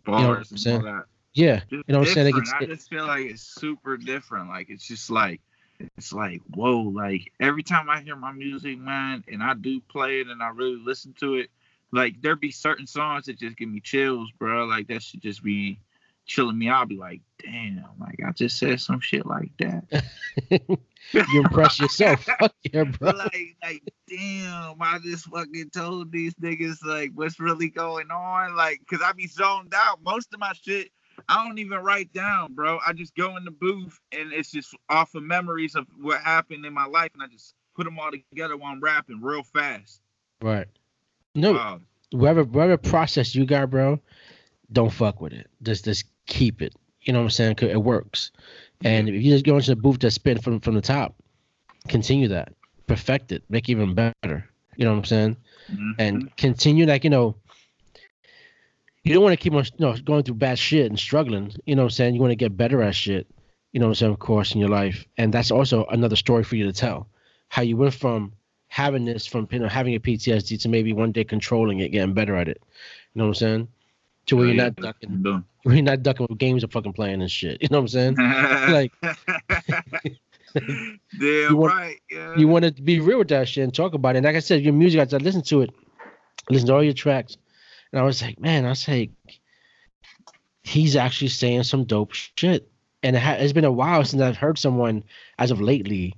Bars 0.05 0.19
you 0.19 0.23
know 0.23 0.29
what 0.29 0.37
I'm 0.37 0.57
saying? 0.57 1.01
Yeah, 1.33 1.61
you 1.69 1.83
know 1.87 1.99
what 1.99 2.07
I'm 2.07 2.13
saying? 2.13 2.33
Like 2.33 2.43
I 2.59 2.65
just 2.65 2.89
feel 2.89 3.05
like 3.05 3.25
it's 3.25 3.43
super 3.43 3.95
different. 3.95 4.49
Like 4.49 4.69
it's 4.69 4.87
just 4.87 5.09
like 5.09 5.39
it's 5.79 6.11
like 6.11 6.41
whoa 6.53 6.79
like 6.79 7.31
every 7.39 7.63
time 7.63 7.89
i 7.89 8.01
hear 8.01 8.15
my 8.15 8.31
music 8.31 8.79
man 8.79 9.23
and 9.27 9.43
i 9.43 9.53
do 9.53 9.79
play 9.81 10.21
it 10.21 10.27
and 10.27 10.41
i 10.41 10.49
really 10.49 10.81
listen 10.83 11.13
to 11.19 11.35
it 11.35 11.49
like 11.91 12.21
there 12.21 12.35
be 12.35 12.51
certain 12.51 12.87
songs 12.87 13.25
that 13.25 13.39
just 13.39 13.57
give 13.57 13.69
me 13.69 13.79
chills 13.79 14.31
bro. 14.37 14.65
Like 14.65 14.87
that 14.87 15.03
should 15.03 15.21
just 15.21 15.43
be 15.43 15.79
chilling 16.25 16.57
me. 16.57 16.69
I'll 16.69 16.85
be 16.85 16.97
like 16.97 17.21
damn 17.41 17.85
like 17.99 18.19
i 18.25 18.31
just 18.31 18.57
said 18.57 18.79
some 18.79 18.99
shit 18.99 19.25
like 19.25 19.51
that. 19.59 20.03
You 21.13 21.39
impress 21.39 21.79
yourself. 21.79 22.23
Fuck 22.39 22.53
yeah 22.73 22.83
bro. 22.83 23.11
Like 23.11 23.55
like 23.63 23.93
damn 24.09 24.75
i 24.81 24.99
just 25.01 25.27
fucking 25.27 25.69
told 25.69 26.11
these 26.11 26.33
niggas 26.33 26.83
like 26.83 27.11
what's 27.15 27.39
really 27.39 27.69
going 27.69 28.11
on? 28.11 28.57
Like 28.57 28.81
because 28.81 29.01
i 29.01 29.13
be 29.13 29.27
zoned 29.27 29.73
out. 29.73 30.03
Most 30.03 30.33
of 30.33 30.41
my 30.41 30.51
shit 30.51 30.91
I 31.29 31.45
don't 31.45 31.59
even 31.59 31.79
write 31.79 32.13
down, 32.13 32.53
bro. 32.53 32.79
I 32.85 32.93
just 32.93 33.15
go 33.15 33.35
in 33.37 33.45
the 33.45 33.51
booth 33.51 33.99
and 34.11 34.31
it's 34.31 34.51
just 34.51 34.75
off 34.89 35.15
of 35.15 35.23
memories 35.23 35.75
of 35.75 35.85
what 35.99 36.21
happened 36.21 36.65
in 36.65 36.73
my 36.73 36.85
life, 36.85 37.11
and 37.13 37.23
I 37.23 37.27
just 37.27 37.53
put 37.75 37.85
them 37.85 37.99
all 37.99 38.11
together 38.11 38.57
while 38.57 38.71
I'm 38.71 38.79
rapping 38.79 39.21
real 39.21 39.43
fast. 39.43 40.01
Right. 40.41 40.67
No. 41.35 41.53
Wow. 41.53 41.81
Whatever 42.11 42.43
whatever 42.43 42.77
process 42.77 43.35
you 43.35 43.45
got, 43.45 43.69
bro, 43.69 43.99
don't 44.71 44.91
fuck 44.91 45.21
with 45.21 45.33
it. 45.33 45.47
Just 45.61 45.85
just 45.85 46.05
keep 46.25 46.61
it. 46.61 46.73
You 47.01 47.13
know 47.13 47.19
what 47.19 47.25
I'm 47.25 47.29
saying? 47.31 47.55
Cause 47.55 47.69
it 47.69 47.81
works. 47.81 48.31
And 48.83 49.09
if 49.09 49.15
you 49.15 49.31
just 49.31 49.45
go 49.45 49.57
into 49.57 49.71
the 49.71 49.81
booth 49.81 49.99
to 49.99 50.11
spin 50.11 50.39
from 50.39 50.59
from 50.59 50.75
the 50.75 50.81
top, 50.81 51.15
continue 51.87 52.27
that, 52.29 52.53
perfect 52.85 53.31
it, 53.31 53.43
make 53.49 53.67
it 53.67 53.73
even 53.73 53.93
better. 53.93 54.47
You 54.75 54.85
know 54.85 54.91
what 54.91 54.99
I'm 54.99 55.05
saying? 55.05 55.37
Mm-hmm. 55.71 55.91
And 55.99 56.37
continue 56.37 56.85
like 56.85 57.03
you 57.03 57.09
know 57.09 57.35
you 59.07 59.13
don't 59.13 59.23
want 59.23 59.33
to 59.33 59.37
keep 59.37 59.53
on 59.53 59.63
you 59.63 59.71
know, 59.79 59.95
going 59.97 60.23
through 60.23 60.35
bad 60.35 60.59
shit 60.59 60.87
and 60.87 60.99
struggling. 60.99 61.53
You 61.65 61.75
know 61.75 61.83
what 61.83 61.87
I'm 61.87 61.91
saying? 61.91 62.15
You 62.15 62.21
want 62.21 62.31
to 62.31 62.35
get 62.35 62.57
better 62.57 62.81
at 62.81 62.95
shit. 62.95 63.27
You 63.71 63.79
know 63.79 63.87
what 63.87 63.91
I'm 63.91 63.95
saying? 63.95 64.11
Of 64.13 64.19
course, 64.19 64.53
in 64.53 64.59
your 64.59 64.69
life, 64.69 65.05
and 65.17 65.33
that's 65.33 65.51
also 65.51 65.85
another 65.85 66.15
story 66.15 66.43
for 66.43 66.55
you 66.55 66.65
to 66.65 66.73
tell. 66.73 67.07
How 67.49 67.61
you 67.61 67.77
went 67.77 67.93
from 67.93 68.33
having 68.69 69.05
this, 69.05 69.25
from 69.25 69.47
you 69.51 69.59
know 69.59 69.67
having 69.67 69.95
a 69.95 69.99
PTSD 69.99 70.61
to 70.61 70.69
maybe 70.69 70.93
one 70.93 71.11
day 71.11 71.23
controlling 71.23 71.79
it, 71.79 71.89
getting 71.89 72.13
better 72.13 72.35
at 72.35 72.47
it. 72.47 72.61
You 73.13 73.19
know 73.19 73.25
what 73.25 73.29
I'm 73.29 73.35
saying? 73.35 73.67
To 74.27 74.35
where 74.35 74.47
you're 74.47 74.55
not 74.55 74.75
ducking, 74.75 75.23
where 75.63 75.75
you're 75.75 75.83
not 75.83 76.03
ducking 76.03 76.27
with 76.29 76.37
games 76.37 76.63
of 76.63 76.71
fucking 76.71 76.93
playing 76.93 77.21
and 77.21 77.31
shit. 77.31 77.61
You 77.61 77.67
know 77.71 77.81
what 77.81 77.93
I'm 77.93 78.15
saying? 78.15 78.15
like. 78.71 78.91
Damn 80.55 80.99
you 81.19 81.55
want, 81.55 81.73
right. 81.73 81.97
Yeah. 82.09 82.35
You 82.35 82.47
want 82.47 82.65
to 82.65 82.81
be 82.81 82.99
real 82.99 83.19
with 83.19 83.27
that 83.27 83.47
shit 83.47 83.63
and 83.63 83.73
talk 83.73 83.93
about 83.93 84.15
it. 84.15 84.19
And 84.19 84.25
like 84.25 84.35
I 84.35 84.39
said, 84.39 84.63
your 84.63 84.73
music, 84.73 85.13
I 85.13 85.17
listen 85.17 85.43
to 85.43 85.61
it, 85.61 85.69
listen 86.49 86.67
to 86.67 86.73
all 86.73 86.83
your 86.83 86.93
tracks. 86.93 87.37
And 87.91 87.99
I 87.99 88.03
was 88.03 88.21
like, 88.21 88.39
man, 88.39 88.65
I 88.65 88.69
was 88.69 88.87
like, 88.87 89.11
he's 90.63 90.95
actually 90.95 91.29
saying 91.29 91.63
some 91.63 91.85
dope 91.85 92.13
shit. 92.13 92.69
And 93.03 93.15
it 93.15 93.19
ha- 93.19 93.37
it's 93.39 93.53
been 93.53 93.65
a 93.65 93.71
while 93.71 94.03
since 94.03 94.21
I've 94.21 94.37
heard 94.37 94.57
someone, 94.57 95.03
as 95.39 95.51
of 95.51 95.61
lately, 95.61 96.15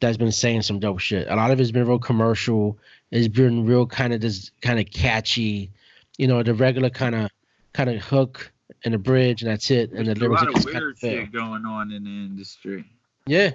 that's 0.00 0.16
been 0.16 0.32
saying 0.32 0.62
some 0.62 0.80
dope 0.80 1.00
shit. 1.00 1.28
A 1.28 1.36
lot 1.36 1.50
of 1.50 1.60
it's 1.60 1.70
been 1.70 1.86
real 1.86 1.98
commercial. 1.98 2.78
It's 3.10 3.28
been 3.28 3.66
real 3.66 3.86
kind 3.86 4.12
of 4.12 4.20
this 4.20 4.50
kind 4.60 4.78
of 4.78 4.90
catchy, 4.90 5.70
you 6.16 6.26
know, 6.26 6.42
the 6.42 6.54
regular 6.54 6.90
kind 6.90 7.14
of 7.14 7.30
kind 7.72 7.90
of 7.90 8.02
hook 8.02 8.52
and 8.84 8.94
the 8.94 8.98
bridge, 8.98 9.42
and 9.42 9.50
that's 9.50 9.70
it. 9.70 9.92
And 9.92 10.06
There's 10.06 10.18
the 10.18 10.28
lyrics 10.28 10.42
a 10.42 10.44
lot 10.46 10.56
of 10.56 10.64
weird 10.64 10.98
shit 10.98 11.32
going 11.32 11.64
on 11.64 11.92
in 11.92 12.04
the 12.04 12.10
industry. 12.10 12.84
Yeah, 13.26 13.50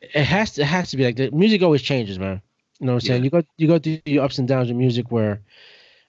it 0.00 0.24
has 0.24 0.52
to. 0.54 0.62
It 0.62 0.66
has 0.66 0.90
to 0.90 0.96
be 0.96 1.04
like 1.04 1.16
the 1.16 1.30
music 1.30 1.62
always 1.62 1.82
changes, 1.82 2.18
man. 2.18 2.42
You 2.78 2.86
know 2.86 2.94
what 2.94 3.04
I'm 3.04 3.06
yeah. 3.06 3.12
saying? 3.12 3.24
You 3.24 3.30
go 3.30 3.42
you 3.56 3.66
go 3.66 3.78
through 3.78 4.00
your 4.04 4.24
ups 4.24 4.38
and 4.38 4.46
downs 4.48 4.70
of 4.70 4.76
music 4.76 5.10
where 5.10 5.40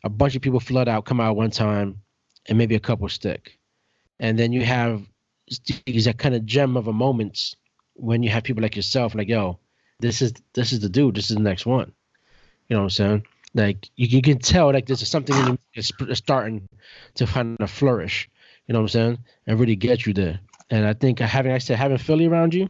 a 0.03 0.09
bunch 0.09 0.35
of 0.35 0.41
people 0.41 0.59
flood 0.59 0.87
out, 0.87 1.05
come 1.05 1.19
out 1.19 1.35
one 1.35 1.51
time, 1.51 2.01
and 2.47 2.57
maybe 2.57 2.75
a 2.75 2.79
couple 2.79 3.07
stick. 3.09 3.57
And 4.19 4.37
then 4.37 4.51
you 4.51 4.65
have 4.65 5.03
these 5.85 6.05
that 6.05 6.17
kind 6.17 6.35
of 6.35 6.45
gem 6.45 6.77
of 6.77 6.87
a 6.87 6.93
moments 6.93 7.55
when 7.95 8.23
you 8.23 8.29
have 8.29 8.43
people 8.43 8.63
like 8.63 8.75
yourself, 8.75 9.15
like, 9.15 9.27
yo, 9.27 9.59
this 9.99 10.21
is 10.21 10.33
this 10.53 10.71
is 10.71 10.79
the 10.79 10.89
dude, 10.89 11.15
this 11.15 11.29
is 11.29 11.35
the 11.35 11.43
next 11.43 11.65
one. 11.65 11.91
You 12.67 12.75
know 12.75 12.83
what 12.83 12.85
I'm 12.85 12.89
saying? 12.91 13.25
Like 13.53 13.89
you, 13.95 14.07
you 14.07 14.21
can 14.21 14.39
tell 14.39 14.71
like 14.71 14.85
there's 14.85 15.07
something 15.07 15.35
in 15.35 15.57
the 15.75 16.15
starting 16.15 16.67
to 17.15 17.25
kind 17.25 17.57
of 17.59 17.71
flourish. 17.71 18.29
You 18.67 18.73
know 18.73 18.79
what 18.79 18.95
I'm 18.95 19.15
saying? 19.15 19.17
And 19.47 19.59
really 19.59 19.75
get 19.75 20.05
you 20.05 20.13
there. 20.13 20.39
And 20.69 20.85
I 20.85 20.93
think 20.93 21.19
having 21.19 21.51
I 21.51 21.57
said 21.57 21.77
having 21.77 21.97
Philly 21.97 22.27
around 22.27 22.53
you, 22.53 22.69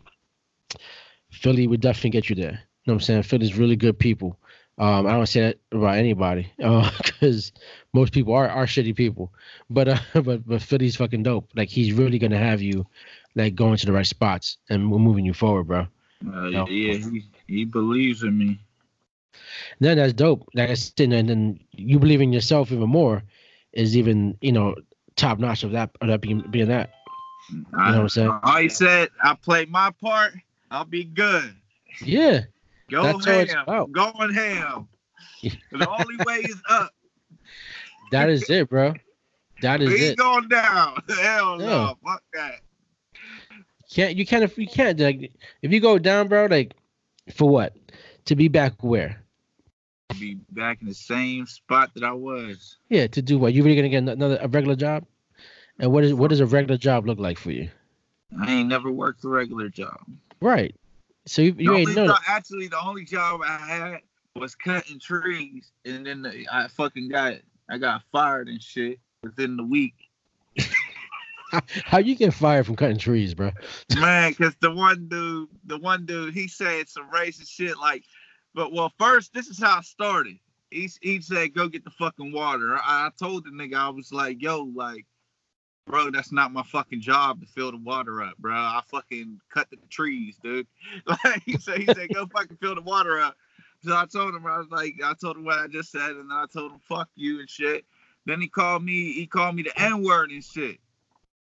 Philly 1.32 1.68
would 1.68 1.82
definitely 1.82 2.12
get 2.12 2.30
you 2.30 2.36
there. 2.36 2.52
You 2.52 2.94
know 2.94 2.94
what 2.94 2.96
I'm 2.96 3.02
saying? 3.02 3.24
Philly's 3.24 3.58
really 3.58 3.76
good 3.76 4.00
people. 4.00 4.39
Um, 4.80 5.08
I 5.08 5.12
don't 5.12 5.28
say 5.28 5.42
that 5.42 5.58
about 5.74 5.98
anybody, 5.98 6.50
because 6.58 7.52
uh, 7.54 7.60
most 7.94 8.13
people 8.13 8.34
are, 8.34 8.48
are 8.48 8.65
shitty 8.65 8.96
people. 8.96 9.34
But 9.70 9.89
uh, 9.89 9.98
but 10.24 10.48
but 10.48 10.62
Philly's 10.62 10.96
fucking 10.96 11.24
dope. 11.24 11.50
Like 11.54 11.68
he's 11.68 11.92
really 11.92 12.18
gonna 12.18 12.38
have 12.38 12.62
you, 12.62 12.88
like 13.36 13.56
going 13.56 13.78
to 13.78 13.86
the 13.86 13.92
right 13.92 14.08
spots 14.08 14.58
and 14.70 14.86
moving 14.86 15.26
you 15.26 15.34
forward, 15.34 15.65
bro. 15.65 15.80
Uh, 16.26 16.46
you 16.46 16.52
know? 16.52 16.68
Yeah, 16.68 16.94
he, 16.94 17.24
he 17.48 17.65
believes 17.65 18.24
in 18.24 18.38
me. 18.38 18.60
Then 19.80 19.98
that's 19.98 20.13
dope. 20.13 20.48
Like 20.54 20.70
I 20.70 20.74
said, 20.76 21.12
and 21.12 21.30
then 21.30 21.60
you 21.72 22.00
believe 22.00 22.22
in 22.22 22.32
yourself 22.32 22.72
even 22.72 22.89
more 22.89 23.24
is 23.74 23.98
even 23.98 24.38
you 24.39 24.54
know 24.54 24.76
top 25.18 25.39
notch 25.39 25.63
of 25.63 25.72
that 25.72 25.92
of 26.00 26.08
that 26.08 26.22
being 26.22 26.39
being 26.50 26.70
that. 26.70 26.92
You 27.52 27.58
know 27.58 27.65
what 27.74 27.96
I'm 27.96 28.10
saying? 28.10 28.39
I 28.44 28.68
said 28.68 29.10
I 29.22 29.34
play 29.36 29.65
my 29.65 29.92
part. 30.02 30.34
I'll 30.72 30.86
be 30.86 31.04
good. 31.04 31.54
Yeah. 32.02 32.42
Go 32.89 33.04
That's 33.04 33.52
ham. 33.52 33.91
Going 33.91 34.34
ham. 34.34 34.88
the 35.71 35.89
only 35.89 36.15
way 36.25 36.38
is 36.39 36.62
up. 36.69 36.91
That 38.12 38.30
is 38.30 38.49
it, 38.49 38.69
bro. 38.69 38.93
That 39.62 39.82
is 39.82 40.02
it. 40.02 40.17
going 40.17 40.47
down. 40.47 41.02
Hell 41.10 41.60
yeah. 41.60 41.67
no. 41.67 41.97
Fuck 42.04 42.23
that. 42.34 42.62
Can't 43.91 44.15
you 44.15 44.25
can't 44.25 44.43
if 44.43 44.58
you 44.58 44.67
can't 44.67 44.99
like 44.99 45.32
if 45.62 45.71
you 45.71 45.80
go 45.80 45.97
down, 45.97 46.28
bro, 46.28 46.45
like 46.45 46.75
for 47.34 47.49
what? 47.49 47.75
To 48.25 48.36
be 48.36 48.47
back 48.47 48.73
where? 48.82 49.21
To 50.10 50.19
be 50.19 50.36
back 50.52 50.82
in 50.82 50.88
the 50.88 50.93
same 50.93 51.45
spot 51.47 51.91
that 51.95 52.04
I 52.04 52.12
was. 52.12 52.78
Yeah, 52.89 53.08
to 53.08 53.21
do 53.21 53.39
what? 53.39 53.54
You 53.54 53.63
really 53.63 53.75
gonna 53.75 53.89
get 53.89 54.04
another 54.04 54.38
a 54.41 54.47
regular 54.47 54.75
job? 54.75 55.06
And 55.80 55.91
what 55.91 56.04
is 56.04 56.13
what 56.13 56.30
does 56.30 56.39
a 56.39 56.45
regular 56.45 56.78
job 56.78 57.08
look 57.08 57.19
like 57.19 57.38
for 57.38 57.52
you? 57.52 57.69
I 58.39 58.52
ain't 58.52 58.69
never 58.69 58.91
worked 58.91 59.23
a 59.23 59.30
regular 59.30 59.69
job. 59.69 59.99
Right. 60.39 60.75
So 61.30 61.44
you, 61.44 61.56
you 61.58 61.76
ain't 61.76 61.96
know. 61.96 62.08
Job, 62.08 62.20
actually, 62.28 62.68
the 62.68 62.82
only 62.84 63.06
job 63.06 63.42
I 63.44 63.58
had 63.58 64.00
was 64.36 64.56
cutting 64.56 65.00
trees, 65.00 65.72
and 65.86 66.04
then 66.04 66.24
the, 66.24 66.48
I 66.52 66.68
fucking 66.70 67.10
got 67.10 67.36
I 67.70 67.78
got 67.78 68.02
fired 68.12 68.48
and 68.48 68.62
shit 68.62 69.00
within 69.22 69.56
the 69.56 69.63
week. 69.63 69.94
How 71.86 72.00
you 72.00 72.15
get 72.15 72.34
fired 72.34 72.65
from 72.65 72.76
cutting 72.76 72.98
trees, 72.98 73.36
bro? 73.36 73.52
Man, 74.00 74.32
because 74.32 74.56
the 74.60 74.72
one 74.72 75.08
dude, 75.08 75.50
the 75.65 75.78
one 75.78 76.08
dude, 76.08 76.34
he 76.34 76.48
said 76.48 76.89
some 76.89 77.10
racist 77.12 77.50
shit 77.50 77.78
like, 77.78 78.06
but 78.56 78.74
well, 78.74 78.92
first 78.98 79.32
this 79.32 79.48
is 79.50 79.60
how 79.60 79.80
it 79.80 79.86
started. 79.86 80.39
He 80.72 80.89
he 81.02 81.22
said 81.22 81.54
go 81.54 81.68
get 81.68 81.84
the 81.84 81.92
fucking 81.92 82.32
water. 82.32 82.76
I, 82.76 83.08
I 83.08 83.10
told 83.20 83.46
the 83.46 83.52
nigga 83.52 83.76
I 83.76 83.89
was 83.89 84.12
like, 84.12 84.42
yo, 84.42 84.63
like 84.76 85.06
bro, 85.89 86.12
that's 86.12 86.32
not 86.32 86.54
my 86.54 86.62
fucking 86.62 87.02
job 87.02 87.41
to 87.41 87.47
fill 87.47 87.71
the 87.71 87.78
water 87.78 88.21
up, 88.21 88.38
bro. 88.38 88.54
I 88.54 88.82
fucking 88.86 89.41
cut 89.52 89.69
the 89.71 89.78
trees, 89.89 90.38
dude. 90.41 90.67
Like 91.08 91.41
he 91.43 91.58
said, 91.58 91.80
he 91.80 91.86
said, 91.86 92.10
go 92.13 92.28
fucking 92.34 92.58
fill 92.62 92.75
the 92.75 92.82
water 92.82 93.19
up. 93.19 93.36
So 93.84 93.95
I 93.95 94.06
told 94.06 94.36
him, 94.36 94.45
I 94.45 94.58
was 94.60 94.67
like, 94.69 94.95
I 95.04 95.13
told 95.19 95.38
him 95.38 95.45
what 95.45 95.58
I 95.58 95.67
just 95.67 95.91
said, 95.91 96.12
and 96.12 96.30
then 96.30 96.38
I 96.38 96.45
told 96.52 96.73
him, 96.73 96.80
fuck 96.88 97.10
you 97.15 97.39
and 97.39 97.49
shit. 97.49 97.86
Then 98.25 98.39
he 98.39 98.47
called 98.47 98.84
me, 98.84 99.13
he 99.13 99.25
called 99.25 99.56
me 99.56 99.63
the 99.63 99.82
N 99.82 100.04
word 100.04 100.30
and 100.30 100.43
shit. 100.43 100.78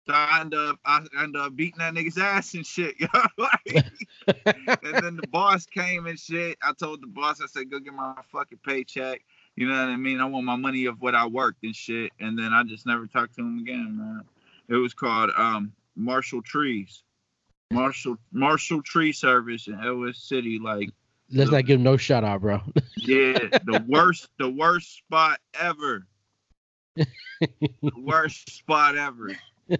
So 0.06 0.12
I 0.12 0.40
end 0.40 0.52
up, 0.52 0.78
I 0.84 1.04
end 1.22 1.36
up 1.36 1.54
beating 1.54 1.78
that 1.78 1.94
nigga's 1.94 2.18
ass 2.18 2.54
and 2.54 2.66
shit. 2.66 2.94
like, 3.38 3.84
and 4.26 5.04
then 5.04 5.16
the 5.16 5.28
boss 5.30 5.64
came 5.64 6.06
and 6.06 6.18
shit. 6.18 6.58
I 6.62 6.72
told 6.72 7.02
the 7.02 7.06
boss, 7.06 7.40
I 7.40 7.46
said, 7.46 7.70
go 7.70 7.78
get 7.78 7.94
my 7.94 8.14
fucking 8.32 8.58
paycheck. 8.66 9.22
You 9.56 9.68
know 9.68 9.74
what 9.74 9.88
I 9.88 9.96
mean? 9.96 10.20
I 10.20 10.24
want 10.24 10.44
my 10.44 10.56
money 10.56 10.86
of 10.86 11.00
what 11.00 11.14
I 11.14 11.26
worked 11.26 11.62
and 11.62 11.74
shit. 11.74 12.10
And 12.18 12.38
then 12.38 12.52
I 12.52 12.64
just 12.64 12.86
never 12.86 13.06
talked 13.06 13.36
to 13.36 13.40
him 13.40 13.58
again, 13.58 13.96
man. 13.96 14.22
It 14.68 14.74
was 14.74 14.94
called 14.94 15.30
um, 15.36 15.72
Marshall 15.94 16.42
Trees. 16.42 17.02
Marshall 17.72 18.16
Marshall 18.32 18.82
Tree 18.82 19.12
Service 19.12 19.68
in 19.68 19.74
Ellwood 19.74 20.16
City. 20.16 20.58
Like 20.58 20.90
let's 21.30 21.50
the, 21.50 21.56
not 21.56 21.66
give 21.66 21.76
him 21.78 21.84
no 21.84 21.96
shout 21.96 22.24
out, 22.24 22.40
bro. 22.40 22.60
yeah, 22.96 23.38
the 23.64 23.84
worst, 23.88 24.28
the 24.38 24.48
worst 24.48 24.98
spot 24.98 25.40
ever. 25.58 26.06
the 26.96 27.92
worst 27.96 28.50
spot 28.50 28.96
ever. 28.96 29.32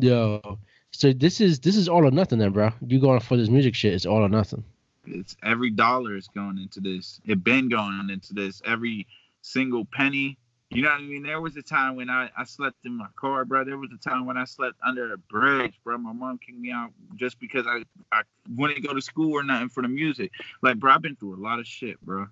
Yo, 0.00 0.58
so 0.90 1.12
this 1.12 1.40
is 1.40 1.60
this 1.60 1.76
is 1.76 1.88
all 1.88 2.06
or 2.06 2.10
nothing 2.10 2.38
then, 2.38 2.50
bro. 2.50 2.70
You 2.86 3.00
going 3.00 3.20
for 3.20 3.36
this 3.36 3.48
music 3.48 3.74
shit? 3.74 3.94
It's 3.94 4.06
all 4.06 4.24
or 4.24 4.28
nothing 4.28 4.64
it's 5.06 5.36
every 5.42 5.70
dollar 5.70 6.16
is 6.16 6.28
going 6.28 6.58
into 6.58 6.80
this. 6.80 7.20
It 7.26 7.42
been 7.42 7.68
going 7.68 8.08
into 8.10 8.34
this. 8.34 8.62
Every 8.64 9.06
single 9.42 9.84
penny. 9.84 10.38
You 10.70 10.82
know 10.82 10.88
what 10.88 11.00
I 11.00 11.02
mean? 11.02 11.22
There 11.22 11.40
was 11.40 11.56
a 11.56 11.62
time 11.62 11.96
when 11.96 12.08
I, 12.08 12.30
I 12.36 12.44
slept 12.44 12.86
in 12.86 12.96
my 12.96 13.08
car, 13.14 13.44
bro. 13.44 13.62
There 13.62 13.76
was 13.76 13.90
a 13.92 14.08
time 14.08 14.24
when 14.24 14.38
I 14.38 14.44
slept 14.44 14.76
under 14.82 15.12
a 15.12 15.18
bridge, 15.18 15.74
bro. 15.84 15.98
My 15.98 16.12
mom 16.12 16.38
kicked 16.38 16.58
me 16.58 16.72
out 16.72 16.92
just 17.14 17.38
because 17.38 17.66
I, 17.66 17.84
I 18.10 18.22
wouldn't 18.56 18.86
go 18.86 18.94
to 18.94 19.02
school 19.02 19.32
or 19.32 19.42
nothing 19.42 19.68
for 19.68 19.82
the 19.82 19.88
music. 19.88 20.30
Like, 20.62 20.78
bro, 20.78 20.92
I've 20.92 21.02
been 21.02 21.16
through 21.16 21.34
a 21.34 21.42
lot 21.42 21.58
of 21.58 21.66
shit, 21.66 22.00
bro. 22.00 22.26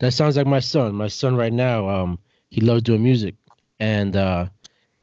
That 0.00 0.14
sounds 0.14 0.36
like 0.36 0.48
my 0.48 0.58
son. 0.58 0.96
My 0.96 1.06
son 1.06 1.36
right 1.36 1.52
now, 1.52 1.88
um, 1.88 2.18
he 2.50 2.60
loves 2.60 2.82
doing 2.82 3.02
music. 3.02 3.36
And 3.78 4.16
uh 4.16 4.46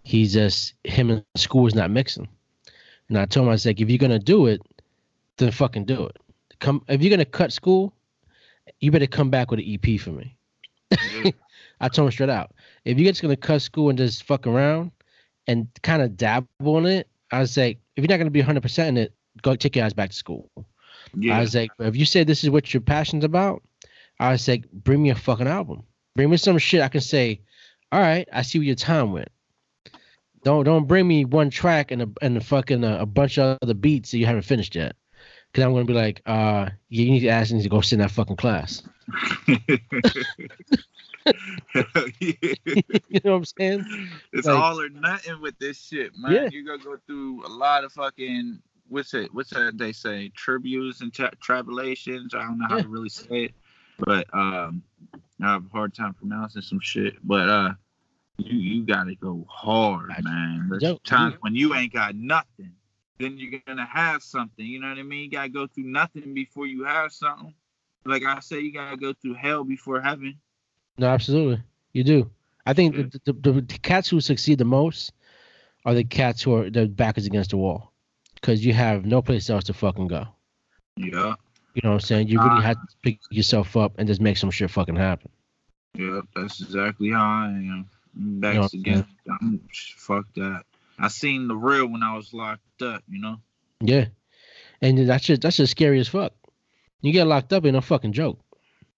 he's 0.03 0.33
just 0.33 0.73
him 0.83 1.09
and 1.09 1.23
school 1.37 1.65
is 1.67 1.75
not 1.75 1.89
mixing. 1.89 2.27
And 3.07 3.17
I 3.17 3.25
told 3.25 3.47
him, 3.47 3.53
I 3.53 3.55
said, 3.55 3.79
if 3.79 3.89
you're 3.89 3.97
gonna 3.97 4.19
do 4.19 4.47
it, 4.47 4.61
then 5.37 5.51
fucking 5.51 5.85
do 5.85 6.07
it 6.07 6.17
come 6.65 6.83
if 6.87 7.01
you're 7.01 7.11
gonna 7.11 7.25
cut 7.25 7.53
school, 7.53 7.93
you 8.79 8.91
better 8.91 9.07
come 9.07 9.29
back 9.29 9.51
with 9.51 9.59
an 9.59 9.65
EP 9.67 9.99
for 9.99 10.09
me. 10.09 10.35
I 11.81 11.89
told 11.89 12.07
him 12.07 12.11
straight 12.11 12.29
out. 12.29 12.51
If 12.85 12.97
you're 12.97 13.11
just 13.11 13.21
gonna 13.21 13.35
cut 13.35 13.61
school 13.61 13.89
and 13.89 13.97
just 13.97 14.23
fuck 14.23 14.47
around 14.47 14.91
and 15.47 15.67
kind 15.83 16.01
of 16.01 16.17
dabble 16.17 16.79
in 16.79 16.85
it, 16.87 17.07
I 17.31 17.39
was 17.39 17.55
like, 17.55 17.77
if 17.95 18.03
you're 18.03 18.09
not 18.09 18.17
gonna 18.17 18.31
be 18.31 18.39
100 18.39 18.61
percent 18.61 18.97
in 18.97 19.03
it, 19.03 19.13
go 19.41 19.55
take 19.55 19.75
your 19.75 19.85
ass 19.85 19.93
back 19.93 20.09
to 20.09 20.15
school. 20.15 20.49
Yeah. 21.15 21.37
I 21.37 21.41
was 21.41 21.53
like, 21.53 21.69
if 21.79 21.95
you 21.95 22.05
say 22.05 22.23
this 22.23 22.43
is 22.43 22.49
what 22.49 22.73
you're 22.73 22.81
passionate 22.81 23.23
about, 23.23 23.61
I 24.19 24.31
was 24.31 24.47
like, 24.47 24.69
bring 24.71 25.03
me 25.03 25.11
a 25.11 25.15
fucking 25.15 25.47
album. 25.47 25.83
Bring 26.15 26.29
me 26.29 26.37
some 26.37 26.57
shit 26.57 26.81
I 26.81 26.87
can 26.87 27.01
say, 27.01 27.41
all 27.91 27.99
right, 27.99 28.27
I 28.33 28.41
see 28.41 28.57
where 28.57 28.65
your 28.65 28.75
time 28.75 29.11
went. 29.11 29.29
Don't 30.43 30.63
don't 30.63 30.87
bring 30.87 31.07
me 31.07 31.25
one 31.25 31.49
track 31.49 31.91
and 31.91 32.01
a 32.01 32.09
and 32.21 32.37
a 32.37 32.41
fucking 32.41 32.83
uh, 32.83 32.97
a 32.99 33.05
bunch 33.05 33.37
of 33.37 33.59
other 33.61 33.73
beats 33.75 34.11
that 34.11 34.17
you 34.17 34.25
haven't 34.25 34.43
finished 34.43 34.75
yet. 34.75 34.95
Cause 35.55 35.63
I'm 35.63 35.71
gonna 35.71 35.85
be 35.85 35.93
like, 35.93 36.21
uh, 36.25 36.69
you 36.89 37.09
need 37.09 37.21
to 37.21 37.29
ask 37.29 37.49
him 37.49 37.61
to 37.61 37.69
go 37.69 37.79
sit 37.79 37.93
in 37.93 37.99
that 37.99 38.11
fucking 38.11 38.35
class. 38.35 38.83
you 39.47 39.57
know 43.23 43.31
what 43.31 43.37
I'm 43.37 43.45
saying? 43.45 44.09
It's 44.33 44.47
like, 44.47 44.59
all 44.59 44.81
or 44.81 44.89
nothing 44.89 45.39
with 45.39 45.57
this 45.57 45.81
shit, 45.81 46.11
man. 46.17 46.33
Yeah. 46.33 46.49
You're 46.51 46.65
gonna 46.65 46.83
go 46.83 46.97
through 47.07 47.45
a 47.45 47.47
lot 47.47 47.85
of 47.85 47.93
fucking 47.93 48.59
what's 48.89 49.13
it? 49.13 49.33
What's 49.33 49.51
that 49.51 49.77
they 49.77 49.93
say? 49.93 50.27
Tributes 50.35 50.99
and 50.99 51.13
tra- 51.13 51.31
tribulations. 51.39 52.35
I 52.35 52.39
don't 52.39 52.59
know 52.59 52.67
how 52.67 52.75
yeah. 52.75 52.83
to 52.83 52.89
really 52.89 53.07
say 53.07 53.45
it, 53.45 53.53
but 53.97 54.27
um, 54.33 54.83
I 55.41 55.53
have 55.53 55.65
a 55.65 55.69
hard 55.69 55.93
time 55.93 56.15
pronouncing 56.15 56.63
some 56.63 56.81
shit. 56.81 57.15
But 57.23 57.47
uh, 57.47 57.69
you 58.39 58.59
you 58.59 58.85
gotta 58.85 59.15
go 59.15 59.45
hard, 59.49 60.11
man. 60.21 60.67
There's 60.69 60.99
times 61.05 61.35
when 61.39 61.55
you 61.55 61.75
ain't 61.75 61.93
got 61.93 62.13
nothing 62.13 62.73
then 63.19 63.37
you're 63.37 63.61
gonna 63.65 63.85
have 63.85 64.23
something. 64.23 64.65
You 64.65 64.79
know 64.79 64.89
what 64.89 64.97
I 64.97 65.03
mean? 65.03 65.25
You 65.25 65.31
gotta 65.31 65.49
go 65.49 65.67
through 65.67 65.85
nothing 65.85 66.33
before 66.33 66.67
you 66.67 66.83
have 66.83 67.11
something. 67.11 67.53
Like 68.05 68.23
I 68.23 68.39
say, 68.39 68.59
you 68.59 68.73
gotta 68.73 68.97
go 68.97 69.13
through 69.13 69.35
hell 69.35 69.63
before 69.63 70.01
heaven. 70.01 70.37
No, 70.97 71.07
absolutely, 71.07 71.61
you 71.93 72.03
do. 72.03 72.29
I 72.65 72.73
think 72.73 72.95
yeah. 72.95 73.03
the, 73.25 73.33
the, 73.33 73.51
the, 73.61 73.77
cats 73.79 74.09
who 74.09 74.19
succeed 74.21 74.57
the 74.57 74.65
most 74.65 75.13
are 75.85 75.93
the 75.93 76.03
cats 76.03 76.41
who 76.41 76.55
are 76.55 76.69
their 76.69 76.87
back 76.87 77.17
is 77.17 77.27
against 77.27 77.51
the 77.51 77.57
wall, 77.57 77.91
because 78.35 78.65
you 78.65 78.73
have 78.73 79.05
no 79.05 79.21
place 79.21 79.49
else 79.49 79.65
to 79.65 79.73
fucking 79.73 80.07
go. 80.07 80.27
Yeah. 80.97 81.35
You 81.75 81.81
know 81.83 81.89
what 81.89 81.95
I'm 81.95 81.99
saying? 81.99 82.29
You 82.29 82.39
really 82.39 82.59
uh, 82.59 82.61
have 82.61 82.77
to 82.77 82.95
pick 83.03 83.19
yourself 83.29 83.75
up 83.75 83.93
and 83.97 84.07
just 84.07 84.21
make 84.21 84.37
some 84.37 84.49
shit 84.49 84.71
fucking 84.71 84.95
happen. 84.95 85.29
Yeah, 85.93 86.21
that's 86.33 86.61
exactly 86.61 87.11
how 87.11 87.23
I 87.23 87.47
am. 87.47 87.89
Back's 88.13 88.73
you 88.73 88.79
know, 88.79 88.81
against. 88.81 89.09
I'm, 89.29 89.61
fuck 89.97 90.25
that. 90.35 90.63
I 90.97 91.07
seen 91.09 91.47
the 91.47 91.55
real 91.55 91.87
when 91.87 92.03
I 92.03 92.15
was 92.15 92.33
locked 92.33 92.81
up, 92.81 93.03
you 93.09 93.19
know. 93.19 93.37
Yeah, 93.81 94.05
and 94.81 94.97
that's 95.09 95.25
just 95.25 95.41
that's 95.41 95.57
just 95.57 95.71
scary 95.71 95.99
as 95.99 96.07
fuck. 96.07 96.33
You 97.01 97.11
get 97.11 97.27
locked 97.27 97.53
up 97.53 97.65
in 97.65 97.75
a 97.75 97.81
fucking 97.81 98.13
joke. 98.13 98.39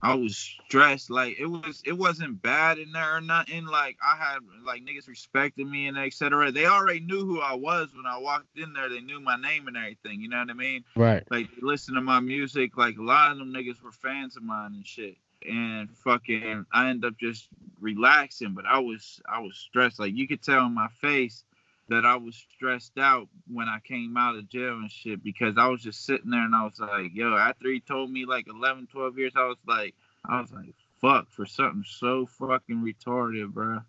I 0.02 0.14
was 0.14 0.38
stressed. 0.38 1.10
Like 1.10 1.40
it 1.40 1.48
was, 1.48 1.82
it 1.86 1.98
wasn't 1.98 2.42
bad 2.42 2.78
in 2.78 2.92
there 2.92 3.18
or 3.18 3.22
nothing. 3.22 3.66
Like 3.66 3.98
I 4.02 4.16
had 4.16 4.40
like 4.64 4.84
niggas 4.84 5.08
respected 5.08 5.68
me 5.68 5.88
and 5.88 5.98
etc. 5.98 6.52
They 6.52 6.66
already 6.66 7.00
knew 7.00 7.26
who 7.26 7.42
I 7.42 7.56
was 7.56 7.90
when 7.96 8.06
I 8.06 8.18
walked 8.18 8.58
in 8.58 8.74
there. 8.74 8.90
They 8.90 9.02
knew 9.02 9.20
my 9.20 9.38
name 9.38 9.68
and 9.68 9.76
everything. 9.76 10.22
You 10.22 10.30
know 10.30 10.40
what 10.40 10.52
I 10.52 10.54
mean? 10.54 10.84
Right. 10.96 11.24
Like 11.32 11.50
listen 11.62 11.96
to 11.96 12.02
my 12.02 12.20
music. 12.20 12.78
Like 12.78 12.98
a 12.98 13.04
lot 13.04 13.32
of 13.32 13.40
them 13.40 13.52
niggas 13.54 13.82
were 13.82 13.92
fans 13.92 14.38
of 14.38 14.44
mine 14.44 14.74
and 14.76 14.86
shit. 14.86 15.18
And 15.48 15.90
fucking, 15.98 16.66
I 16.72 16.90
end 16.90 17.06
up 17.06 17.18
just 17.20 17.48
relaxing. 17.80 18.54
But 18.54 18.66
I 18.66 18.80
was, 18.80 19.22
I 19.28 19.40
was 19.40 19.56
stressed. 19.58 20.00
Like 20.00 20.16
you 20.16 20.28
could 20.28 20.44
tell 20.44 20.66
in 20.66 20.74
my 20.74 20.90
face 21.02 21.44
that 21.90 22.06
I 22.06 22.16
was 22.18 22.36
stressed 22.56 22.98
out 22.98 23.28
when 23.52 23.68
I 23.68 23.80
came 23.80 24.18
out 24.18 24.36
of 24.36 24.50
jail 24.50 24.74
and 24.74 24.92
shit 24.92 25.24
because 25.24 25.56
I 25.58 25.68
was 25.68 25.82
just 25.82 26.06
sitting 26.06 26.32
there 26.32 26.44
and 26.44 26.56
I 26.56 26.64
was 26.64 26.80
like, 26.80 27.12
yo, 27.14 27.36
after 27.36 27.70
he 27.70 27.80
told 27.80 28.12
me 28.12 28.26
like 28.26 28.48
11, 28.48 28.88
12 28.92 29.18
years, 29.18 29.34
I 29.36 29.46
was 29.46 29.58
like, 29.68 29.96
I 30.26 30.42
was 30.42 30.52
like, 30.52 30.74
fuck, 31.00 31.30
for 31.30 31.46
something 31.46 31.86
so 31.88 32.26
fucking 32.26 32.84
retarded, 32.84 33.54
bro. 33.54 33.80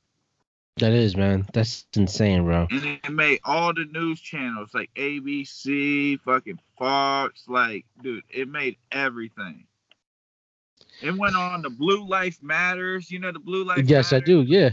That 0.77 0.93
is, 0.93 1.17
man. 1.17 1.49
That's 1.53 1.87
insane, 1.97 2.45
bro. 2.45 2.69
And 2.71 3.01
it 3.03 3.11
made 3.11 3.41
all 3.45 3.75
the 3.75 3.85
news 3.85 4.21
channels 4.21 4.71
like 4.73 4.91
ABC, 4.95 6.21
fucking 6.21 6.61
Fox, 6.79 7.45
like, 7.49 7.85
dude, 8.01 8.23
it 8.31 8.49
made 8.49 8.77
everything. 8.93 9.65
It 11.03 11.17
went 11.17 11.35
on 11.35 11.63
the 11.63 11.71
Blue 11.71 12.07
Life 12.07 12.39
Matters. 12.43 13.11
You 13.11 13.19
know 13.19 13.33
the 13.33 13.41
Blue 13.41 13.65
Life. 13.65 13.89
Yes, 13.89 14.13
Matters? 14.13 14.23
I 14.23 14.27
do. 14.27 14.43
Yeah. 14.43 14.71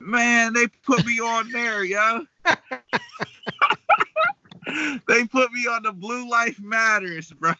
Man, 0.00 0.52
they 0.52 0.66
put 0.86 1.04
me 1.04 1.20
on 1.20 1.50
there, 1.50 1.84
yo. 1.84 2.24
they 5.08 5.26
put 5.26 5.52
me 5.52 5.66
on 5.66 5.82
the 5.82 5.92
Blue 5.92 6.28
Life 6.28 6.60
Matters, 6.60 7.32
bro. 7.32 7.52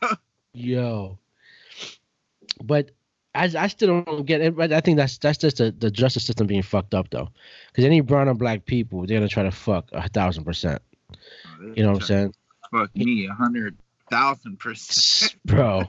Yo. 0.55 1.18
But 2.62 2.91
I, 3.34 3.51
I 3.57 3.66
still 3.68 4.03
don't 4.03 4.26
get 4.26 4.41
it. 4.41 4.57
But 4.57 4.72
I 4.72 4.80
think 4.80 4.97
that's 4.97 5.18
that's 5.18 5.39
just 5.39 5.59
the, 5.59 5.70
the 5.70 5.91
justice 5.91 6.24
system 6.24 6.47
being 6.47 6.62
fucked 6.62 6.95
up 6.95 7.11
though, 7.11 7.28
because 7.68 7.84
any 7.84 8.01
brown 8.01 8.28
and 8.28 8.39
black 8.39 8.64
people 8.66 9.07
they're 9.07 9.18
gonna 9.18 9.28
try 9.28 9.45
to 9.45 9.51
fuck 9.51 9.89
a 9.93 10.09
thousand 10.09 10.45
percent. 10.45 10.82
Oh, 11.12 11.72
you 11.74 11.82
know 11.82 11.93
what 11.93 12.03
I'm 12.03 12.07
saying? 12.07 12.34
Fuck 12.72 12.95
me 12.97 13.26
a 13.26 13.32
hundred 13.32 13.76
thousand 14.11 14.59
percent, 14.59 15.36
bro. 15.45 15.84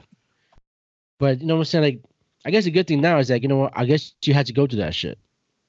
But 1.18 1.40
you 1.40 1.46
know 1.46 1.54
what 1.54 1.60
I'm 1.60 1.64
saying? 1.64 1.84
Like, 1.84 2.00
I 2.44 2.50
guess 2.50 2.64
the 2.64 2.70
good 2.70 2.86
thing 2.86 3.00
now 3.00 3.18
is 3.18 3.28
that 3.28 3.42
you 3.42 3.48
know 3.48 3.58
what? 3.58 3.72
I 3.74 3.84
guess 3.84 4.14
you 4.24 4.34
had 4.34 4.46
to 4.46 4.52
go 4.52 4.66
through 4.66 4.80
that 4.80 4.94
shit. 4.94 5.18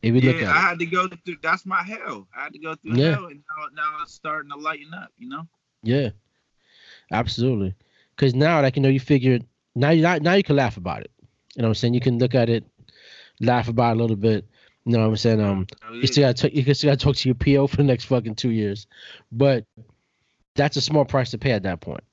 If 0.02 0.16
you 0.16 0.22
yeah, 0.22 0.32
look 0.32 0.42
at 0.42 0.48
I 0.50 0.60
had 0.60 0.80
to 0.80 0.86
go 0.86 1.08
through. 1.08 1.38
That's 1.42 1.66
my 1.66 1.84
hell. 1.84 2.28
I 2.36 2.44
had 2.44 2.54
to 2.54 2.60
go 2.60 2.76
through 2.76 2.96
yeah. 2.96 3.12
hell, 3.12 3.26
and 3.26 3.44
now, 3.76 3.84
now 3.84 3.98
it's 4.02 4.14
starting 4.14 4.52
to 4.52 4.58
lighten 4.58 4.94
up. 4.94 5.12
You 5.18 5.30
know. 5.30 5.48
Yeah, 5.84 6.10
absolutely. 7.12 7.76
Because 8.16 8.34
now, 8.34 8.62
like 8.62 8.76
you 8.76 8.82
know, 8.82 8.90
you 8.90 9.00
figured 9.00 9.46
now 9.76 9.92
you 9.92 10.02
now 10.02 10.34
you 10.34 10.44
can 10.44 10.56
laugh 10.56 10.78
about 10.78 11.02
it. 11.02 11.12
You 11.56 11.62
know 11.62 11.68
what 11.68 11.72
I'm 11.72 11.76
saying? 11.76 11.94
You 11.94 12.00
can 12.00 12.18
look 12.18 12.34
at 12.34 12.50
it, 12.50 12.64
laugh 13.40 13.68
about 13.68 13.92
it 13.92 14.00
a 14.00 14.02
little 14.02 14.16
bit. 14.16 14.48
You 14.86 14.94
know 14.94 15.00
what 15.00 15.10
I'm 15.10 15.18
saying? 15.18 15.42
Um, 15.42 15.68
oh, 15.88 15.94
yeah. 15.94 16.02
you 16.02 16.08
still 16.08 16.28
got 16.28 16.38
to 16.38 16.56
you 16.56 16.74
still 16.74 16.92
got 16.92 17.00
to 17.00 17.06
talk 17.06 17.16
to 17.18 17.30
your 17.30 17.36
PO 17.36 17.68
for 17.68 17.78
the 17.78 17.84
next 17.84 18.06
fucking 18.06 18.36
two 18.36 18.50
years, 18.50 18.88
but 19.32 19.66
that's 20.56 20.78
a 20.78 20.82
small 20.82 21.06
price 21.06 21.32
to 21.32 21.38
pay 21.38 21.52
at 21.52 21.64
that 21.64 21.82
point. 21.82 22.04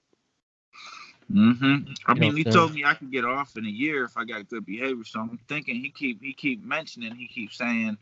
Mm-hmm. 1.33 1.93
I 2.07 2.15
you 2.15 2.21
mean, 2.21 2.37
he 2.37 2.45
told 2.45 2.73
me 2.73 2.85
I 2.85 2.95
could 2.95 3.13
get 3.13 3.25
off 3.25 3.57
in 3.57 3.67
a 3.67 3.71
year 3.71 4.05
if 4.05 4.17
I 4.17 4.25
got 4.25 4.49
good 4.49 4.65
behavior. 4.65 5.05
So 5.05 5.21
I'm 5.21 5.39
thinking 5.49 5.77
he 5.77 5.91
keep 5.91 6.23
he 6.23 6.33
keep 6.33 6.65
mentioning, 6.65 7.15
he 7.15 7.29
keep 7.29 7.53
saying, 7.53 7.99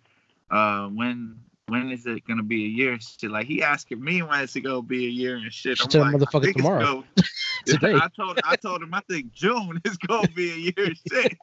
uh, 0.51 0.87
when 0.87 1.41
when 1.68 1.91
is 1.91 2.07
it 2.07 2.24
gonna 2.27 2.45
be 2.45 2.64
a 2.64 2.68
year? 2.68 2.99
Shit, 3.01 3.31
like 3.31 3.47
he 3.47 3.62
asking 3.62 4.03
me 4.03 4.22
when 4.22 4.41
it's 4.41 4.55
gonna 4.55 4.83
be 4.83 5.07
a 5.07 5.11
year 5.11 5.37
and 5.37 5.53
shit. 5.53 5.81
I'm 5.81 6.01
like, 6.01 6.14
motherfucker 6.14 6.55
tomorrow. 6.55 7.05
Today. 7.66 7.95
I 7.95 8.09
told 8.16 8.39
I 8.45 8.55
told 8.55 8.83
him 8.83 8.95
I 8.95 9.01
think 9.11 9.33
June 9.33 9.81
is 9.85 9.97
gonna 9.97 10.29
be 10.29 10.53
a 10.53 10.57
year. 10.57 10.95
Shit, 11.11 11.37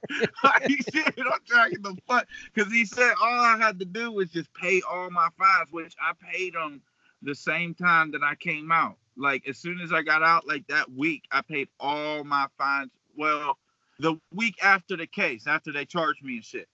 like 0.44 0.72
shit, 0.94 1.14
I'm 1.18 1.40
trying 1.46 1.82
the 1.82 1.98
fuck 2.08 2.28
because 2.54 2.72
he 2.72 2.86
said 2.86 3.14
all 3.22 3.42
I 3.42 3.58
had 3.58 3.78
to 3.80 3.86
do 3.86 4.10
was 4.12 4.30
just 4.30 4.54
pay 4.54 4.82
all 4.90 5.10
my 5.10 5.28
fines, 5.38 5.70
which 5.72 5.94
I 6.02 6.14
paid 6.32 6.56
him 6.56 6.82
the 7.22 7.36
same 7.36 7.74
time 7.74 8.12
that 8.12 8.24
I 8.24 8.36
came 8.36 8.72
out. 8.72 8.96
Like 9.18 9.48
as 9.48 9.58
soon 9.58 9.80
as 9.82 9.94
I 9.94 10.02
got 10.02 10.24
out, 10.24 10.48
like 10.48 10.68
that 10.68 10.92
week, 10.92 11.24
I 11.32 11.42
paid 11.42 11.68
all 11.80 12.24
my 12.24 12.48
fines. 12.58 12.92
Well, 13.18 13.58
the 14.00 14.16
week 14.34 14.56
after 14.64 14.98
the 14.98 15.08
case, 15.08 15.48
after 15.48 15.72
they 15.72 15.86
charged 15.86 16.24
me 16.24 16.36
and 16.36 16.46
shit. 16.46 16.68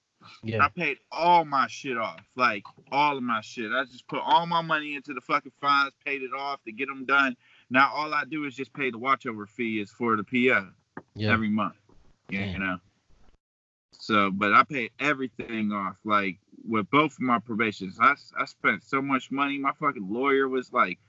Yeah. 0.44 0.66
I 0.66 0.68
paid 0.68 0.98
all 1.14 1.46
my 1.46 1.68
shit 1.68 1.98
off, 1.98 2.20
like 2.36 2.64
all 2.92 3.16
of 3.16 3.24
my 3.24 3.40
shit. 3.40 3.72
I 3.72 3.86
just 3.86 4.06
put 4.08 4.22
all 4.22 4.46
my 4.46 4.62
money 4.62 4.96
into 4.96 5.14
the 5.14 5.22
fucking 5.22 5.54
fines, 5.62 5.94
paid 6.06 6.24
it 6.24 6.32
off 6.38 6.62
to 6.66 6.74
get 6.74 6.88
them 6.90 7.06
done. 7.06 7.38
Now 7.70 7.92
all 7.94 8.14
I 8.14 8.26
do 8.26 8.44
is 8.46 8.54
just 8.54 8.74
pay 8.74 8.92
the 8.92 9.00
watchover 9.00 9.48
fee 9.48 9.80
is 9.80 9.90
for 9.90 10.18
the 10.18 10.24
PO 10.24 10.68
yeah. 11.16 11.32
every 11.32 11.50
month. 11.50 11.76
Yeah, 12.30 12.46
you 12.46 12.60
know. 12.60 12.78
So, 13.92 14.32
but 14.32 14.54
I 14.54 14.64
paid 14.64 14.92
everything 15.00 15.72
off, 15.72 15.96
like 16.04 16.40
with 16.68 16.90
both 16.90 17.14
of 17.14 17.22
my 17.22 17.40
probations. 17.40 17.98
I 18.00 18.16
I 18.38 18.46
spent 18.46 18.84
so 18.84 19.02
much 19.02 19.32
money. 19.32 19.58
My 19.58 19.74
fucking 19.80 20.08
lawyer 20.10 20.48
was 20.48 20.72
like 20.74 21.00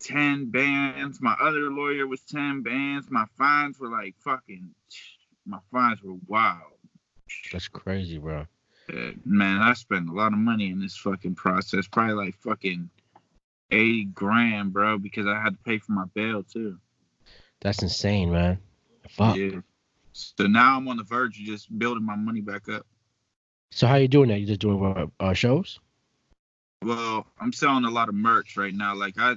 10 0.00 0.50
bands. 0.50 1.20
My 1.20 1.36
other 1.40 1.70
lawyer 1.70 2.06
was 2.06 2.20
10 2.22 2.62
bands. 2.62 3.10
My 3.10 3.26
fines 3.36 3.78
were 3.78 3.88
like 3.88 4.14
fucking, 4.20 4.70
my 5.46 5.58
fines 5.72 6.02
were 6.02 6.16
wild. 6.26 6.78
That's 7.52 7.68
crazy, 7.68 8.18
bro. 8.18 8.46
Man, 9.24 9.60
I 9.60 9.74
spent 9.74 10.08
a 10.08 10.12
lot 10.12 10.32
of 10.32 10.38
money 10.38 10.70
in 10.70 10.80
this 10.80 10.96
fucking 10.96 11.34
process. 11.34 11.86
Probably 11.86 12.14
like 12.14 12.36
fucking 12.36 12.88
80 13.70 14.04
grand, 14.06 14.72
bro, 14.72 14.98
because 14.98 15.26
I 15.26 15.40
had 15.40 15.54
to 15.54 15.58
pay 15.64 15.78
for 15.78 15.92
my 15.92 16.04
bail 16.14 16.42
too. 16.42 16.78
That's 17.60 17.82
insane, 17.82 18.32
man. 18.32 18.58
Fuck. 19.08 19.36
Yeah. 19.36 19.60
So 20.12 20.46
now 20.46 20.76
I'm 20.76 20.88
on 20.88 20.96
the 20.96 21.02
verge 21.02 21.38
of 21.38 21.44
just 21.44 21.76
building 21.76 22.04
my 22.04 22.16
money 22.16 22.40
back 22.40 22.68
up. 22.68 22.86
So 23.70 23.86
how 23.86 23.96
you 23.96 24.08
doing 24.08 24.30
that? 24.30 24.38
You 24.38 24.46
just 24.46 24.60
doing 24.60 25.12
uh, 25.20 25.32
shows? 25.34 25.78
Well, 26.82 27.26
I'm 27.38 27.52
selling 27.52 27.84
a 27.84 27.90
lot 27.90 28.08
of 28.08 28.14
merch 28.14 28.56
right 28.56 28.72
now. 28.72 28.94
Like 28.94 29.14
I 29.18 29.34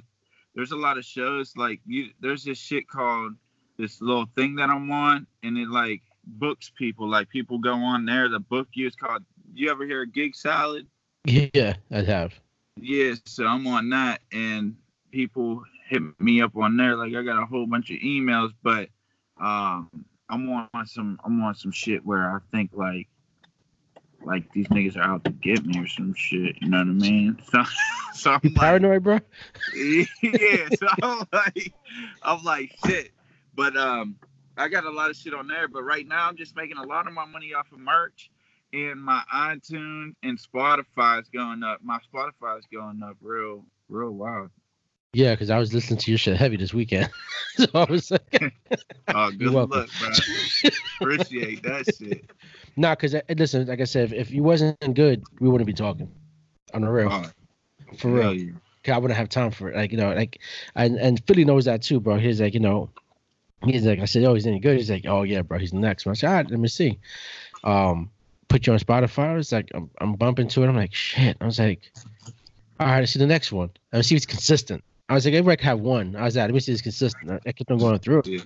there's 0.55 0.71
a 0.71 0.75
lot 0.75 0.97
of 0.97 1.05
shows 1.05 1.53
like 1.55 1.79
you 1.85 2.09
there's 2.19 2.43
this 2.43 2.57
shit 2.57 2.87
called 2.87 3.33
this 3.77 4.01
little 4.01 4.27
thing 4.35 4.55
that 4.55 4.69
I'm 4.69 4.91
on 4.91 5.27
and 5.43 5.57
it 5.57 5.69
like 5.69 6.01
books 6.25 6.71
people 6.77 7.09
like 7.09 7.29
people 7.29 7.57
go 7.59 7.73
on 7.73 8.05
there 8.05 8.29
the 8.29 8.39
book 8.39 8.67
you. 8.73 8.87
It's 8.87 8.95
called 8.95 9.23
you 9.53 9.69
ever 9.69 9.85
hear 9.85 10.03
of 10.03 10.09
GigSalad? 10.09 10.85
Yeah 11.25 11.75
I 11.91 12.01
have. 12.01 12.33
Yeah 12.77 13.15
so 13.25 13.45
I'm 13.45 13.65
on 13.67 13.89
that 13.89 14.21
and 14.31 14.75
people 15.11 15.63
hit 15.87 16.01
me 16.19 16.41
up 16.41 16.55
on 16.55 16.77
there 16.77 16.95
like 16.95 17.13
I 17.13 17.23
got 17.23 17.41
a 17.41 17.45
whole 17.45 17.65
bunch 17.65 17.89
of 17.91 17.97
emails 17.97 18.51
but 18.63 18.89
um 19.39 19.89
I'm 20.29 20.49
on 20.49 20.85
some 20.85 21.19
I'm 21.23 21.41
on 21.41 21.55
some 21.55 21.71
shit 21.71 22.05
where 22.05 22.29
I 22.29 22.39
think 22.51 22.71
like 22.73 23.07
like 24.23 24.51
these 24.53 24.67
niggas 24.67 24.97
are 24.97 25.03
out 25.03 25.23
to 25.25 25.31
get 25.31 25.65
me 25.65 25.79
or 25.79 25.87
some 25.87 26.13
shit. 26.13 26.61
You 26.61 26.69
know 26.69 26.77
what 26.79 26.87
I 26.87 26.91
mean? 26.91 27.41
So, 27.51 27.63
so 28.13 28.31
I'm 28.31 28.39
you 28.43 28.51
paranoid, 28.51 29.03
bro. 29.03 29.19
Yeah. 29.73 30.69
So 30.69 30.87
I'm 31.01 31.25
like, 31.31 31.73
I'm 32.21 32.43
like 32.43 32.75
shit. 32.85 33.11
But 33.55 33.75
um, 33.75 34.15
I 34.57 34.67
got 34.67 34.85
a 34.85 34.89
lot 34.89 35.09
of 35.09 35.15
shit 35.15 35.33
on 35.33 35.47
there. 35.47 35.67
But 35.67 35.83
right 35.83 36.07
now, 36.07 36.27
I'm 36.27 36.37
just 36.37 36.55
making 36.55 36.77
a 36.77 36.83
lot 36.83 37.07
of 37.07 37.13
my 37.13 37.25
money 37.25 37.53
off 37.53 37.71
of 37.71 37.79
merch, 37.79 38.31
and 38.73 39.01
my 39.01 39.21
iTunes 39.33 40.13
and 40.23 40.39
Spotify 40.39 41.21
is 41.21 41.29
going 41.29 41.63
up. 41.63 41.79
My 41.83 41.99
Spotify 42.13 42.59
is 42.59 42.65
going 42.71 43.01
up 43.03 43.17
real, 43.21 43.65
real 43.89 44.11
wild. 44.11 44.51
Yeah, 45.13 45.31
because 45.31 45.49
I 45.49 45.57
was 45.57 45.73
listening 45.73 45.99
to 45.99 46.11
your 46.11 46.17
shit 46.17 46.37
heavy 46.37 46.55
this 46.55 46.73
weekend. 46.73 47.09
so 47.55 47.67
I 47.73 47.83
was 47.83 48.11
like, 48.11 48.53
"Oh, 49.09 49.31
good 49.37 49.51
luck, 49.51 49.69
bro. 49.69 50.09
Appreciate 51.01 51.63
that 51.63 51.93
shit." 51.97 52.31
Nah, 52.77 52.95
because 52.95 53.15
uh, 53.15 53.21
listen, 53.37 53.67
like 53.67 53.81
I 53.81 53.85
said, 53.85 54.13
if, 54.13 54.13
if 54.13 54.31
you 54.31 54.41
wasn't 54.41 54.79
good, 54.93 55.23
we 55.41 55.49
wouldn't 55.49 55.67
be 55.67 55.73
talking. 55.73 56.09
On 56.73 56.81
the 56.81 56.89
real, 56.89 57.09
oh, 57.11 57.25
for 57.97 58.09
real. 58.09 58.33
Yeah. 58.33 58.51
Cause 58.85 58.93
I 58.93 58.97
wouldn't 58.97 59.17
have 59.17 59.27
time 59.27 59.51
for 59.51 59.69
it. 59.69 59.75
Like 59.75 59.91
you 59.91 59.97
know, 59.97 60.13
like 60.13 60.39
and 60.75 60.97
and 60.97 61.21
Philly 61.25 61.43
knows 61.43 61.65
that 61.65 61.81
too, 61.81 61.99
bro. 61.99 62.17
He's 62.17 62.39
like, 62.39 62.53
you 62.53 62.61
know, 62.61 62.89
he's 63.65 63.85
like, 63.85 63.99
I 63.99 64.05
said, 64.05 64.23
oh, 64.23 64.33
he's 64.33 64.47
any 64.47 64.59
good? 64.59 64.77
He's 64.77 64.89
like, 64.89 65.05
oh 65.05 65.23
yeah, 65.23 65.41
bro, 65.41 65.57
he's 65.59 65.71
the 65.71 65.79
next 65.79 66.05
one. 66.05 66.11
I 66.11 66.15
said, 66.15 66.27
all 66.29 66.35
right, 66.35 66.49
let 66.49 66.59
me 66.59 66.69
see. 66.69 66.99
Um, 67.65 68.09
put 68.47 68.65
you 68.65 68.73
on 68.73 68.79
Spotify. 68.79 69.37
It's 69.37 69.51
like 69.51 69.69
I'm, 69.75 69.89
I'm 69.99 70.13
bumping 70.13 70.47
to 70.47 70.63
it. 70.63 70.67
I'm 70.67 70.75
like, 70.77 70.93
shit. 70.93 71.35
I 71.41 71.45
was 71.45 71.59
like, 71.59 71.91
all 72.79 72.87
right, 72.87 72.99
let's 72.99 73.11
see 73.11 73.19
the 73.19 73.27
next 73.27 73.51
one. 73.51 73.71
Let's 73.91 74.07
see 74.07 74.15
if 74.15 74.19
it's 74.19 74.25
consistent. 74.25 74.83
I 75.11 75.13
was 75.13 75.25
like, 75.25 75.33
everybody 75.33 75.57
can 75.57 75.65
have 75.65 75.81
one. 75.81 76.15
I 76.15 76.23
was 76.23 76.37
like, 76.37 76.45
let 76.45 76.53
me 76.53 76.61
see 76.61 76.71
it's 76.71 76.81
consistent. 76.81 77.41
I 77.45 77.51
kept 77.51 77.69
on 77.69 77.79
going 77.79 77.99
through. 77.99 78.21
Yeah. 78.23 78.39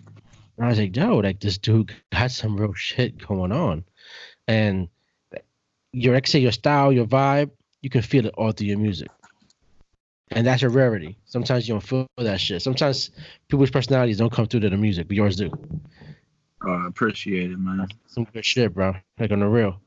And 0.58 0.66
I 0.66 0.70
was 0.70 0.80
like, 0.80 0.96
yo, 0.96 1.18
like 1.18 1.40
this 1.40 1.60
dude 1.60 1.94
got 2.12 2.32
some 2.32 2.58
real 2.58 2.74
shit 2.74 3.20
going 3.28 3.52
on 3.52 3.84
and 4.48 4.90
your 5.94 6.16
like 6.16 6.26
say 6.26 6.40
your 6.40 6.52
style, 6.52 6.92
your 6.92 7.06
vibe, 7.06 7.52
you 7.84 7.92
can 7.92 8.02
feel 8.02 8.26
it 8.26 8.34
all 8.36 8.52
through 8.52 8.66
your 8.66 8.80
music. 8.80 9.10
And 10.32 10.48
that's 10.48 10.64
a 10.64 10.70
rarity. 10.70 11.20
Sometimes 11.26 11.68
you 11.68 11.76
don't 11.76 11.82
feel 11.82 12.08
that 12.18 12.42
shit. 12.42 12.64
Sometimes 12.64 13.12
people's 13.48 13.70
personalities 13.70 14.18
don't 14.18 14.34
come 14.34 14.48
through 14.48 14.62
to 14.62 14.70
the 14.72 14.78
music, 14.78 15.08
but 15.08 15.16
yours 15.16 15.36
do. 15.36 15.52
Oh, 16.66 16.72
I 16.72 16.88
appreciate 16.88 17.52
it, 17.52 17.60
man. 17.60 17.88
Some 18.08 18.24
good 18.34 18.44
shit, 18.44 18.74
bro. 18.74 18.96
Like 19.20 19.32
on 19.32 19.42
the 19.42 19.48
real. 19.48 19.80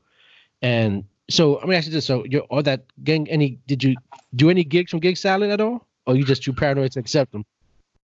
And 0.61 1.03
so 1.29 1.55
let 1.55 1.67
me 1.67 1.75
ask 1.75 1.87
you 1.87 1.91
this: 1.91 2.05
So, 2.05 2.23
you're 2.23 2.43
all 2.43 2.63
that 2.63 2.85
gang, 3.03 3.29
any 3.29 3.59
did 3.67 3.83
you 3.83 3.97
do 4.33 4.49
any 4.49 4.63
gigs 4.63 4.91
from 4.91 5.01
GigSalad 5.01 5.51
at 5.51 5.59
all, 5.59 5.85
or 6.09 6.15
you 6.15 6.23
just 6.23 6.41
too 6.41 6.53
paranoid 6.53 6.91
to 6.93 6.99
accept 6.99 7.31
them? 7.31 7.45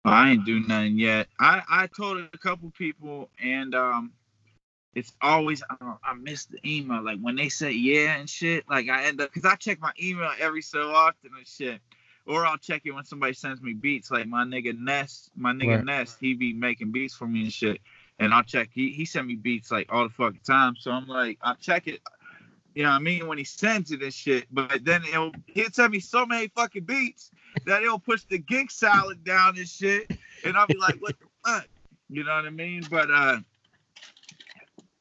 I 0.05 0.33
ain't 0.33 0.45
do 0.45 0.59
nothing 0.59 0.99
yet. 0.99 1.29
I 1.39 1.63
I 1.69 1.87
told 1.87 2.19
a 2.19 2.39
couple 2.39 2.71
people, 2.77 3.31
and 3.41 3.73
um, 3.75 4.13
it's 4.97 5.13
always 5.23 5.63
uh, 5.63 5.95
I 6.03 6.15
miss 6.15 6.47
the 6.47 6.59
email. 6.67 7.03
Like 7.03 7.21
when 7.21 7.37
they 7.37 7.49
say 7.49 7.71
yeah 7.71 8.17
and 8.17 8.29
shit, 8.29 8.69
like 8.69 8.89
I 8.89 9.05
end 9.05 9.21
up 9.21 9.33
because 9.33 9.49
I 9.49 9.55
check 9.55 9.81
my 9.81 9.93
email 10.03 10.31
every 10.41 10.61
so 10.61 10.91
often 10.91 11.31
and 11.37 11.47
shit. 11.47 11.81
Or 12.27 12.45
I'll 12.45 12.59
check 12.59 12.83
it 12.85 12.91
when 12.91 13.05
somebody 13.05 13.35
sends 13.35 13.63
me 13.63 13.75
beats. 13.75 14.11
Like 14.11 14.27
my 14.27 14.45
nigga 14.45 14.77
Nest, 14.77 15.31
my 15.37 15.53
nigga 15.53 15.77
right. 15.77 15.85
Nest, 15.85 16.17
he 16.21 16.35
be 16.35 16.53
making 16.53 16.91
beats 16.91 17.15
for 17.15 17.29
me 17.29 17.43
and 17.43 17.53
shit. 17.53 17.81
And 18.19 18.35
I'll 18.35 18.43
check. 18.43 18.71
He 18.73 18.91
he 18.91 19.05
sent 19.05 19.29
me 19.29 19.37
beats 19.37 19.71
like 19.71 19.87
all 19.93 20.03
the 20.03 20.15
fucking 20.15 20.41
time. 20.45 20.75
So 20.77 20.91
I'm 20.91 21.07
like, 21.07 21.39
I'll 21.43 21.57
check 21.57 21.87
it. 21.87 22.01
You 22.75 22.83
know 22.83 22.91
what 22.91 22.97
I 22.97 23.01
mean? 23.01 23.29
When 23.29 23.39
he 23.39 23.45
sends 23.45 23.93
it 23.93 24.03
and 24.03 24.13
shit. 24.13 24.47
But 24.51 24.85
then 24.85 25.03
he'll 25.03 25.33
he'll 25.47 25.71
send 25.71 25.93
me 25.93 26.01
so 26.01 26.27
many 26.27 26.49
fucking 26.49 26.85
beats. 26.85 27.31
That 27.67 27.81
they'll 27.81 27.99
push 27.99 28.23
the 28.25 28.39
GigSalad 28.39 29.25
down 29.25 29.57
and 29.57 29.69
shit, 29.69 30.11
and 30.45 30.57
I'll 30.57 30.67
be 30.67 30.77
like, 30.77 31.01
what 31.01 31.17
the 31.19 31.27
fuck? 31.45 31.69
You 32.09 32.25
know 32.25 32.35
what 32.35 32.45
I 32.45 32.51
mean? 32.51 32.83
But 32.91 33.11
uh, 33.11 33.39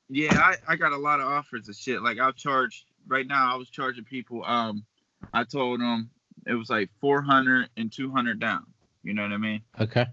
yeah, 0.10 0.38
I, 0.38 0.56
I 0.68 0.76
got 0.76 0.92
a 0.92 0.98
lot 0.98 1.20
of 1.20 1.28
offers 1.28 1.68
of 1.70 1.76
shit. 1.76 2.02
Like 2.02 2.20
I'll 2.20 2.34
charge 2.34 2.86
right 3.08 3.28
now. 3.28 3.54
I 3.54 3.58
was 3.58 3.70
charging 3.70 4.04
people. 4.04 4.44
Um, 4.46 4.86
I 5.34 5.44
told 5.44 5.82
them 5.82 6.10
it 6.46 6.54
was 6.54 6.70
like 6.70 6.90
400 7.00 7.70
and 7.78 7.92
200 7.92 8.40
down. 8.40 8.66
You 9.04 9.14
know 9.14 9.24
what 9.24 9.32
I 9.32 9.38
mean? 9.38 9.62
Okay. 9.80 10.08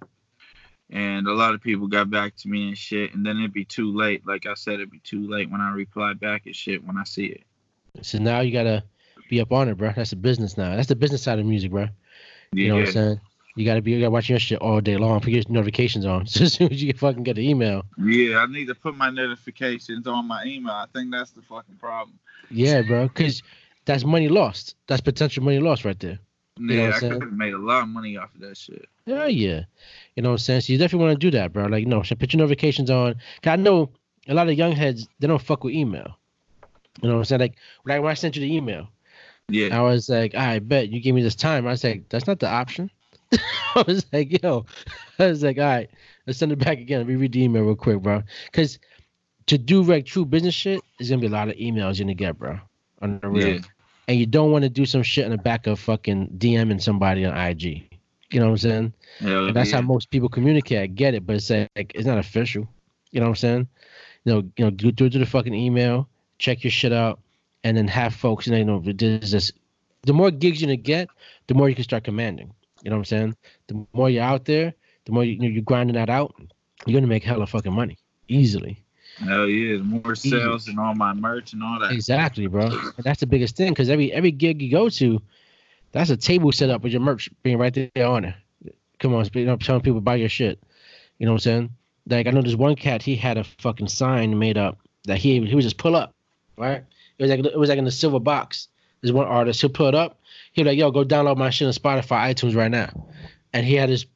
And 0.90 1.28
a 1.28 1.32
lot 1.32 1.54
of 1.54 1.60
people 1.60 1.86
got 1.86 2.10
back 2.10 2.34
to 2.36 2.48
me 2.48 2.68
and 2.68 2.76
shit, 2.76 3.14
and 3.14 3.24
then 3.24 3.38
it'd 3.38 3.52
be 3.52 3.64
too 3.64 3.94
late. 3.96 4.26
Like 4.26 4.46
I 4.46 4.54
said, 4.54 4.74
it'd 4.74 4.90
be 4.90 4.98
too 4.98 5.28
late 5.28 5.48
when 5.48 5.60
I 5.60 5.70
reply 5.70 6.14
back 6.14 6.46
and 6.46 6.56
shit 6.56 6.84
when 6.84 6.96
I 6.98 7.04
see 7.04 7.26
it. 7.26 7.44
So 8.02 8.18
now 8.18 8.40
you 8.40 8.52
gotta 8.52 8.82
be 9.28 9.40
up 9.40 9.52
on 9.52 9.68
it, 9.68 9.76
bro. 9.76 9.92
That's 9.94 10.10
the 10.10 10.16
business 10.16 10.56
now. 10.56 10.74
That's 10.74 10.88
the 10.88 10.96
business 10.96 11.22
side 11.22 11.38
of 11.38 11.46
music, 11.46 11.70
bro. 11.70 11.88
You 12.52 12.68
know 12.68 12.74
what 12.76 12.86
I'm 12.86 12.92
saying? 12.92 13.20
You 13.56 13.64
gotta 13.64 13.82
be 13.82 13.92
you 13.92 14.00
gotta 14.00 14.10
watch 14.10 14.28
your 14.28 14.38
shit 14.38 14.60
all 14.60 14.80
day 14.80 14.96
long. 14.96 15.20
Put 15.22 15.30
your 15.30 15.42
notifications 15.48 16.04
on. 16.06 16.26
So 16.30 16.44
as 16.44 16.54
soon 16.54 16.72
as 16.72 16.82
you 16.82 16.92
fucking 16.92 17.22
get 17.22 17.36
the 17.36 17.48
email. 17.48 17.84
Yeah, 17.98 18.38
I 18.38 18.46
need 18.46 18.66
to 18.66 18.74
put 18.74 18.96
my 18.96 19.10
notifications 19.10 20.06
on 20.06 20.26
my 20.26 20.44
email. 20.44 20.72
I 20.72 20.86
think 20.92 21.12
that's 21.12 21.30
the 21.30 21.42
fucking 21.42 21.76
problem. 21.76 22.18
Yeah, 22.50 22.82
bro. 22.82 23.08
Cause 23.08 23.42
that's 23.84 24.04
money 24.04 24.28
lost. 24.28 24.74
That's 24.86 25.00
potential 25.00 25.44
money 25.44 25.58
lost 25.58 25.84
right 25.84 25.98
there. 25.98 26.18
You 26.58 26.74
yeah, 26.74 26.92
I 26.94 26.98
could 26.98 27.22
have 27.22 27.32
made 27.32 27.54
a 27.54 27.58
lot 27.58 27.82
of 27.82 27.88
money 27.88 28.16
off 28.16 28.34
of 28.34 28.40
that 28.42 28.56
shit. 28.56 28.86
Yeah, 29.06 29.26
yeah. 29.26 29.62
You 30.14 30.22
know 30.22 30.30
what 30.30 30.34
I'm 30.34 30.38
saying? 30.38 30.60
So 30.62 30.72
you 30.72 30.78
definitely 30.78 31.06
want 31.06 31.20
to 31.20 31.30
do 31.30 31.36
that, 31.38 31.52
bro. 31.52 31.66
Like, 31.66 31.86
no, 31.86 32.02
so 32.02 32.14
put 32.16 32.32
your 32.32 32.38
notifications 32.38 32.90
on. 32.90 33.14
Cause 33.42 33.52
I 33.52 33.56
know 33.56 33.90
a 34.28 34.34
lot 34.34 34.48
of 34.48 34.54
young 34.54 34.72
heads 34.72 35.08
they 35.20 35.26
don't 35.26 35.40
fuck 35.40 35.64
with 35.64 35.74
email. 35.74 36.18
You 37.00 37.08
know 37.08 37.14
what 37.14 37.20
I'm 37.20 37.24
saying? 37.24 37.40
Like, 37.40 37.54
like 37.84 38.02
when 38.02 38.10
I 38.10 38.14
sent 38.14 38.36
you 38.36 38.42
the 38.42 38.54
email, 38.54 38.88
yeah, 39.50 39.78
I 39.78 39.82
was 39.82 40.08
like, 40.08 40.34
I 40.34 40.58
bet 40.58 40.88
you 40.88 41.00
gave 41.00 41.14
me 41.14 41.22
this 41.22 41.34
time. 41.34 41.66
I 41.66 41.70
was 41.70 41.84
like, 41.84 42.08
that's 42.08 42.26
not 42.26 42.40
the 42.40 42.48
option. 42.48 42.90
I 43.74 43.84
was 43.86 44.06
like, 44.12 44.42
yo, 44.42 44.66
I 45.18 45.26
was 45.26 45.42
like, 45.42 45.58
all 45.58 45.64
right, 45.64 45.90
let's 46.26 46.38
send 46.38 46.52
it 46.52 46.58
back 46.58 46.78
again. 46.78 46.98
Let 46.98 47.08
me 47.08 47.16
read 47.16 47.32
the 47.32 47.48
real 47.48 47.74
quick, 47.74 48.00
bro. 48.00 48.22
Because 48.46 48.78
to 49.46 49.58
do 49.58 49.82
like 49.82 50.06
true 50.06 50.24
business 50.24 50.54
shit, 50.54 50.80
is 50.98 51.10
gonna 51.10 51.20
be 51.20 51.26
a 51.26 51.30
lot 51.30 51.48
of 51.48 51.56
emails 51.56 51.98
you're 51.98 52.04
gonna 52.04 52.14
get, 52.14 52.38
bro. 52.38 52.58
On 53.02 53.18
the 53.20 53.28
real. 53.28 53.48
Yeah. 53.48 53.60
And 54.08 54.18
you 54.18 54.26
don't 54.26 54.50
want 54.50 54.64
to 54.64 54.68
do 54.68 54.86
some 54.86 55.02
shit 55.04 55.24
in 55.24 55.30
the 55.30 55.38
back 55.38 55.66
of 55.66 55.78
fucking 55.78 56.30
DMing 56.38 56.82
somebody 56.82 57.24
on 57.24 57.36
IG. 57.36 57.90
You 58.30 58.40
know 58.40 58.46
what 58.46 58.52
I'm 58.52 58.58
saying? 58.58 58.92
Yeah, 59.20 59.50
that's 59.52 59.70
yeah. 59.70 59.76
how 59.76 59.82
most 59.82 60.10
people 60.10 60.28
communicate. 60.28 60.78
I 60.78 60.86
get 60.86 61.14
it, 61.14 61.26
but 61.26 61.36
it's 61.36 61.50
like 61.50 61.92
it's 61.94 62.06
not 62.06 62.18
official. 62.18 62.68
You 63.10 63.20
know 63.20 63.26
what 63.26 63.30
I'm 63.30 63.36
saying? 63.36 63.68
You 64.24 64.32
know, 64.32 64.50
you 64.56 64.64
know, 64.64 64.70
do, 64.70 64.92
do, 64.92 65.08
do 65.08 65.18
the 65.18 65.26
fucking 65.26 65.54
email, 65.54 66.08
check 66.38 66.62
your 66.62 66.70
shit 66.70 66.92
out, 66.92 67.20
and 67.64 67.76
then 67.76 67.88
have 67.88 68.14
folks. 68.14 68.46
You 68.46 68.64
know, 68.64 68.82
there's 68.84 69.30
this. 69.30 69.52
The 70.02 70.12
more 70.12 70.30
gigs 70.30 70.60
you're 70.60 70.68
gonna 70.68 70.76
get, 70.76 71.08
the 71.46 71.54
more 71.54 71.68
you 71.68 71.74
can 71.74 71.84
start 71.84 72.04
commanding. 72.04 72.52
You 72.82 72.90
know 72.90 72.96
what 72.96 73.00
I'm 73.00 73.04
saying? 73.04 73.36
The 73.66 73.86
more 73.92 74.08
you're 74.08 74.24
out 74.24 74.46
there, 74.46 74.72
the 75.04 75.12
more 75.12 75.24
you, 75.24 75.32
you 75.32 75.38
know, 75.40 75.48
you're 75.48 75.62
grinding 75.62 75.94
that 75.94 76.08
out, 76.08 76.34
you're 76.86 76.98
gonna 76.98 77.06
make 77.06 77.24
hella 77.24 77.46
fucking 77.46 77.74
money 77.74 77.98
easily. 78.28 78.82
Hell 79.18 79.46
yeah, 79.46 79.78
more 79.78 80.14
sales 80.14 80.68
and 80.68 80.78
all 80.78 80.94
my 80.94 81.12
merch 81.12 81.52
and 81.52 81.62
all 81.62 81.78
that. 81.80 81.92
Exactly, 81.92 82.46
bro. 82.46 82.66
And 82.66 83.04
that's 83.04 83.20
the 83.20 83.26
biggest 83.26 83.56
thing 83.56 83.72
because 83.72 83.90
every 83.90 84.12
every 84.12 84.30
gig 84.30 84.62
you 84.62 84.70
go 84.70 84.88
to, 84.88 85.20
that's 85.92 86.10
a 86.10 86.16
table 86.16 86.52
set 86.52 86.70
up 86.70 86.82
with 86.82 86.92
your 86.92 87.02
merch 87.02 87.28
being 87.42 87.58
right 87.58 87.74
there 87.74 88.06
on 88.06 88.24
it. 88.24 88.34
Come 88.98 89.14
on, 89.14 89.26
you 89.34 89.44
know, 89.44 89.56
telling 89.56 89.82
people 89.82 90.00
buy 90.00 90.16
your 90.16 90.28
shit. 90.28 90.58
You 91.18 91.26
know 91.26 91.32
what 91.32 91.46
I'm 91.46 91.68
saying? 91.68 91.70
Like 92.08 92.26
I 92.26 92.30
know 92.30 92.40
there's 92.40 92.56
one 92.56 92.76
cat 92.76 93.02
he 93.02 93.16
had 93.16 93.36
a 93.36 93.44
fucking 93.44 93.88
sign 93.88 94.38
made 94.38 94.56
up 94.56 94.78
that 95.04 95.18
he 95.18 95.44
he 95.44 95.54
would 95.54 95.62
just 95.62 95.78
pull 95.78 95.96
up, 95.96 96.14
right? 96.56 96.84
It 97.20 97.24
was 97.24 97.30
like 97.30 97.44
it 97.44 97.58
was 97.58 97.68
like 97.68 97.78
in 97.78 97.84
the 97.84 97.90
silver 97.90 98.18
box. 98.18 98.68
There's 99.02 99.12
one 99.12 99.26
artist 99.26 99.60
he'll 99.60 99.68
pull 99.68 99.88
it 99.88 99.94
up. 99.94 100.18
He'll 100.52 100.64
like, 100.64 100.78
yo, 100.78 100.90
go 100.90 101.04
download 101.04 101.36
my 101.36 101.50
shit 101.50 101.66
on 101.66 101.74
Spotify, 101.74 102.34
iTunes 102.34 102.56
right 102.56 102.70
now, 102.70 103.08
and 103.52 103.66
he 103.66 103.74
had 103.74 103.90
his 103.90 104.06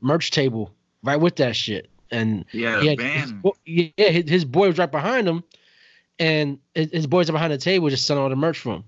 merch 0.00 0.30
table 0.30 0.74
right 1.02 1.20
with 1.20 1.36
that 1.36 1.54
shit. 1.54 1.90
And 2.10 2.46
yeah, 2.52 2.80
he 2.80 2.86
had, 2.86 3.00
his, 3.00 3.34
yeah, 3.66 4.08
his, 4.08 4.30
his, 4.30 4.44
boy 4.46 4.68
was 4.68 4.78
right 4.78 4.90
behind 4.90 5.28
him, 5.28 5.44
and 6.18 6.58
his, 6.74 6.90
his 6.90 7.06
boys 7.06 7.28
are 7.28 7.34
behind 7.34 7.52
the 7.52 7.58
table 7.58 7.90
just 7.90 8.06
selling 8.06 8.22
all 8.22 8.30
the 8.30 8.36
merch 8.36 8.60
for 8.60 8.76
him. 8.76 8.84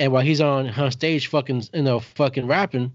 And 0.00 0.10
while 0.10 0.22
he's 0.22 0.40
on, 0.40 0.70
on 0.70 0.90
stage, 0.90 1.26
fucking 1.26 1.64
you 1.74 1.82
know, 1.82 2.00
fucking 2.00 2.46
rapping, 2.46 2.94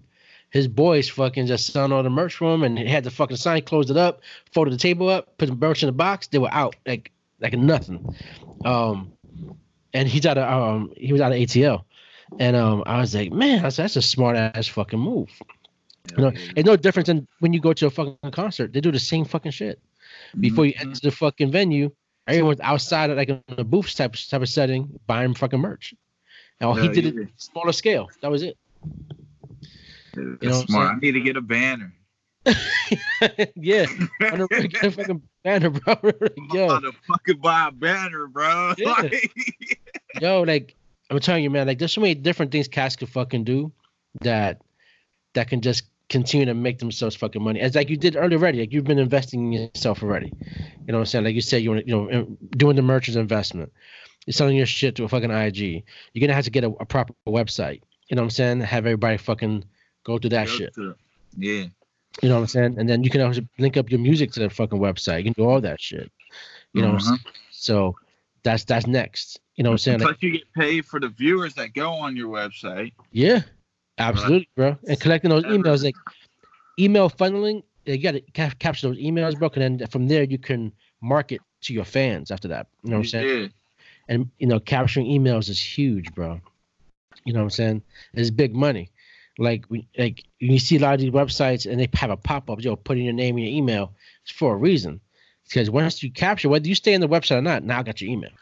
his 0.50 0.66
boys 0.66 1.08
fucking 1.08 1.46
just 1.46 1.72
selling 1.72 1.92
all 1.92 2.02
the 2.02 2.10
merch 2.10 2.34
for 2.34 2.52
him, 2.52 2.64
and 2.64 2.76
he 2.76 2.88
had 2.88 3.04
the 3.04 3.10
fucking 3.10 3.36
sign, 3.36 3.62
closed 3.62 3.90
it 3.90 3.96
up, 3.96 4.20
folded 4.52 4.74
the 4.74 4.78
table 4.78 5.08
up, 5.08 5.38
put 5.38 5.46
the 5.46 5.54
merch 5.54 5.84
in 5.84 5.86
the 5.86 5.92
box. 5.92 6.26
They 6.26 6.38
were 6.38 6.52
out 6.52 6.74
like 6.86 7.12
like 7.40 7.54
nothing. 7.54 8.16
Um, 8.64 9.12
and 9.94 10.08
he's 10.08 10.26
out 10.26 10.38
of 10.38 10.48
um 10.48 10.92
he 10.96 11.12
was 11.12 11.20
out 11.20 11.32
of 11.32 11.38
ATL, 11.38 11.84
and 12.38 12.56
um 12.56 12.82
I 12.86 12.98
was 12.98 13.14
like, 13.14 13.32
man, 13.32 13.62
that's 13.62 13.76
that's 13.76 13.96
a 13.96 14.02
smart 14.02 14.36
ass 14.36 14.66
fucking 14.66 14.98
move. 14.98 15.30
You 16.16 16.24
know, 16.24 16.32
it's 16.56 16.66
no 16.66 16.76
different 16.76 17.06
than 17.06 17.28
when 17.38 17.52
you 17.52 17.60
go 17.60 17.72
to 17.72 17.86
a 17.86 17.90
fucking 17.90 18.32
concert. 18.32 18.72
They 18.72 18.80
do 18.80 18.90
the 18.90 18.98
same 18.98 19.24
fucking 19.24 19.52
shit. 19.52 19.80
Before 20.38 20.66
you 20.66 20.74
mm-hmm. 20.74 20.88
enter 20.88 21.00
the 21.00 21.10
fucking 21.10 21.52
venue, 21.52 21.90
everyone's 22.26 22.60
outside 22.60 23.10
of 23.10 23.16
like 23.16 23.28
in 23.28 23.42
a 23.48 23.64
booth 23.64 23.94
type 23.94 24.14
type 24.14 24.42
of 24.42 24.48
setting 24.48 24.98
buying 25.06 25.34
fucking 25.34 25.60
merch. 25.60 25.94
Now 26.60 26.74
he 26.74 26.88
did 26.88 27.06
it 27.06 27.28
smaller 27.36 27.72
scale. 27.72 28.08
That 28.20 28.30
was 28.30 28.42
it. 28.42 28.56
you 30.16 30.38
know 30.42 30.64
smart. 30.66 30.96
I 30.96 30.98
need 31.00 31.12
to 31.12 31.20
get 31.20 31.36
a 31.36 31.40
banner. 31.40 31.92
yeah, 33.54 33.86
on 34.32 34.40
a 34.40 34.48
fucking 34.90 35.22
banner, 35.44 35.70
bro. 35.70 35.94
Yo, 36.52 36.68
I'm 36.68 36.82
to 36.82 36.92
fucking 37.06 37.38
buy 37.38 37.68
a 37.68 37.70
banner, 37.70 38.26
bro. 38.26 38.74
Yeah. 38.76 39.02
Yo, 40.20 40.42
like 40.42 40.74
I'm 41.10 41.20
telling 41.20 41.44
you, 41.44 41.50
man, 41.50 41.66
like 41.66 41.78
there's 41.78 41.92
so 41.92 42.00
many 42.00 42.14
different 42.14 42.52
things 42.52 42.68
cats 42.68 42.96
can 42.96 43.06
fucking 43.06 43.44
do 43.44 43.72
that 44.20 44.62
that 45.34 45.48
can 45.48 45.60
just 45.60 45.84
continue 46.08 46.46
to 46.46 46.54
make 46.54 46.78
themselves 46.78 47.16
fucking 47.16 47.42
money. 47.42 47.60
As 47.60 47.74
like 47.74 47.88
you 47.88 47.96
did 47.96 48.16
earlier 48.16 48.38
already, 48.38 48.60
like 48.60 48.72
you've 48.72 48.84
been 48.84 48.98
investing 48.98 49.52
in 49.52 49.62
yourself 49.62 50.02
already. 50.02 50.32
You 50.86 50.92
know 50.92 50.98
what 50.98 51.00
I'm 51.00 51.06
saying? 51.06 51.24
Like 51.24 51.34
you 51.34 51.40
said, 51.40 51.62
you 51.62 51.70
want 51.70 51.88
you 51.88 51.94
know 51.94 52.36
doing 52.56 52.76
the 52.76 52.82
merchants 52.82 53.16
investment. 53.16 53.72
You're 54.26 54.32
selling 54.32 54.56
your 54.56 54.66
shit 54.66 54.94
to 54.96 55.04
a 55.04 55.08
fucking 55.08 55.30
IG. 55.30 55.84
You're 56.12 56.20
gonna 56.20 56.34
have 56.34 56.44
to 56.44 56.50
get 56.50 56.64
a, 56.64 56.68
a 56.68 56.84
proper 56.84 57.14
website. 57.26 57.80
You 58.08 58.16
know 58.16 58.22
what 58.22 58.26
I'm 58.26 58.30
saying? 58.30 58.60
Have 58.60 58.86
everybody 58.86 59.16
fucking 59.16 59.64
go 60.04 60.18
through 60.18 60.30
that 60.30 60.48
shit. 60.48 60.74
yeah. 61.36 61.64
You 62.22 62.28
know 62.28 62.34
what 62.34 62.42
I'm 62.42 62.46
saying? 62.46 62.76
And 62.78 62.88
then 62.88 63.02
you 63.02 63.10
can 63.10 63.22
also 63.22 63.40
link 63.58 63.76
up 63.76 63.90
your 63.90 64.00
music 64.00 64.32
to 64.32 64.40
the 64.40 64.50
fucking 64.50 64.78
website. 64.78 65.18
You 65.18 65.24
can 65.24 65.32
do 65.32 65.48
all 65.48 65.60
that 65.62 65.80
shit. 65.80 66.12
You 66.74 66.82
know 66.82 66.96
uh-huh. 66.96 67.16
So 67.50 67.96
that's 68.42 68.64
that's 68.64 68.86
next. 68.86 69.40
You 69.62 69.64
know 69.64 69.70
what 69.70 69.74
I'm 69.74 69.78
saying? 69.78 69.98
Plus 70.00 70.10
like, 70.10 70.22
you 70.24 70.32
get 70.32 70.52
paid 70.54 70.86
for 70.86 70.98
the 70.98 71.06
viewers 71.06 71.54
that 71.54 71.72
go 71.72 71.92
on 71.92 72.16
your 72.16 72.28
website. 72.28 72.94
Yeah. 73.12 73.42
Absolutely, 73.96 74.48
bro. 74.56 74.76
And 74.88 74.98
collecting 74.98 75.30
those 75.30 75.44
emails, 75.44 75.84
like 75.84 75.94
email 76.80 77.08
funneling, 77.08 77.62
you 77.84 78.02
got 78.02 78.12
to 78.14 78.20
ca- 78.34 78.50
capture 78.58 78.88
those 78.88 78.98
emails, 78.98 79.38
bro. 79.38 79.50
And 79.54 79.78
then 79.78 79.86
from 79.86 80.08
there, 80.08 80.24
you 80.24 80.36
can 80.36 80.72
market 81.00 81.40
to 81.60 81.72
your 81.72 81.84
fans 81.84 82.32
after 82.32 82.48
that. 82.48 82.66
You 82.82 82.90
know 82.90 82.96
what 82.96 83.02
I'm 83.02 83.08
saying? 83.08 83.40
Yeah. 83.40 83.48
And 84.08 84.30
you 84.40 84.48
know, 84.48 84.58
capturing 84.58 85.06
emails 85.06 85.48
is 85.48 85.60
huge, 85.62 86.12
bro. 86.12 86.40
You 87.24 87.34
know 87.34 87.38
what 87.38 87.44
I'm 87.44 87.50
saying? 87.50 87.82
It's 88.14 88.30
big 88.30 88.56
money. 88.56 88.90
Like 89.38 89.66
we 89.68 89.86
like 89.96 90.24
you 90.40 90.58
see 90.58 90.78
a 90.78 90.80
lot 90.80 90.94
of 90.94 91.00
these 91.00 91.12
websites 91.12 91.70
and 91.70 91.78
they 91.78 91.88
have 91.94 92.10
a 92.10 92.16
pop 92.16 92.50
up, 92.50 92.64
yo, 92.64 92.74
put 92.74 92.98
in 92.98 93.04
your 93.04 93.12
name 93.12 93.36
and 93.36 93.46
your 93.46 93.54
email. 93.54 93.92
It's 94.24 94.32
for 94.32 94.54
a 94.54 94.56
reason. 94.56 95.00
Because 95.44 95.70
once 95.70 96.02
you 96.02 96.10
capture, 96.10 96.48
whether 96.48 96.66
you 96.66 96.74
stay 96.74 96.94
in 96.94 97.00
the 97.00 97.08
website 97.08 97.36
or 97.36 97.42
not, 97.42 97.62
now 97.62 97.78
I 97.78 97.84
got 97.84 98.00
your 98.00 98.10
email. 98.10 98.32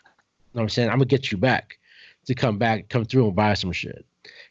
You 0.53 0.59
know 0.59 0.63
what 0.63 0.63
I'm 0.63 0.69
saying? 0.71 0.89
I'm 0.89 0.97
gonna 0.97 1.07
get 1.07 1.31
you 1.31 1.39
back 1.39 1.79
to 2.27 2.35
come 2.35 2.59
back, 2.59 2.89
come 2.89 3.05
through 3.05 3.27
and 3.27 3.37
buy 3.37 3.55
some 3.55 3.73
shit. 3.73 4.05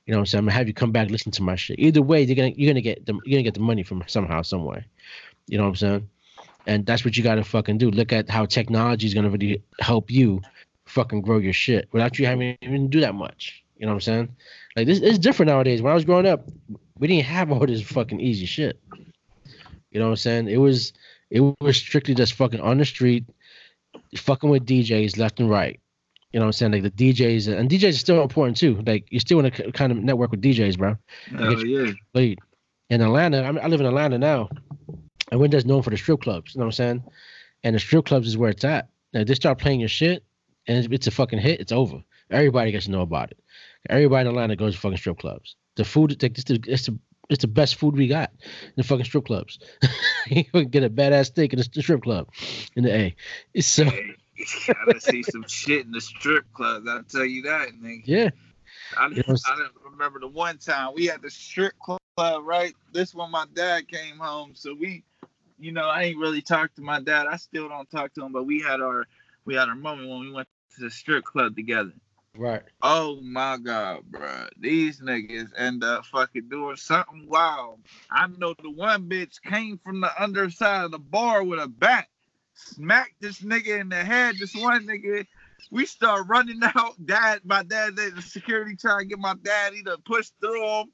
You 0.05 0.13
know 0.13 0.17
what 0.17 0.21
I'm 0.21 0.25
saying? 0.27 0.39
I'm 0.39 0.45
gonna 0.45 0.57
have 0.57 0.67
you 0.67 0.73
come 0.73 0.91
back, 0.91 1.09
listen 1.09 1.31
to 1.33 1.43
my 1.43 1.55
shit. 1.55 1.77
Either 1.79 2.01
way, 2.01 2.23
you're 2.23 2.35
gonna 2.35 2.53
you're 2.55 2.71
gonna 2.71 2.81
get 2.81 3.05
the 3.05 3.13
you're 3.25 3.37
gonna 3.37 3.43
get 3.43 3.53
the 3.53 3.59
money 3.59 3.83
from 3.83 4.03
somehow, 4.07 4.41
some 4.41 4.65
way. 4.65 4.85
You 5.47 5.57
know 5.57 5.65
what 5.65 5.69
I'm 5.69 5.75
saying? 5.75 6.09
And 6.67 6.85
that's 6.85 7.03
what 7.03 7.17
you 7.17 7.23
gotta 7.23 7.43
fucking 7.43 7.77
do. 7.77 7.91
Look 7.91 8.13
at 8.13 8.29
how 8.29 8.45
technology 8.45 9.07
is 9.07 9.13
gonna 9.13 9.29
really 9.29 9.61
help 9.79 10.09
you 10.09 10.41
fucking 10.85 11.21
grow 11.21 11.37
your 11.37 11.53
shit 11.53 11.87
without 11.91 12.17
you 12.17 12.25
having 12.25 12.57
to 12.57 12.65
even 12.65 12.89
do 12.89 13.01
that 13.01 13.13
much. 13.13 13.63
You 13.77 13.85
know 13.85 13.91
what 13.91 13.97
I'm 13.97 14.01
saying? 14.01 14.35
Like 14.75 14.87
this 14.87 14.99
is 14.99 15.19
different 15.19 15.49
nowadays. 15.49 15.81
When 15.81 15.91
I 15.91 15.95
was 15.95 16.05
growing 16.05 16.25
up, 16.25 16.47
we 16.97 17.07
didn't 17.07 17.25
have 17.25 17.51
all 17.51 17.65
this 17.65 17.81
fucking 17.81 18.19
easy 18.19 18.45
shit. 18.45 18.79
You 19.91 19.99
know 19.99 20.05
what 20.05 20.11
I'm 20.11 20.17
saying? 20.17 20.47
It 20.49 20.57
was 20.57 20.93
it 21.29 21.41
was 21.61 21.77
strictly 21.77 22.15
just 22.15 22.33
fucking 22.33 22.61
on 22.61 22.77
the 22.77 22.85
street, 22.85 23.25
fucking 24.15 24.49
with 24.49 24.65
DJs 24.65 25.17
left 25.17 25.39
and 25.39 25.49
right. 25.49 25.79
You 26.31 26.39
know 26.39 26.45
what 26.45 26.49
I'm 26.49 26.53
saying? 26.53 26.71
Like 26.73 26.83
the 26.83 26.91
DJs 26.91 27.57
and 27.57 27.69
DJs 27.69 27.89
are 27.89 27.93
still 27.93 28.21
important 28.21 28.57
too. 28.57 28.81
Like 28.85 29.07
you're 29.09 29.19
still 29.19 29.39
in 29.39 29.45
a 29.45 29.51
kind 29.71 29.91
of 29.91 29.97
network 29.97 30.31
with 30.31 30.41
DJs, 30.41 30.77
bro. 30.77 30.95
Hell 31.37 31.65
yeah. 31.65 31.91
Played. 32.13 32.39
In 32.89 33.01
Atlanta, 33.01 33.43
I, 33.43 33.51
mean, 33.51 33.63
I 33.63 33.67
live 33.67 33.81
in 33.81 33.85
Atlanta 33.85 34.17
now, 34.17 34.49
and 35.31 35.39
we're 35.39 35.47
just 35.47 35.67
known 35.67 35.83
for 35.83 35.91
the 35.91 35.97
strip 35.97 36.21
clubs. 36.21 36.53
You 36.53 36.59
know 36.59 36.65
what 36.65 36.79
I'm 36.79 37.01
saying? 37.01 37.03
And 37.63 37.75
the 37.75 37.79
strip 37.79 38.05
clubs 38.05 38.27
is 38.27 38.37
where 38.37 38.49
it's 38.49 38.63
at. 38.63 38.89
Now 39.13 39.23
they 39.23 39.33
start 39.35 39.59
playing 39.59 39.79
your 39.79 39.89
shit, 39.89 40.23
and 40.67 40.91
it's 40.91 41.07
a 41.07 41.11
fucking 41.11 41.39
hit. 41.39 41.59
It's 41.59 41.71
over. 41.71 42.03
Everybody 42.31 42.71
gets 42.71 42.85
to 42.85 42.91
know 42.91 43.01
about 43.01 43.31
it. 43.31 43.39
Everybody 43.89 44.21
in 44.21 44.35
Atlanta 44.35 44.55
goes 44.55 44.75
to 44.75 44.79
fucking 44.79 44.97
strip 44.97 45.19
clubs. 45.19 45.55
The 45.75 45.85
food, 45.85 46.23
it's 46.23 46.43
the, 46.43 46.59
it's 46.67 46.85
the, 46.85 46.99
it's 47.29 47.41
the 47.41 47.47
best 47.47 47.75
food 47.75 47.95
we 47.95 48.07
got 48.07 48.31
in 48.41 48.73
the 48.75 48.83
fucking 48.83 49.05
strip 49.05 49.25
clubs. 49.25 49.59
you 50.27 50.43
can 50.45 50.69
get 50.69 50.83
a 50.83 50.89
badass 50.89 51.27
steak 51.27 51.53
in 51.53 51.59
the 51.59 51.63
strip 51.63 52.03
club 52.03 52.27
in 52.75 52.83
the 52.83 52.93
A. 52.93 53.15
So. 53.61 53.89
gotta 54.67 54.99
see 54.99 55.23
some 55.23 55.45
shit 55.47 55.85
in 55.85 55.91
the 55.91 56.01
strip 56.01 56.45
clubs. 56.53 56.87
I'll 56.87 57.03
tell 57.03 57.25
you 57.25 57.43
that, 57.43 57.69
nigga. 57.81 58.01
Yeah. 58.05 58.29
I, 58.97 59.05
I 59.05 59.67
remember 59.89 60.19
the 60.19 60.27
one 60.27 60.57
time 60.57 60.93
we 60.95 61.05
had 61.05 61.21
the 61.21 61.29
strip 61.29 61.77
club 61.79 61.99
club, 62.19 62.43
right? 62.45 62.73
This 62.91 63.15
when 63.15 63.31
my 63.31 63.45
dad 63.53 63.87
came 63.87 64.17
home, 64.17 64.51
so 64.53 64.73
we, 64.73 65.03
you 65.57 65.71
know, 65.71 65.87
I 65.87 66.03
ain't 66.03 66.17
really 66.17 66.41
talked 66.41 66.75
to 66.75 66.81
my 66.81 66.99
dad. 66.99 67.27
I 67.27 67.37
still 67.37 67.69
don't 67.69 67.89
talk 67.89 68.13
to 68.15 68.25
him, 68.25 68.33
but 68.33 68.43
we 68.43 68.61
had 68.61 68.81
our 68.81 69.05
we 69.45 69.55
had 69.55 69.69
our 69.69 69.75
moment 69.75 70.09
when 70.09 70.19
we 70.19 70.31
went 70.31 70.47
to 70.75 70.83
the 70.83 70.91
strip 70.91 71.23
club 71.23 71.55
together. 71.55 71.93
Right. 72.37 72.61
Oh 72.81 73.21
my 73.21 73.57
god, 73.57 74.01
bro. 74.09 74.47
These 74.59 74.99
niggas 74.99 75.49
end 75.57 75.83
up 75.83 76.05
fucking 76.07 76.49
doing 76.49 76.75
something 76.75 77.25
wild. 77.27 77.79
I 78.11 78.27
know 78.27 78.53
the 78.61 78.69
one 78.69 79.09
bitch 79.09 79.41
came 79.41 79.79
from 79.83 80.01
the 80.01 80.11
underside 80.21 80.85
of 80.85 80.91
the 80.91 80.99
bar 80.99 81.43
with 81.43 81.59
a 81.59 81.67
bat, 81.67 82.07
smacked 82.59 83.21
this 83.21 83.41
nigga 83.41 83.79
in 83.79 83.89
the 83.89 84.03
head. 84.03 84.35
This 84.39 84.55
one 84.55 84.87
nigga, 84.87 85.25
we 85.71 85.85
start 85.85 86.27
running 86.27 86.59
out. 86.63 86.93
Dad, 87.03 87.41
my 87.43 87.63
dad, 87.63 87.95
the 87.95 88.21
security 88.21 88.75
trying 88.75 88.99
to 88.99 89.05
get 89.05 89.19
my 89.19 89.35
dad. 89.43 89.73
He 89.73 89.83
done 89.83 90.01
pushed 90.05 90.33
through 90.41 90.65
him. 90.65 90.91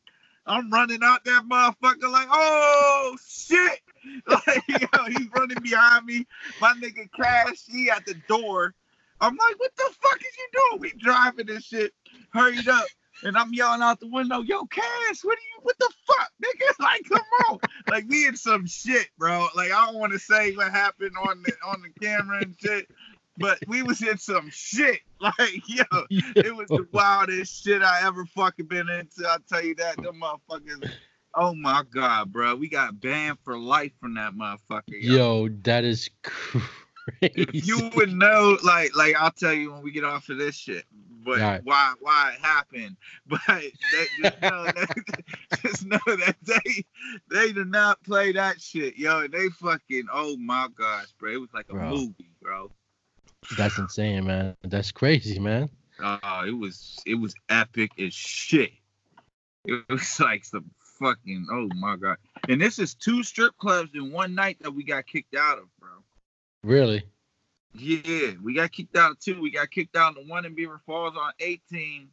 I'm 0.47 0.69
running 0.69 0.99
out 1.03 1.23
that 1.25 1.43
motherfucker 1.49 2.11
like, 2.11 2.27
oh 2.31 3.17
shit. 3.27 3.79
Like, 4.27 4.61
yo, 4.69 5.05
he's 5.07 5.27
running 5.35 5.57
behind 5.63 6.05
me. 6.05 6.27
My 6.61 6.73
nigga 6.73 7.09
Cash, 7.19 7.63
he 7.67 7.89
at 7.89 8.05
the 8.05 8.13
door 8.27 8.75
I'm 9.21 9.35
like, 9.35 9.59
what 9.59 9.71
the 9.75 9.89
fuck 10.01 10.19
is 10.19 10.37
you 10.37 10.47
doing? 10.53 10.81
We 10.81 10.93
driving 10.99 11.45
this 11.47 11.63
shit, 11.63 11.93
hurried 12.31 12.67
up. 12.67 12.85
And 13.23 13.37
I'm 13.37 13.53
yelling 13.53 13.81
out 13.81 13.99
the 13.99 14.07
window, 14.07 14.41
yo, 14.41 14.65
Cass, 14.65 15.23
what 15.23 15.37
are 15.37 15.41
you, 15.41 15.59
what 15.63 15.77
the 15.79 15.91
fuck, 16.05 16.31
nigga? 16.43 16.65
Like, 16.79 17.03
come 17.09 17.21
on. 17.49 17.59
like, 17.89 18.05
we 18.07 18.27
in 18.27 18.35
some 18.35 18.67
shit, 18.67 19.07
bro. 19.17 19.47
Like, 19.55 19.71
I 19.71 19.85
don't 19.85 19.95
want 19.95 20.13
to 20.13 20.19
say 20.19 20.55
what 20.55 20.71
happened 20.71 21.15
on 21.17 21.41
the 21.43 21.53
on 21.65 21.81
the 21.81 22.05
camera 22.05 22.41
and 22.41 22.55
shit, 22.59 22.87
but 23.37 23.57
we 23.67 23.81
was 23.81 24.01
in 24.01 24.17
some 24.17 24.49
shit. 24.49 24.99
Like, 25.21 25.63
yo, 25.67 25.83
it 26.11 26.55
was 26.55 26.67
the 26.67 26.85
wildest 26.91 27.63
shit 27.63 27.81
I 27.81 28.05
ever 28.05 28.25
fucking 28.25 28.67
been 28.67 28.89
into. 28.89 29.27
I'll 29.27 29.39
tell 29.49 29.63
you 29.63 29.73
that. 29.75 29.95
Them 29.95 30.21
motherfuckers. 30.21 30.91
Oh 31.33 31.55
my 31.55 31.83
god, 31.89 32.31
bro. 32.31 32.55
We 32.55 32.69
got 32.69 32.99
banned 32.99 33.39
for 33.43 33.57
life 33.57 33.93
from 33.99 34.15
that 34.15 34.33
motherfucker. 34.33 34.83
Yo, 34.89 35.45
yo 35.45 35.49
that 35.63 35.83
is 35.83 36.09
crazy 37.07 37.33
if 37.35 37.67
you 37.67 37.89
would 37.95 38.11
know, 38.11 38.57
like, 38.63 38.95
like 38.95 39.15
I'll 39.15 39.31
tell 39.31 39.53
you 39.53 39.71
when 39.71 39.81
we 39.81 39.91
get 39.91 40.03
off 40.03 40.29
of 40.29 40.37
this 40.37 40.55
shit, 40.55 40.85
but 41.23 41.39
right. 41.39 41.61
why, 41.63 41.93
why 41.99 42.33
it 42.33 42.45
happened. 42.45 42.97
But 43.27 43.41
they, 43.47 43.71
just 44.21 44.41
know 44.41 44.63
that, 44.65 45.23
just 45.63 45.85
know 45.85 45.99
that 46.05 46.35
they, 46.43 46.85
they 47.31 47.51
did 47.51 47.67
not 47.67 48.03
play 48.03 48.31
that 48.33 48.61
shit, 48.61 48.97
yo. 48.97 49.27
They 49.27 49.49
fucking, 49.49 50.05
oh 50.13 50.37
my 50.37 50.67
gosh, 50.77 51.07
bro, 51.19 51.31
it 51.31 51.41
was 51.41 51.53
like 51.53 51.65
a 51.69 51.73
bro. 51.73 51.89
movie, 51.89 52.29
bro. 52.41 52.69
That's 53.57 53.77
insane, 53.77 54.25
man. 54.25 54.55
That's 54.63 54.91
crazy, 54.91 55.39
man. 55.39 55.69
Oh, 55.99 56.19
uh, 56.21 56.43
it 56.47 56.51
was, 56.51 56.99
it 57.05 57.15
was 57.15 57.33
epic 57.49 57.91
as 57.99 58.13
shit. 58.13 58.71
It 59.65 59.83
was 59.89 60.19
like 60.19 60.45
some 60.45 60.69
fucking, 60.99 61.47
oh 61.51 61.69
my 61.75 61.95
god. 61.95 62.17
And 62.47 62.61
this 62.61 62.79
is 62.79 62.93
two 62.93 63.23
strip 63.23 63.57
clubs 63.57 63.91
in 63.93 64.11
one 64.11 64.35
night 64.35 64.57
that 64.61 64.71
we 64.71 64.83
got 64.83 65.05
kicked 65.05 65.35
out 65.35 65.57
of, 65.57 65.65
bro. 65.79 65.89
Really? 66.65 67.03
Yeah, 67.75 68.31
we 68.41 68.55
got 68.55 68.71
kicked 68.71 68.97
out 68.97 69.19
two. 69.19 69.39
We 69.39 69.51
got 69.51 69.69
kicked 69.69 69.95
out 69.95 70.15
the 70.15 70.21
one 70.21 70.45
in 70.45 70.55
Beaver 70.55 70.81
Falls 70.87 71.13
on 71.15 71.31
18. 71.39 72.07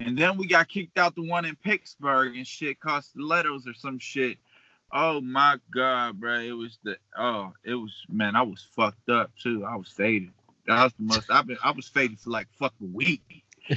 And 0.00 0.18
then 0.18 0.36
we 0.36 0.46
got 0.46 0.68
kicked 0.68 0.98
out 0.98 1.14
the 1.14 1.26
one 1.26 1.46
in 1.46 1.56
Pittsburgh 1.56 2.36
and 2.36 2.46
shit 2.46 2.78
cost 2.78 3.10
stilettos 3.10 3.66
or 3.66 3.72
some 3.72 3.98
shit. 3.98 4.36
Oh 4.92 5.22
my 5.22 5.56
god, 5.74 6.20
bro. 6.20 6.40
It 6.40 6.52
was 6.52 6.78
the 6.84 6.98
oh, 7.18 7.54
it 7.64 7.72
was 7.72 7.92
man, 8.10 8.36
I 8.36 8.42
was 8.42 8.66
fucked 8.76 9.08
up 9.08 9.30
too. 9.42 9.64
I 9.64 9.76
was 9.76 9.88
faded. 9.88 10.32
That 10.66 10.84
was 10.84 10.92
the 10.98 11.04
most 11.04 11.30
I've 11.30 11.46
been 11.46 11.56
I 11.64 11.70
was 11.70 11.88
faded 11.88 12.20
for 12.20 12.28
like 12.28 12.48
fucking 12.58 12.88
a 12.88 12.94
week. 12.94 13.44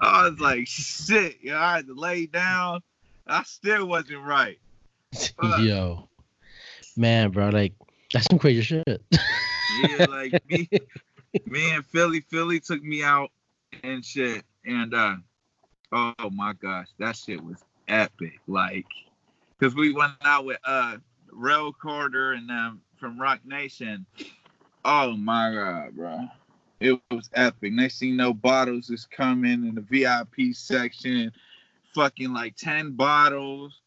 I 0.00 0.28
was 0.28 0.38
like 0.38 0.68
shit, 0.68 1.42
yo, 1.42 1.58
I 1.58 1.76
had 1.76 1.88
to 1.88 1.94
lay 1.94 2.26
down. 2.26 2.82
I 3.26 3.42
still 3.42 3.88
wasn't 3.88 4.24
right. 4.24 4.60
But, 5.40 5.60
Yo 5.60 6.08
man, 6.98 7.30
bro, 7.30 7.48
like 7.48 7.72
that's 8.12 8.26
some 8.28 8.38
crazy 8.38 8.62
shit. 8.62 9.02
yeah, 9.82 10.04
like 10.08 10.42
me, 10.48 10.68
me 11.46 11.70
and 11.70 11.86
Philly, 11.86 12.20
Philly 12.20 12.60
took 12.60 12.82
me 12.82 13.02
out 13.02 13.30
and 13.82 14.04
shit, 14.04 14.44
and 14.66 14.92
uh, 14.94 15.16
oh 15.92 16.30
my 16.30 16.52
gosh, 16.54 16.88
that 16.98 17.16
shit 17.16 17.42
was 17.42 17.64
epic. 17.86 18.40
Like, 18.46 18.86
cause 19.60 19.74
we 19.74 19.92
went 19.92 20.12
out 20.24 20.44
with 20.44 20.58
uh, 20.64 20.96
Rail 21.30 21.72
Carter 21.72 22.32
and 22.32 22.48
them 22.48 22.82
from 22.98 23.20
Roc 23.20 23.40
Nation. 23.46 24.04
Oh 24.84 25.16
my 25.16 25.52
god, 25.52 25.96
bro. 25.96 26.28
It 26.80 27.00
was 27.10 27.28
epic. 27.34 27.72
Next 27.72 27.98
thing 27.98 28.10
you 28.10 28.16
know, 28.16 28.32
bottles 28.32 28.88
is 28.90 29.06
coming 29.06 29.66
in 29.66 29.74
the 29.74 29.80
VIP 29.80 30.54
section. 30.54 31.32
Fucking 31.94 32.32
like 32.32 32.54
10 32.56 32.92
bottles. 32.92 33.80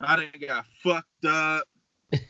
I 0.00 0.16
done 0.16 0.26
got 0.46 0.66
fucked 0.82 1.24
up. 1.24 1.66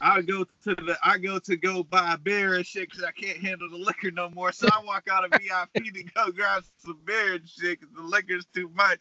I 0.01 0.23
go 0.23 0.45
to 0.65 0.75
the 0.75 0.99
I 1.03 1.19
go 1.19 1.39
to 1.39 1.57
go 1.57 1.83
buy 1.83 2.15
a 2.15 2.19
beer 2.19 2.55
and 2.55 2.67
shit 2.67 2.91
because 2.91 3.05
I 3.05 3.13
can't 3.13 3.39
handle 3.39 3.71
the 3.71 3.77
liquor 3.77 4.11
no 4.11 4.29
more. 4.31 4.53
So 4.53 4.69
I 4.69 4.83
walk 4.85 5.09
out 5.11 5.25
of 5.25 5.31
VIP 5.33 5.85
to 5.95 6.03
go 6.15 6.33
grab 6.33 6.65
some 6.79 6.99
beer 7.05 7.35
and 7.35 7.49
shit 7.49 7.81
because 7.81 7.95
the 7.95 8.03
liquor's 8.03 8.47
too 8.55 8.71
much. 8.75 8.99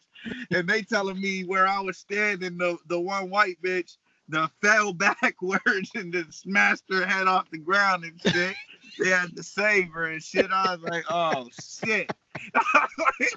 And 0.50 0.68
they 0.68 0.82
telling 0.82 1.20
me 1.20 1.44
where 1.44 1.66
I 1.66 1.80
was 1.80 1.98
standing, 1.98 2.58
the 2.58 2.78
the 2.86 3.00
one 3.00 3.30
white 3.30 3.60
bitch 3.62 3.96
the 4.28 4.50
fell 4.62 4.92
backwards 4.94 5.90
and 5.94 6.12
then 6.12 6.30
smashed 6.30 6.84
her 6.90 7.06
head 7.06 7.26
off 7.26 7.50
the 7.50 7.58
ground 7.58 8.04
and 8.04 8.20
shit. 8.20 8.54
they 8.98 9.08
had 9.08 9.34
to 9.36 9.42
save 9.42 9.88
her 9.90 10.06
and 10.06 10.22
shit. 10.22 10.50
I 10.50 10.74
was 10.74 10.82
like, 10.82 11.04
oh 11.10 11.48
shit. 11.84 12.12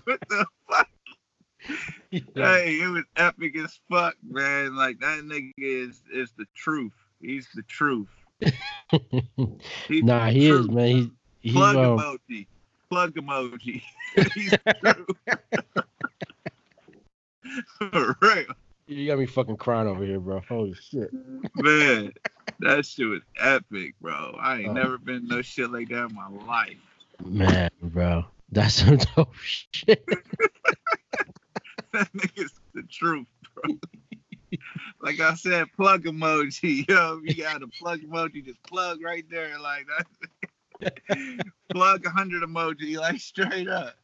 what 0.04 0.20
the 0.30 0.46
fuck? 0.70 0.90
Yeah. 2.12 2.22
Hey, 2.36 2.82
it 2.82 2.88
was 2.88 3.06
epic 3.16 3.56
as 3.58 3.80
fuck, 3.90 4.16
man. 4.24 4.76
Like 4.76 5.00
that 5.00 5.20
nigga 5.24 5.52
is 5.58 6.02
is 6.12 6.32
the 6.38 6.46
truth. 6.56 6.94
He's 7.22 7.48
the 7.54 7.62
truth. 7.64 8.10
He's 9.88 10.04
nah, 10.04 10.28
he 10.30 10.50
truth. 10.50 10.62
is, 10.62 10.70
man. 10.72 10.88
He's, 10.88 11.08
he's 11.42 11.54
plug 11.54 11.76
um... 11.76 12.00
emoji. 12.00 12.48
Plug 12.90 13.14
emoji. 13.14 13.82
He's 14.34 14.52
the 14.52 14.74
truth. 17.44 17.86
For 17.92 18.18
real. 18.22 18.46
You 18.88 19.08
got 19.08 19.20
me 19.20 19.26
fucking 19.26 19.58
crying 19.58 19.88
over 19.88 20.04
here, 20.04 20.20
bro. 20.20 20.42
Holy 20.50 20.74
shit. 20.74 21.12
Man, 21.56 22.12
that 22.60 22.86
shit 22.86 23.08
was 23.08 23.22
epic, 23.40 23.96
bro. 24.02 24.38
I 24.42 24.60
ain't 24.60 24.70
oh. 24.70 24.74
never 24.74 24.98
been 24.98 25.28
no 25.28 25.42
shit 25.42 25.72
like 25.72 25.90
that 25.90 26.10
in 26.10 26.16
my 26.16 26.28
life. 26.46 26.78
Man, 27.24 27.70
bro. 27.82 28.26
That's 28.52 28.74
some 28.74 28.98
dope 29.16 29.34
shit. 29.36 30.06
that 31.94 32.12
nigga's 32.14 32.60
the 32.74 32.84
truth, 32.84 33.28
bro 33.54 33.78
like 35.02 35.20
I 35.20 35.34
said, 35.36 35.68
plug 35.76 36.04
emoji. 36.04 36.88
Yo, 36.90 37.22
you 37.24 37.36
got 37.36 37.64
a 37.64 37.68
plug 37.68 38.02
emoji, 38.02 38.46
just 38.46 38.62
plug 38.64 39.02
right 39.04 39.26
there, 39.30 39.60
like 39.60 39.88
that. 39.88 41.46
plug 41.70 42.06
a 42.06 42.10
hundred 42.10 42.44
emoji, 42.44 42.98
like 42.98 43.20
straight 43.20 43.68
up. 43.68 43.96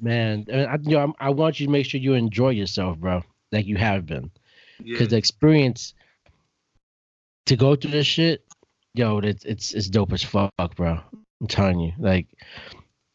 Man, 0.00 0.46
I, 0.52 0.78
you 0.82 0.96
know, 0.96 1.14
I 1.18 1.30
want 1.30 1.60
you 1.60 1.66
to 1.66 1.72
make 1.72 1.86
sure 1.86 2.00
you 2.00 2.14
enjoy 2.14 2.50
yourself, 2.50 2.98
bro, 2.98 3.22
like 3.52 3.66
you 3.66 3.76
have 3.76 4.06
been, 4.06 4.30
because 4.78 5.00
yeah. 5.00 5.06
the 5.08 5.16
experience 5.16 5.94
to 7.46 7.56
go 7.56 7.74
through 7.74 7.90
this 7.92 8.06
shit, 8.06 8.44
yo, 8.94 9.18
it's 9.18 9.44
it's 9.44 9.72
it's 9.72 9.88
dope 9.88 10.12
as 10.12 10.22
fuck, 10.22 10.52
bro. 10.76 11.00
I'm 11.40 11.46
telling 11.48 11.80
you, 11.80 11.92
like 11.98 12.28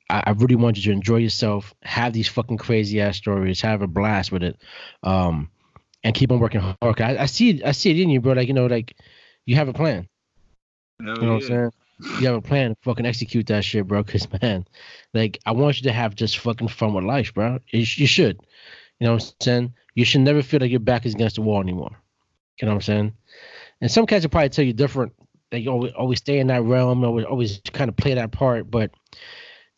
I, 0.10 0.24
I 0.28 0.32
really 0.32 0.56
want 0.56 0.78
you 0.78 0.84
to 0.84 0.91
enjoy 0.91 1.18
yourself, 1.18 1.74
have 1.84 2.14
these 2.14 2.28
fucking 2.28 2.58
crazy 2.58 3.01
ass 3.01 3.18
stories, 3.18 3.62
have 3.62 3.82
a 3.82 3.88
blast 3.88 4.32
with 4.32 4.43
it, 4.43 4.62
um, 5.03 5.49
and 6.03 6.16
keep 6.16 6.32
on 6.32 6.39
working 6.39 6.62
hard. 6.62 7.01
I, 7.01 7.24
I 7.24 7.26
see, 7.26 7.64
I 7.64 7.72
see 7.72 7.91
it 7.91 7.99
in 7.99 8.10
you, 8.10 8.22
bro. 8.22 8.34
Like 8.34 8.47
you 8.47 8.53
know, 8.53 8.68
like 8.68 8.95
you 9.45 9.56
have 9.56 9.68
a 9.68 9.74
plan. 9.74 10.08
You 10.99 11.06
know 11.06 11.14
yeah. 11.14 11.28
what 11.28 11.36
I'm 11.36 11.41
saying? 11.41 11.72
You 12.20 12.28
have 12.28 12.36
a 12.36 12.41
plan 12.41 12.72
to 12.72 12.78
fucking 12.82 13.06
execute 13.06 13.47
that 13.47 13.64
shit, 13.64 13.88
bro. 13.88 14.03
Cause 14.03 14.28
man, 14.41 14.68
like 15.14 15.39
I 15.45 15.53
want 15.53 15.78
you 15.78 15.84
to 15.84 15.93
have 15.93 16.14
just 16.14 16.39
fucking 16.39 16.68
fun 16.68 16.93
with 16.93 17.06
life, 17.06 17.34
bro. 17.34 17.60
You, 17.70 17.86
you 17.95 18.06
should. 18.06 18.41
You 18.99 19.08
know 19.08 19.14
what 19.14 19.24
I'm 19.24 19.34
saying? 19.39 19.74
You 19.93 20.03
should 20.03 20.22
never 20.22 20.43
feel 20.43 20.60
like 20.60 20.72
your 20.72 20.82
back 20.82 21.06
is 21.06 21.14
against 21.14 21.38
the 21.38 21.41
wall 21.41 21.62
anymore. 21.62 21.95
You 22.60 22.66
know 22.66 22.74
what 22.74 22.76
I'm 22.76 22.82
saying? 22.82 23.14
And 23.80 23.89
some 23.89 24.06
cats 24.08 24.26
will 24.26 24.30
probably 24.30 24.49
tell 24.49 24.66
you 24.66 24.74
different. 24.74 25.14
They 25.51 25.68
always 25.68 25.93
always 25.93 26.20
stay 26.20 26.39
in 26.39 26.47
that 26.47 26.64
realm, 26.64 27.06
always 27.06 27.26
always 27.26 27.62
kind 27.72 27.88
of 27.88 27.95
play 27.95 28.14
that 28.14 28.32
part, 28.34 28.70
but 28.70 28.91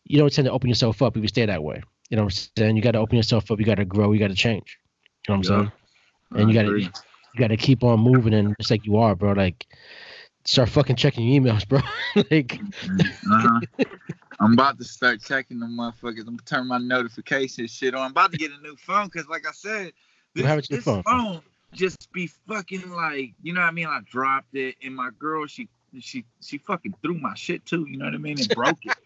you 0.08 0.18
don't 0.18 0.32
tend 0.32 0.46
to 0.46 0.52
open 0.52 0.68
yourself 0.68 1.02
up 1.02 1.16
if 1.16 1.22
you 1.22 1.28
stay 1.28 1.46
that 1.46 1.62
way. 1.62 1.82
You 2.10 2.16
know 2.16 2.24
what 2.24 2.34
I'm 2.34 2.62
saying? 2.62 2.76
You 2.76 2.82
got 2.82 2.92
to 2.92 2.98
open 2.98 3.16
yourself 3.16 3.50
up. 3.50 3.58
You 3.58 3.66
got 3.66 3.76
to 3.76 3.84
grow. 3.84 4.12
You 4.12 4.18
got 4.18 4.28
to 4.28 4.34
change. 4.34 4.78
You 5.28 5.34
know 5.34 5.38
what 5.38 5.48
I'm 5.48 5.52
yeah. 5.52 5.58
saying? 5.60 6.42
And 6.42 6.50
you 6.50 6.54
got 6.54 6.70
to 6.70 6.78
you 6.78 7.40
got 7.40 7.48
to 7.48 7.56
keep 7.56 7.84
on 7.84 8.00
moving 8.00 8.34
and 8.34 8.56
just 8.58 8.70
like 8.70 8.86
you 8.86 8.96
are, 8.96 9.14
bro. 9.14 9.32
Like 9.32 9.66
start 10.44 10.70
fucking 10.70 10.96
checking 10.96 11.28
your 11.28 11.42
emails, 11.42 11.68
bro. 11.68 11.80
like 12.30 12.58
uh-huh. 13.30 13.60
I'm 14.40 14.54
about 14.54 14.78
to 14.78 14.84
start 14.84 15.20
checking 15.22 15.60
the 15.60 15.66
motherfuckers. 15.66 16.20
I'm 16.20 16.36
gonna 16.36 16.42
turn 16.44 16.66
my 16.66 16.78
notification 16.78 17.66
shit 17.66 17.94
on. 17.94 18.02
I'm 18.02 18.10
about 18.10 18.32
to 18.32 18.38
get 18.38 18.50
a 18.52 18.62
new 18.62 18.76
phone 18.76 19.06
because, 19.12 19.28
like 19.28 19.46
I 19.46 19.52
said, 19.52 19.92
this, 20.34 20.68
this 20.68 20.84
phone? 20.84 21.02
phone 21.02 21.42
just 21.72 22.10
be 22.12 22.30
fucking 22.48 22.90
like, 22.90 23.34
you 23.42 23.52
know 23.52 23.60
what 23.60 23.68
I 23.68 23.72
mean? 23.72 23.86
I 23.86 24.00
dropped 24.10 24.54
it, 24.54 24.76
and 24.82 24.94
my 24.94 25.10
girl, 25.18 25.46
she 25.46 25.68
she 26.00 26.24
she 26.40 26.58
fucking 26.58 26.94
threw 27.02 27.18
my 27.18 27.34
shit 27.34 27.64
too. 27.66 27.86
You 27.88 27.98
know 27.98 28.06
what 28.06 28.14
I 28.14 28.18
mean? 28.18 28.38
And 28.38 28.48
broke 28.50 28.78
it. 28.84 28.96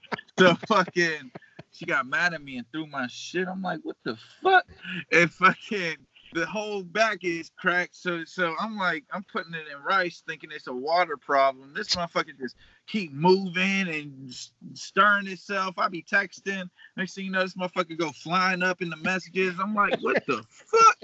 So 0.42 0.54
fucking 0.66 1.30
she 1.70 1.86
got 1.86 2.06
mad 2.06 2.34
at 2.34 2.42
me 2.42 2.56
and 2.56 2.66
threw 2.72 2.86
my 2.86 3.06
shit. 3.06 3.48
I'm 3.48 3.62
like, 3.62 3.80
what 3.82 3.96
the 4.04 4.16
fuck? 4.42 4.64
And 5.10 5.30
fucking 5.30 5.96
the 6.34 6.46
whole 6.46 6.82
back 6.82 7.18
is 7.22 7.50
cracked. 7.56 7.94
So 7.94 8.24
so 8.24 8.54
I'm 8.58 8.76
like, 8.76 9.04
I'm 9.12 9.24
putting 9.24 9.54
it 9.54 9.66
in 9.72 9.82
rice, 9.82 10.22
thinking 10.26 10.50
it's 10.52 10.66
a 10.66 10.72
water 10.72 11.16
problem. 11.16 11.72
This 11.74 11.88
motherfucker 11.94 12.38
just 12.38 12.56
keep 12.86 13.12
moving 13.12 13.88
and 13.88 14.34
stirring 14.74 15.28
itself. 15.28 15.74
I 15.78 15.88
be 15.88 16.02
texting. 16.02 16.68
Next 16.96 17.14
thing 17.14 17.26
you 17.26 17.30
know, 17.30 17.42
this 17.42 17.54
motherfucker 17.54 17.96
go 17.96 18.10
flying 18.10 18.62
up 18.62 18.82
in 18.82 18.90
the 18.90 18.96
messages. 18.96 19.54
I'm 19.60 19.74
like, 19.74 19.94
what 20.00 20.26
the 20.26 20.44
fuck? 20.48 20.98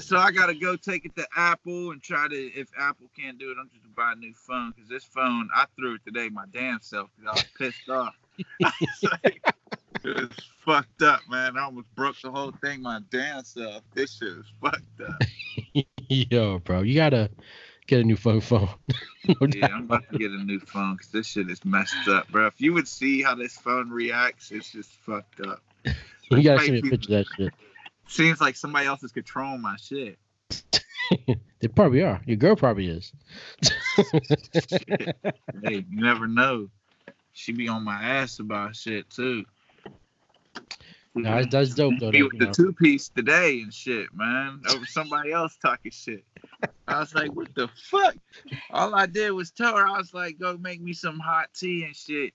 So 0.00 0.16
I 0.16 0.32
gotta 0.32 0.54
go 0.54 0.76
take 0.76 1.04
it 1.04 1.14
to 1.16 1.26
Apple 1.36 1.92
and 1.92 2.02
try 2.02 2.26
to. 2.26 2.36
If 2.58 2.68
Apple 2.78 3.10
can't 3.16 3.38
do 3.38 3.50
it, 3.50 3.56
I'm 3.60 3.68
just 3.68 3.82
gonna 3.82 3.94
buy 3.94 4.12
a 4.12 4.16
new 4.16 4.34
phone 4.34 4.72
because 4.74 4.88
this 4.88 5.04
phone 5.04 5.48
I 5.54 5.66
threw 5.76 5.94
it 5.94 6.00
today 6.04 6.28
my 6.30 6.46
damn 6.52 6.80
self 6.80 7.10
because 7.16 7.30
I 7.30 7.34
was 7.34 7.72
pissed 7.72 7.88
off. 7.90 8.14
it 8.60 9.40
was 10.04 10.30
fucked 10.64 11.02
up, 11.02 11.20
man. 11.28 11.56
I 11.56 11.64
almost 11.64 11.94
broke 11.94 12.20
the 12.22 12.30
whole 12.30 12.52
thing 12.62 12.82
my 12.82 13.00
damn 13.10 13.44
self. 13.44 13.82
This 13.94 14.16
shit 14.16 14.28
is 14.28 14.46
fucked 14.60 15.00
up. 15.06 15.22
Yo, 16.08 16.58
bro, 16.60 16.82
you 16.82 16.94
gotta 16.94 17.30
get 17.86 18.00
a 18.00 18.04
new 18.04 18.16
phone 18.16 18.40
phone. 18.40 18.68
no 19.28 19.34
yeah, 19.54 19.66
I'm 19.66 19.84
about 19.84 20.10
to 20.12 20.18
get 20.18 20.30
a 20.30 20.44
new 20.44 20.60
phone 20.60 20.94
because 20.94 21.10
this 21.10 21.26
shit 21.26 21.50
is 21.50 21.64
messed 21.64 22.08
up, 22.08 22.28
bro. 22.28 22.46
If 22.46 22.60
you 22.60 22.72
would 22.74 22.88
see 22.88 23.22
how 23.22 23.34
this 23.34 23.56
phone 23.56 23.90
reacts, 23.90 24.50
it's 24.50 24.70
just 24.70 24.90
fucked 24.90 25.40
up. 25.40 25.62
you 26.30 26.42
gotta 26.42 26.60
see 26.64 26.72
me 26.72 26.78
a 26.78 26.82
picture 26.82 27.18
of 27.18 27.26
that 27.26 27.26
shit. 27.36 27.52
Seems 28.06 28.40
like 28.40 28.56
somebody 28.56 28.86
else 28.86 29.02
is 29.02 29.12
controlling 29.12 29.60
my 29.60 29.76
shit. 29.76 30.18
they 31.60 31.68
probably 31.68 32.02
are. 32.02 32.20
Your 32.26 32.36
girl 32.36 32.56
probably 32.56 32.88
is. 32.88 33.12
hey, 33.96 35.14
you 35.64 35.84
never 35.90 36.26
know. 36.26 36.70
She 37.38 37.52
be 37.52 37.68
on 37.68 37.84
my 37.84 38.02
ass 38.02 38.40
about 38.40 38.74
shit 38.74 39.08
too. 39.10 39.44
No, 41.14 41.36
that's, 41.36 41.46
that's 41.46 41.74
dope 41.74 41.94
though. 42.00 42.10
He 42.10 42.24
with 42.24 42.36
the 42.36 42.50
two 42.50 42.72
piece 42.72 43.10
today 43.10 43.60
and 43.60 43.72
shit, 43.72 44.08
man. 44.12 44.60
Over 44.68 44.84
somebody 44.86 45.30
else 45.30 45.56
talking 45.62 45.92
shit. 45.92 46.24
I 46.88 46.98
was 46.98 47.14
like, 47.14 47.32
what 47.32 47.54
the 47.54 47.68
fuck? 47.90 48.16
All 48.72 48.92
I 48.92 49.06
did 49.06 49.30
was 49.30 49.52
tell 49.52 49.76
her, 49.76 49.86
I 49.86 49.98
was 49.98 50.12
like, 50.12 50.40
go 50.40 50.56
make 50.58 50.80
me 50.80 50.92
some 50.92 51.20
hot 51.20 51.50
tea 51.54 51.84
and 51.84 51.94
shit. 51.94 52.34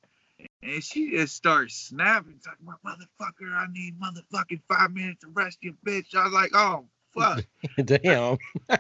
And 0.61 0.81
she 0.81 1.11
just 1.11 1.35
starts 1.35 1.75
snapping, 1.75 2.39
talking 2.43 2.65
about 2.65 2.81
motherfucker, 2.83 3.53
I 3.53 3.65
need 3.73 3.99
motherfucking 3.99 4.61
five 4.69 4.93
minutes 4.93 5.21
to 5.21 5.27
rest 5.33 5.57
your 5.61 5.73
bitch. 5.85 6.15
I 6.15 6.23
was 6.23 6.33
like, 6.33 6.51
oh 6.53 6.85
fuck. 7.13 7.43
Damn. 7.83 8.37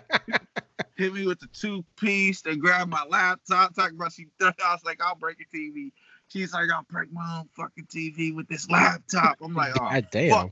Hit 0.95 1.13
me 1.13 1.25
with 1.25 1.39
the 1.39 1.47
two 1.47 1.83
piece, 1.97 2.43
and 2.45 2.61
grab 2.61 2.87
my 2.87 3.03
laptop, 3.09 3.73
talking 3.73 3.95
about 3.95 4.13
she 4.13 4.27
I 4.41 4.53
was 4.71 4.83
like, 4.85 5.01
I'll 5.01 5.15
break 5.15 5.37
your 5.39 5.47
TV. 5.53 5.91
She's 6.29 6.53
like, 6.53 6.69
I'll 6.71 6.85
break 6.89 7.11
my 7.11 7.39
own 7.39 7.49
fucking 7.55 7.85
TV 7.85 8.35
with 8.35 8.47
this 8.47 8.69
laptop. 8.69 9.37
I'm 9.41 9.53
like, 9.53 9.73
oh, 9.75 9.89
God 9.89 10.07
damn. 10.11 10.29
Fuck. 10.31 10.51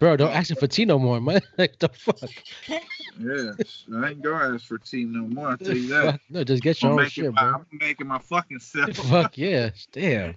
Bro, 0.00 0.16
don't 0.16 0.32
ask 0.32 0.56
for 0.56 0.66
tea 0.66 0.86
no 0.86 0.98
more, 0.98 1.20
man. 1.20 1.42
like 1.58 1.78
the 1.78 1.90
fuck. 1.90 2.30
Yeah, 3.18 3.52
I 3.94 4.08
ain't 4.08 4.22
gonna 4.22 4.54
ask 4.54 4.64
for 4.64 4.78
tea 4.78 5.04
no 5.04 5.26
more. 5.26 5.50
I 5.50 5.56
tell 5.56 5.76
you 5.76 5.88
that. 5.88 6.20
no, 6.30 6.42
just 6.42 6.62
get 6.62 6.82
your 6.82 6.92
I'm 6.92 6.98
own 6.98 7.08
shit, 7.08 7.32
my, 7.34 7.42
bro. 7.42 7.54
I'm 7.56 7.66
making 7.78 8.06
my 8.06 8.18
fucking 8.18 8.60
self. 8.60 8.96
Fuck 8.96 9.36
yeah, 9.36 9.70
damn. 9.92 10.36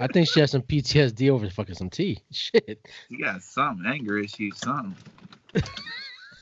I 0.00 0.06
think 0.06 0.28
she 0.28 0.40
has 0.40 0.52
some 0.52 0.62
PTSD 0.62 1.28
over 1.28 1.50
fucking 1.50 1.74
some 1.74 1.90
tea. 1.90 2.18
Shit. 2.32 2.88
You 3.10 3.22
got 3.22 3.42
some 3.42 3.84
anger 3.86 4.18
issues, 4.18 4.56
something. 4.56 4.96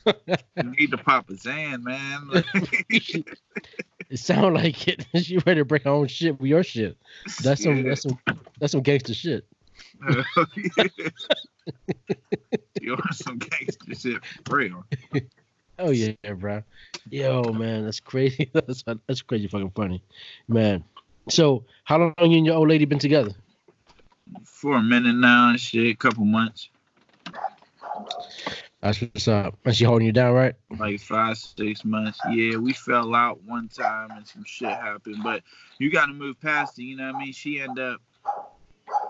you 0.05 0.71
need 0.79 0.91
to 0.91 0.97
pop 0.97 1.29
a 1.29 1.35
Zan, 1.35 1.83
man. 1.83 2.29
it 4.09 4.17
sound 4.17 4.55
like 4.55 4.87
it. 4.87 5.05
She 5.23 5.37
ready 5.39 5.61
to 5.61 5.65
break 5.65 5.83
her 5.83 5.89
own 5.89 6.07
shit 6.07 6.39
with 6.39 6.49
your 6.49 6.63
shit. 6.63 6.97
That's 7.43 7.63
some. 7.63 7.77
Yeah. 7.77 7.89
That's 7.89 8.03
some. 8.03 8.19
That's 8.59 8.71
some 8.71 8.81
gangster 8.81 9.13
shit. 9.13 9.45
you 12.81 12.91
want 12.91 13.13
some 13.13 13.37
gangster 13.37 13.95
shit 13.95 14.21
for 14.45 14.57
real? 14.57 14.85
Oh 15.79 15.91
yeah, 15.91 16.13
bro. 16.35 16.63
Yo, 17.09 17.43
man, 17.53 17.85
that's 17.85 17.99
crazy. 17.99 18.49
That's 18.53 18.83
that's 18.83 19.21
crazy 19.21 19.47
fucking 19.47 19.71
funny, 19.71 20.01
man. 20.47 20.83
So, 21.29 21.65
how 21.83 21.97
long 21.97 22.13
you 22.19 22.37
and 22.37 22.45
your 22.45 22.55
old 22.55 22.69
lady 22.69 22.85
been 22.85 22.99
together? 22.99 23.31
For 24.43 24.77
a 24.77 24.81
minute 24.81 25.15
now, 25.15 25.55
shit, 25.57 25.99
couple 25.99 26.25
months. 26.25 26.69
That's 28.81 29.01
what's 29.01 29.27
up. 29.27 29.57
And 29.65 29.75
she 29.75 29.85
holding 29.85 30.05
you 30.05 30.13
down, 30.13 30.33
right? 30.33 30.53
Like 30.77 30.99
five, 30.99 31.37
six 31.37 31.83
months. 31.83 32.19
Yeah, 32.31 32.57
we 32.57 32.73
fell 32.73 33.15
out 33.15 33.43
one 33.43 33.69
time 33.69 34.11
and 34.11 34.27
some 34.27 34.43
shit 34.45 34.69
happened, 34.69 35.23
but 35.23 35.41
you 35.79 35.91
got 35.91 36.05
to 36.07 36.13
move 36.13 36.39
past 36.39 36.77
it. 36.77 36.83
You 36.83 36.97
know 36.97 37.07
what 37.07 37.15
I 37.15 37.19
mean? 37.19 37.33
She 37.33 37.59
end 37.59 37.79
up 37.79 38.01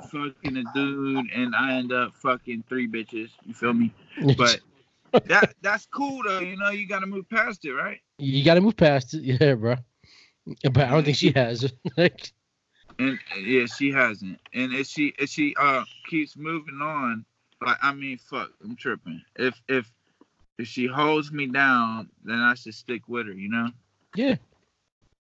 fucking 0.09 0.57
a 0.57 0.63
dude, 0.73 1.31
and 1.31 1.55
I 1.55 1.75
end 1.77 1.91
up 1.91 2.15
fucking 2.15 2.63
three 2.69 2.87
bitches. 2.87 3.29
You 3.45 3.53
feel 3.53 3.73
me? 3.73 3.93
But 4.37 4.61
that 5.25 5.53
that's 5.61 5.85
cool 5.87 6.21
though. 6.23 6.39
You 6.39 6.57
know, 6.57 6.69
you 6.69 6.87
got 6.87 6.99
to 6.99 7.07
move 7.07 7.29
past 7.29 7.65
it, 7.65 7.73
right? 7.73 7.99
You 8.19 8.45
got 8.45 8.55
to 8.55 8.61
move 8.61 8.77
past 8.77 9.13
it, 9.13 9.23
yeah, 9.41 9.55
bro. 9.55 9.75
But 10.63 10.77
I 10.77 10.91
don't 10.91 11.03
think 11.03 11.17
she 11.17 11.31
has. 11.33 11.71
and 11.97 13.19
yeah, 13.37 13.65
she 13.65 13.91
hasn't. 13.91 14.39
And 14.53 14.73
if 14.73 14.87
she 14.87 15.13
if 15.19 15.29
she 15.29 15.55
uh 15.59 15.83
keeps 16.09 16.37
moving 16.37 16.79
on 16.81 17.25
like 17.61 17.77
I 17.81 17.93
mean, 17.93 18.17
fuck, 18.17 18.51
I'm 18.63 18.75
tripping. 18.75 19.21
If 19.35 19.59
if 19.67 19.91
if 20.57 20.67
she 20.67 20.87
holds 20.87 21.31
me 21.31 21.47
down, 21.47 22.09
then 22.23 22.39
I 22.39 22.53
should 22.55 22.73
stick 22.73 23.03
with 23.07 23.27
her. 23.27 23.33
You 23.33 23.49
know? 23.49 23.69
Yeah. 24.15 24.35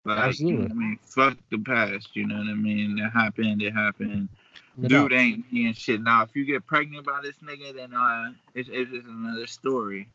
Like, 0.04 0.20
Absolutely. 0.20 0.70
I 0.70 0.74
mean, 0.74 1.00
fuck 1.04 1.38
the 1.50 1.58
past. 1.58 2.16
You 2.16 2.28
know 2.28 2.38
what 2.38 2.48
I 2.48 2.54
mean? 2.54 3.00
It 3.00 3.10
happened. 3.10 3.62
It 3.62 3.74
happened. 3.74 4.30
No 4.78 4.88
Dude 4.88 5.14
ain't 5.14 5.52
being 5.52 5.74
shit. 5.74 6.02
Now, 6.02 6.22
if 6.24 6.36
you 6.36 6.46
get 6.46 6.66
pregnant 6.68 7.06
by 7.06 7.22
this 7.24 7.36
nigga, 7.38 7.76
then 7.76 7.94
uh, 7.94 8.32
it's, 8.54 8.70
it's 8.72 9.08
another 9.08 9.48
story. 9.48 10.08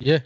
Yeah. 0.00 0.20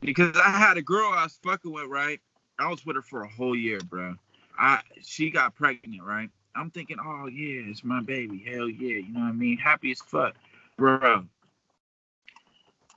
Because 0.00 0.36
I 0.36 0.50
had 0.50 0.76
a 0.76 0.82
girl 0.82 1.10
I 1.14 1.24
was 1.24 1.38
fucking 1.42 1.72
with, 1.72 1.86
right? 1.86 2.20
I 2.58 2.68
was 2.68 2.84
with 2.84 2.96
her 2.96 3.02
for 3.02 3.22
a 3.22 3.28
whole 3.28 3.56
year, 3.56 3.78
bro. 3.80 4.14
I 4.58 4.80
she 5.02 5.30
got 5.30 5.54
pregnant, 5.54 6.02
right? 6.02 6.30
I'm 6.54 6.70
thinking, 6.70 6.96
oh 7.02 7.28
yeah, 7.28 7.70
it's 7.70 7.84
my 7.84 8.00
baby. 8.00 8.42
Hell 8.46 8.68
yeah, 8.68 8.96
you 8.96 9.12
know 9.12 9.20
what 9.20 9.26
I 9.26 9.32
mean? 9.32 9.58
Happy 9.58 9.90
as 9.90 10.00
fuck 10.00 10.34
bro. 10.76 11.24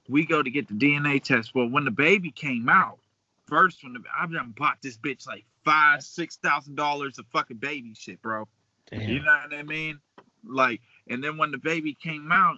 We 0.08 0.26
go 0.26 0.42
to 0.42 0.50
get 0.50 0.68
the 0.68 0.74
DNA 0.74 1.22
test. 1.22 1.54
Well, 1.54 1.70
when 1.70 1.86
the 1.86 1.92
baby 1.92 2.32
came 2.32 2.68
out, 2.68 3.00
first 3.48 3.84
when 3.84 3.94
the, 3.94 4.00
I've 4.18 4.32
done 4.32 4.54
bought 4.58 4.78
this 4.82 4.98
bitch 4.98 5.28
like 5.28 5.46
five, 5.64 6.04
six 6.04 6.38
thousand 6.38 6.76
dollars 6.76 7.20
of 7.20 7.26
fucking 7.32 7.58
baby 7.58 7.94
shit, 7.94 8.22
bro. 8.22 8.48
Damn. 8.90 9.02
You 9.02 9.22
know 9.22 9.40
what 9.48 9.58
I 9.58 9.64
mean? 9.64 10.00
Like, 10.44 10.82
and 11.08 11.24
then 11.24 11.38
when 11.38 11.52
the 11.52 11.58
baby 11.58 11.96
came 12.02 12.32
out, 12.32 12.58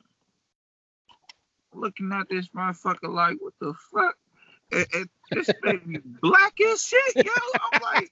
looking 1.73 2.11
at 2.13 2.29
this 2.29 2.47
motherfucker 2.49 3.13
like, 3.13 3.37
what 3.39 3.53
the 3.59 3.73
fuck? 3.93 4.15
It, 4.71 4.87
it, 4.93 5.09
this 5.31 5.49
baby 5.61 5.99
black 6.21 6.53
as 6.61 6.83
shit, 6.83 7.25
yo. 7.25 7.31
I'm 7.73 7.81
like, 7.81 8.11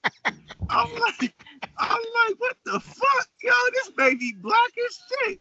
I'm 0.70 0.94
like, 0.96 1.46
I'm 1.78 2.02
like, 2.02 2.40
what 2.40 2.58
the 2.66 2.80
fuck, 2.82 3.30
yo? 3.42 3.52
This 3.74 3.92
baby 3.92 4.34
black 4.42 4.72
as 4.86 5.00
shit 5.28 5.40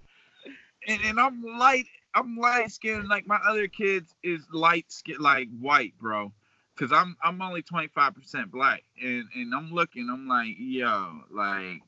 and, 0.87 1.01
and 1.05 1.21
I'm 1.21 1.43
light. 1.43 1.87
I'm 2.15 2.37
light 2.37 2.71
skinned. 2.71 3.09
Like 3.09 3.27
my 3.27 3.39
other 3.47 3.69
kids 3.69 4.15
is 4.23 4.43
light 4.53 4.91
skin, 4.91 5.17
like 5.19 5.49
white, 5.61 5.95
bro. 5.99 6.33
Cause 6.79 6.93
I'm 6.93 7.17
I'm 7.25 7.43
only 7.43 7.63
25% 7.63 8.51
black, 8.53 8.85
and 9.03 9.25
and 9.35 9.53
I'm 9.53 9.73
looking. 9.73 10.09
I'm 10.11 10.29
like, 10.29 10.55
yo, 10.59 11.23
like 11.31 11.81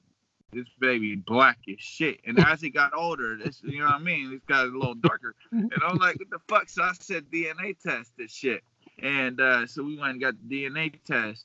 this 0.52 0.66
baby 0.80 1.14
black 1.14 1.58
as 1.68 1.76
shit. 1.78 2.20
And 2.26 2.40
as 2.40 2.60
he 2.60 2.70
got 2.70 2.92
older, 2.92 3.36
this 3.36 3.60
you 3.62 3.78
know 3.78 3.86
what 3.86 3.94
I 3.94 3.98
mean. 4.00 4.30
He's 4.30 4.44
got 4.48 4.66
a 4.66 4.68
little 4.68 4.94
darker, 4.94 5.36
and 5.52 5.72
I'm 5.86 5.96
like, 5.98 6.18
what 6.18 6.30
the 6.30 6.40
fuck? 6.48 6.68
So 6.68 6.82
I 6.82 6.92
said 6.98 7.30
DNA 7.30 7.78
test 7.78 8.12
this 8.18 8.32
shit, 8.32 8.62
and 8.98 9.40
uh, 9.40 9.66
so 9.66 9.84
we 9.84 9.96
went 9.96 10.12
and 10.12 10.20
got 10.20 10.34
the 10.48 10.64
DNA 10.64 10.92
test, 11.04 11.44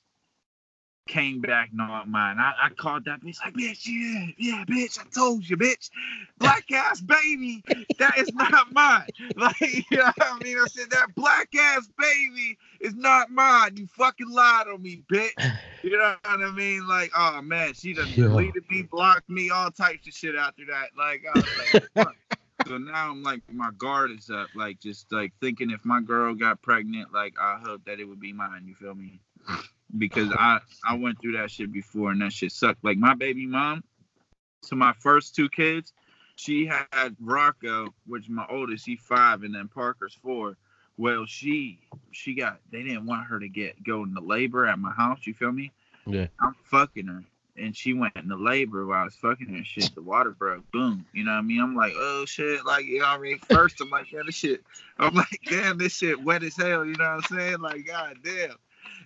came 1.08 1.40
back 1.40 1.70
not 1.74 2.08
mine. 2.08 2.38
I, 2.40 2.54
I 2.64 2.70
called 2.70 3.06
that 3.06 3.22
bitch 3.22 3.38
like, 3.44 3.54
bitch, 3.54 3.86
yeah, 3.86 4.28
yeah, 4.38 4.64
bitch, 4.66 5.00
I 5.00 5.04
told 5.14 5.48
you, 5.48 5.58
bitch. 5.58 5.90
Black 6.40 6.72
ass 6.72 7.02
baby, 7.02 7.64
that 8.00 8.18
is 8.18 8.34
not 8.34 8.72
mine. 8.72 9.08
Like, 9.36 9.60
you 9.62 9.98
know 9.98 10.06
what 10.06 10.16
I 10.20 10.40
mean? 10.44 10.58
I 10.58 10.66
said, 10.68 10.90
that 10.92 11.14
black 11.16 11.50
ass 11.56 11.88
baby 11.98 12.58
is 12.80 12.96
not 12.96 13.30
mine. 13.30 13.78
You 13.78 13.88
fucking 13.88 14.30
lied 14.30 14.68
on 14.68 14.82
me, 14.82 15.04
bitch. 15.12 15.52
You 15.84 15.98
know 15.98 16.16
what 16.24 16.42
I 16.42 16.52
mean? 16.52 16.88
Like, 16.88 17.12
oh 17.16 17.42
man, 17.42 17.74
she 17.74 17.94
done 17.94 18.12
deleted 18.12 18.64
me, 18.70 18.84
blocked 18.84 19.30
me, 19.30 19.52
all 19.52 19.72
types 19.72 20.08
of 20.08 20.14
shit 20.14 20.36
after 20.36 20.66
that. 20.66 20.90
Like, 20.98 21.24
I 21.32 21.40
was 21.40 21.86
like, 21.96 22.08
so 22.68 22.80
now 22.80 23.12
I'm 23.12 23.22
like, 23.22 23.42
my 23.52 23.70
guard 23.78 24.10
is 24.12 24.32
up. 24.32 24.50
Like, 24.56 24.80
just 24.80 25.12
like 25.12 25.34
thinking 25.40 25.70
if 25.70 25.86
my 25.86 26.02
girl 26.02 26.34
got 26.34 26.62
pregnant, 26.64 27.14
like, 27.14 27.36
I 27.40 27.60
hope 27.64 27.86
that 27.86 28.00
it 28.00 28.06
would 28.06 28.20
be 28.20 28.34
mine. 28.34 28.66
You 28.66 28.74
feel 28.74 28.96
me? 28.96 29.20
because 29.98 30.32
I 30.32 30.60
I 30.88 30.96
went 30.96 31.22
through 31.22 31.34
that 31.34 31.52
shit 31.52 31.72
before 31.72 32.12
and 32.12 32.22
that 32.22 32.34
shit 32.34 32.52
sucked. 32.52 32.84
Like 32.84 32.98
my 32.98 33.14
baby 33.14 33.46
mom, 33.46 33.84
to 34.64 34.76
my 34.76 34.94
first 34.94 35.36
two 35.36 35.50
kids, 35.50 35.94
she 36.36 36.66
had 36.66 37.16
Rocco, 37.22 37.94
which 38.06 38.30
my 38.30 38.46
oldest, 38.50 38.86
he 38.86 38.96
five, 38.96 39.44
and 39.44 39.56
then 39.56 39.68
Parker's 39.68 40.14
four. 40.14 40.58
Well, 40.98 41.26
she 41.26 41.80
she 42.12 42.36
got 42.36 42.60
they 42.72 42.84
didn't 42.84 43.06
want 43.06 43.28
her 43.28 43.40
to 43.40 43.50
get 43.50 43.84
go 43.84 44.04
into 44.04 44.22
labor 44.22 44.66
at 44.66 44.80
my 44.80 44.92
house. 44.92 45.20
You 45.24 45.34
feel 45.34 45.52
me? 45.52 45.72
Yeah. 46.06 46.28
I'm 46.40 46.56
fucking 46.66 47.08
her, 47.08 47.24
and 47.58 47.76
she 47.76 47.94
went 47.94 48.16
into 48.16 48.36
labor 48.36 48.86
while 48.86 49.02
I 49.02 49.04
was 49.06 49.16
fucking 49.16 49.50
her 49.50 49.64
shit. 49.64 49.94
The 49.96 50.02
water 50.02 50.32
broke. 50.32 50.70
Boom. 50.72 51.06
You 51.14 51.24
know 51.24 51.32
what 51.32 51.40
I 51.40 51.42
mean? 51.42 51.62
I'm 51.62 51.76
like, 51.76 51.94
oh 51.96 52.26
shit. 52.26 52.66
Like, 52.66 52.86
you 52.86 53.00
know 53.00 53.06
what 53.06 53.20
I 53.20 53.22
mean? 53.22 53.40
First, 53.40 53.82
I'm 53.82 53.90
like, 53.90 54.12
yeah, 54.12 54.22
this 54.26 54.36
shit. 54.36 54.64
I'm 54.98 55.14
like, 55.14 55.42
damn, 55.50 55.78
this 55.78 55.96
shit 55.98 56.24
wet 56.24 56.44
as 56.44 56.56
hell. 56.56 56.86
You 56.86 56.96
know 56.96 57.16
what 57.16 57.32
I'm 57.32 57.38
saying? 57.38 57.60
Like, 57.60 57.86
god 57.86 58.18
damn. 58.24 58.56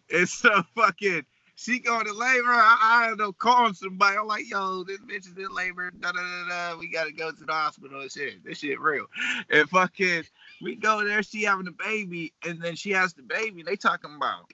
It's 0.09 0.33
so 0.33 0.63
fucking. 0.75 1.25
She 1.55 1.79
going 1.79 2.05
to 2.05 2.13
labor. 2.13 2.51
I, 2.51 2.77
I 2.81 3.11
end 3.11 3.19
up 3.19 3.37
calling 3.37 3.73
somebody. 3.73 4.17
I'm 4.17 4.27
like, 4.27 4.49
yo, 4.49 4.85
this 4.85 4.99
bitch 4.99 5.27
is 5.27 5.37
in 5.37 5.53
labor. 5.53 5.91
Da, 5.91 6.13
da, 6.13 6.21
da, 6.21 6.47
da. 6.47 6.79
We 6.79 6.87
gotta 6.87 7.11
go 7.11 7.31
to 7.31 7.43
the 7.43 7.51
hospital 7.51 7.99
and 7.99 8.09
shit. 8.09 8.43
This 8.45 8.59
shit 8.59 8.79
real. 8.79 9.07
And 9.49 9.69
fucking, 9.69 10.23
we 10.61 10.75
go 10.75 11.03
there. 11.03 11.21
She 11.21 11.43
having 11.43 11.67
a 11.67 11.71
baby, 11.71 12.31
and 12.47 12.61
then 12.61 12.77
she 12.77 12.91
has 12.91 13.13
the 13.13 13.23
baby. 13.23 13.61
They 13.61 13.75
talking 13.75 14.15
about 14.15 14.45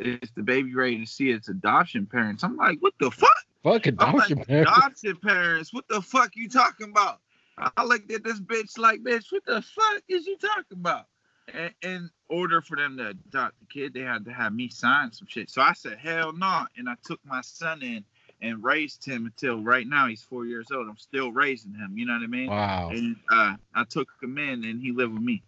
is 0.00 0.30
the 0.36 0.42
baby 0.42 0.74
ready 0.74 0.98
to 1.00 1.06
see 1.06 1.30
its 1.30 1.48
adoption 1.48 2.06
parents? 2.06 2.44
I'm 2.44 2.56
like, 2.56 2.78
what 2.80 2.94
the 3.00 3.10
fuck? 3.10 3.30
Fuck 3.62 3.86
adoption 3.86 4.38
like, 4.38 4.46
parents. 4.46 4.70
Adoption 4.70 5.16
parents. 5.16 5.74
What 5.74 5.88
the 5.88 6.00
fuck 6.00 6.36
you 6.36 6.48
talking 6.48 6.90
about? 6.90 7.20
I 7.76 7.84
looked 7.84 8.10
at 8.12 8.22
this 8.22 8.40
bitch 8.40 8.78
like, 8.78 9.00
bitch, 9.00 9.32
what 9.32 9.44
the 9.44 9.60
fuck 9.60 10.02
is 10.08 10.26
you 10.26 10.36
talking 10.38 10.78
about? 10.78 11.06
And 11.54 11.72
in 11.82 12.10
order 12.28 12.60
for 12.60 12.76
them 12.76 12.96
to 12.98 13.08
adopt 13.08 13.58
the 13.60 13.66
kid, 13.66 13.94
they 13.94 14.00
had 14.00 14.24
to 14.26 14.32
have 14.32 14.52
me 14.52 14.68
sign 14.68 15.12
some 15.12 15.26
shit. 15.28 15.50
So 15.50 15.62
I 15.62 15.72
said, 15.72 15.98
hell 15.98 16.32
no. 16.32 16.66
And 16.76 16.88
I 16.88 16.94
took 17.04 17.20
my 17.24 17.40
son 17.40 17.82
in 17.82 18.04
and 18.40 18.62
raised 18.62 19.04
him 19.04 19.26
until 19.26 19.62
right 19.62 19.86
now 19.86 20.06
he's 20.06 20.22
four 20.22 20.46
years 20.46 20.68
old. 20.72 20.88
I'm 20.88 20.98
still 20.98 21.32
raising 21.32 21.74
him. 21.74 21.96
You 21.96 22.06
know 22.06 22.14
what 22.14 22.22
I 22.22 22.26
mean? 22.26 22.48
Wow. 22.48 22.90
And 22.90 23.16
uh, 23.30 23.54
I 23.74 23.84
took 23.84 24.08
him 24.22 24.38
in 24.38 24.64
and 24.64 24.80
he 24.80 24.92
lived 24.92 25.14
with 25.14 25.22
me. 25.22 25.42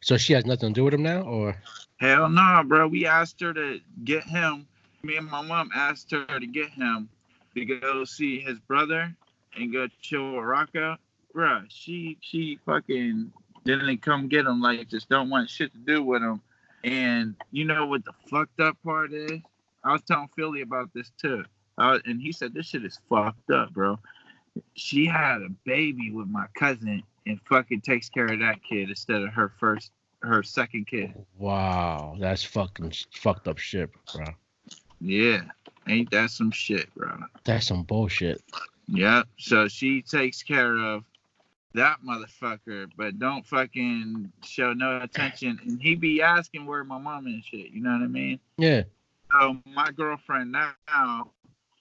So 0.00 0.16
she 0.16 0.32
has 0.34 0.44
nothing 0.44 0.70
to 0.70 0.74
do 0.74 0.84
with 0.84 0.94
him 0.94 1.02
now, 1.02 1.22
or? 1.22 1.56
Hell 1.98 2.28
no, 2.28 2.42
nah, 2.42 2.62
bro. 2.62 2.88
We 2.88 3.06
asked 3.06 3.40
her 3.40 3.54
to 3.54 3.80
get 4.04 4.24
him. 4.24 4.66
Me 5.02 5.16
and 5.16 5.30
my 5.30 5.42
mom 5.42 5.70
asked 5.74 6.10
her 6.10 6.26
to 6.26 6.46
get 6.46 6.70
him 6.70 7.08
to 7.54 7.64
go 7.64 8.04
see 8.04 8.40
his 8.40 8.58
brother 8.60 9.14
and 9.56 9.72
go 9.72 9.88
chill 10.00 10.32
with 10.32 10.44
Rocco. 10.44 10.96
Bruh, 11.34 11.64
she 11.68 12.18
she 12.20 12.58
fucking 12.66 13.32
didn't 13.64 14.02
come 14.02 14.28
get 14.28 14.46
him. 14.46 14.60
Like 14.60 14.88
just 14.88 15.08
don't 15.08 15.30
want 15.30 15.50
shit 15.50 15.72
to 15.72 15.78
do 15.78 16.02
with 16.02 16.22
him. 16.22 16.40
And 16.84 17.36
you 17.50 17.64
know 17.64 17.86
what 17.86 18.04
the 18.04 18.12
fucked 18.28 18.60
up 18.60 18.76
part 18.84 19.12
is? 19.12 19.40
I 19.84 19.92
was 19.92 20.02
telling 20.02 20.28
Philly 20.36 20.62
about 20.62 20.90
this 20.94 21.10
too. 21.20 21.44
Uh, 21.78 21.98
and 22.04 22.20
he 22.20 22.32
said 22.32 22.54
this 22.54 22.66
shit 22.66 22.84
is 22.84 22.98
fucked 23.08 23.50
up, 23.50 23.72
bro. 23.72 23.98
She 24.74 25.06
had 25.06 25.42
a 25.42 25.48
baby 25.64 26.10
with 26.10 26.28
my 26.28 26.46
cousin 26.54 27.02
and 27.26 27.40
fucking 27.48 27.80
takes 27.80 28.08
care 28.08 28.26
of 28.26 28.40
that 28.40 28.62
kid 28.68 28.90
instead 28.90 29.22
of 29.22 29.32
her 29.32 29.52
first 29.58 29.92
her 30.20 30.42
second 30.42 30.86
kid. 30.86 31.14
Wow, 31.38 32.16
that's 32.18 32.44
fucking 32.44 32.92
fucked 33.12 33.48
up 33.48 33.58
shit, 33.58 33.90
bro. 34.14 34.26
Yeah, 35.00 35.42
ain't 35.88 36.10
that 36.12 36.30
some 36.30 36.50
shit, 36.50 36.92
bro? 36.94 37.18
That's 37.44 37.66
some 37.66 37.82
bullshit. 37.82 38.40
Yep. 38.88 39.26
So 39.38 39.68
she 39.68 40.02
takes 40.02 40.42
care 40.42 40.76
of 40.76 41.04
that 41.74 41.98
motherfucker, 42.06 42.90
but 42.96 43.18
don't 43.18 43.46
fucking 43.46 44.32
show 44.44 44.72
no 44.72 45.00
attention. 45.00 45.58
And 45.64 45.80
he 45.80 45.94
be 45.94 46.22
asking 46.22 46.66
where 46.66 46.84
my 46.84 46.98
mom 46.98 47.26
and 47.26 47.42
shit. 47.44 47.70
You 47.70 47.82
know 47.82 47.92
what 47.92 48.02
I 48.02 48.08
mean? 48.08 48.38
Yeah. 48.58 48.82
So 49.32 49.56
my 49.66 49.90
girlfriend 49.90 50.52
now 50.52 50.74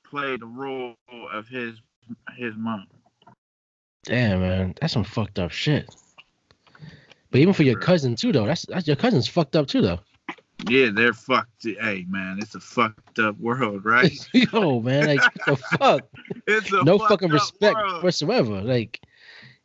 played 0.10 0.42
the 0.42 0.46
role 0.46 0.96
of 1.32 1.48
his 1.48 1.76
his 2.38 2.54
mom. 2.56 2.88
Damn, 4.04 4.42
man, 4.42 4.76
that's 4.80 4.94
some 4.94 5.04
fucked 5.04 5.38
up 5.38 5.52
shit. 5.52 5.94
But 7.30 7.40
even 7.40 7.54
for 7.54 7.64
your 7.64 7.80
cousin 7.80 8.16
too, 8.16 8.32
though, 8.32 8.46
that's, 8.46 8.66
that's 8.66 8.88
your 8.88 8.96
cousin's 8.96 9.28
fucked 9.28 9.56
up 9.56 9.68
too, 9.68 9.82
though. 9.82 10.00
Yeah, 10.68 10.90
they're 10.94 11.14
fucked. 11.14 11.64
Hey, 11.64 12.06
man, 12.10 12.38
it's 12.40 12.56
a 12.56 12.60
fucked 12.60 13.20
up 13.20 13.40
world, 13.40 13.86
right? 13.86 14.14
Yo, 14.34 14.80
man, 14.80 15.08
like 15.08 15.34
the 15.46 15.56
fuck? 15.56 16.08
It's 16.48 16.72
a 16.72 16.84
no 16.84 16.98
fucking 16.98 17.30
respect 17.30 17.76
world. 17.76 18.04
whatsoever. 18.04 18.62
Like, 18.62 19.00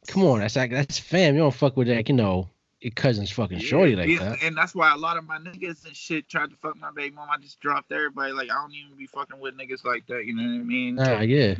come 0.06 0.24
on, 0.24 0.40
that's 0.40 0.56
like 0.56 0.70
that's 0.70 0.98
fam. 0.98 1.34
You 1.34 1.40
don't 1.40 1.54
fuck 1.54 1.76
with 1.76 1.88
that, 1.88 2.08
you 2.08 2.14
know 2.14 2.48
your 2.80 2.92
cousin's 2.92 3.30
fucking 3.30 3.58
shorty 3.58 3.92
Yeah, 3.92 3.96
like 3.96 4.08
yeah, 4.08 4.18
that. 4.18 4.42
And 4.42 4.56
that's 4.56 4.74
why 4.74 4.92
a 4.92 4.96
lot 4.96 5.16
of 5.16 5.26
my 5.26 5.38
niggas 5.38 5.86
and 5.86 5.96
shit 5.96 6.28
tried 6.28 6.50
to 6.50 6.56
fuck 6.56 6.76
my 6.76 6.90
baby 6.94 7.14
mom. 7.14 7.28
I 7.30 7.38
just 7.38 7.58
dropped 7.60 7.90
everybody. 7.90 8.32
Like, 8.32 8.50
I 8.50 8.54
don't 8.54 8.74
even 8.74 8.96
be 8.96 9.06
fucking 9.06 9.40
with 9.40 9.56
niggas 9.58 9.84
like 9.84 10.06
that. 10.06 10.24
You 10.26 10.36
know 10.36 10.42
what 10.42 10.60
I 10.60 10.64
mean? 10.64 10.94
Nah, 10.96 11.20
yeah, 11.20 11.54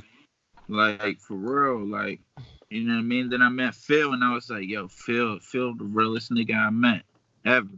Like, 0.68 1.18
for 1.18 1.34
real. 1.34 1.84
Like, 1.84 2.20
you 2.70 2.84
know 2.84 2.94
what 2.94 3.01
I 3.01 3.03
mean? 3.03 3.30
Then 3.30 3.42
I 3.42 3.49
met 3.49 3.74
Phil, 3.74 4.12
and 4.12 4.22
I 4.22 4.34
was 4.34 4.51
like, 4.51 4.68
yo, 4.68 4.88
Phil, 4.88 5.38
Phil, 5.40 5.74
the 5.74 5.84
realest 5.84 6.30
nigga 6.30 6.55
I 6.55 6.70
met 6.70 7.03
ever. 7.44 7.68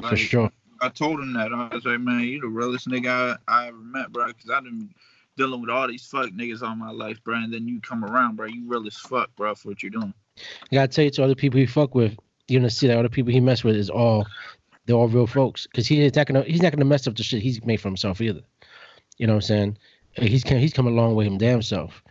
for 0.00 0.16
sure. 0.16 0.50
I 0.80 0.88
told 0.88 1.18
him 1.18 1.32
that. 1.32 1.52
I 1.52 1.74
was 1.74 1.84
like, 1.84 2.00
man, 2.00 2.20
you 2.20 2.40
the 2.40 2.46
realest 2.46 2.86
nigga 2.88 3.36
I, 3.48 3.64
I 3.64 3.68
ever 3.68 3.76
met, 3.76 4.12
bro. 4.12 4.28
Because 4.28 4.50
I've 4.50 4.62
been 4.62 4.90
dealing 5.38 5.60
with 5.60 5.70
all 5.70 5.88
these 5.88 6.04
fuck 6.04 6.30
niggas 6.30 6.62
all 6.62 6.76
my 6.76 6.90
life, 6.90 7.22
bro. 7.24 7.36
And 7.36 7.54
then 7.54 7.66
you 7.66 7.80
come 7.80 8.04
around, 8.04 8.36
bro. 8.36 8.46
You 8.46 8.64
real 8.66 8.86
as 8.86 8.98
fuck, 8.98 9.34
bro, 9.36 9.54
for 9.54 9.68
what 9.68 9.82
you're 9.82 9.90
doing. 9.90 10.12
I 10.70 10.74
gotta 10.74 10.88
tell 10.88 11.04
you 11.04 11.10
to 11.12 11.24
other 11.24 11.34
people 11.34 11.58
he 11.58 11.66
fuck 11.66 11.94
with, 11.94 12.16
you're 12.48 12.60
gonna 12.60 12.70
see 12.70 12.88
that 12.88 12.98
other 12.98 13.08
people 13.08 13.32
he 13.32 13.40
mess 13.40 13.64
with 13.64 13.76
is 13.76 13.88
all 13.88 14.26
they're 14.84 14.96
all 14.96 15.08
real 15.08 15.26
folks. 15.26 15.66
Cause 15.66 15.86
he's 15.86 16.14
not 16.14 16.26
gonna 16.26 16.42
he's 16.42 16.62
not 16.62 16.72
gonna 16.72 16.84
mess 16.84 17.06
up 17.06 17.16
the 17.16 17.22
shit 17.22 17.42
he's 17.42 17.64
made 17.64 17.80
for 17.80 17.88
himself 17.88 18.20
either. 18.20 18.42
You 19.16 19.26
know 19.26 19.34
what 19.34 19.44
I'm 19.50 19.76
saying? 19.76 19.78
He's 20.12 20.42
he's 20.42 20.72
come 20.72 20.86
a 20.86 20.90
long 20.90 21.14
way 21.14 21.26
him 21.26 21.38
damn 21.38 21.62
self. 21.62 22.02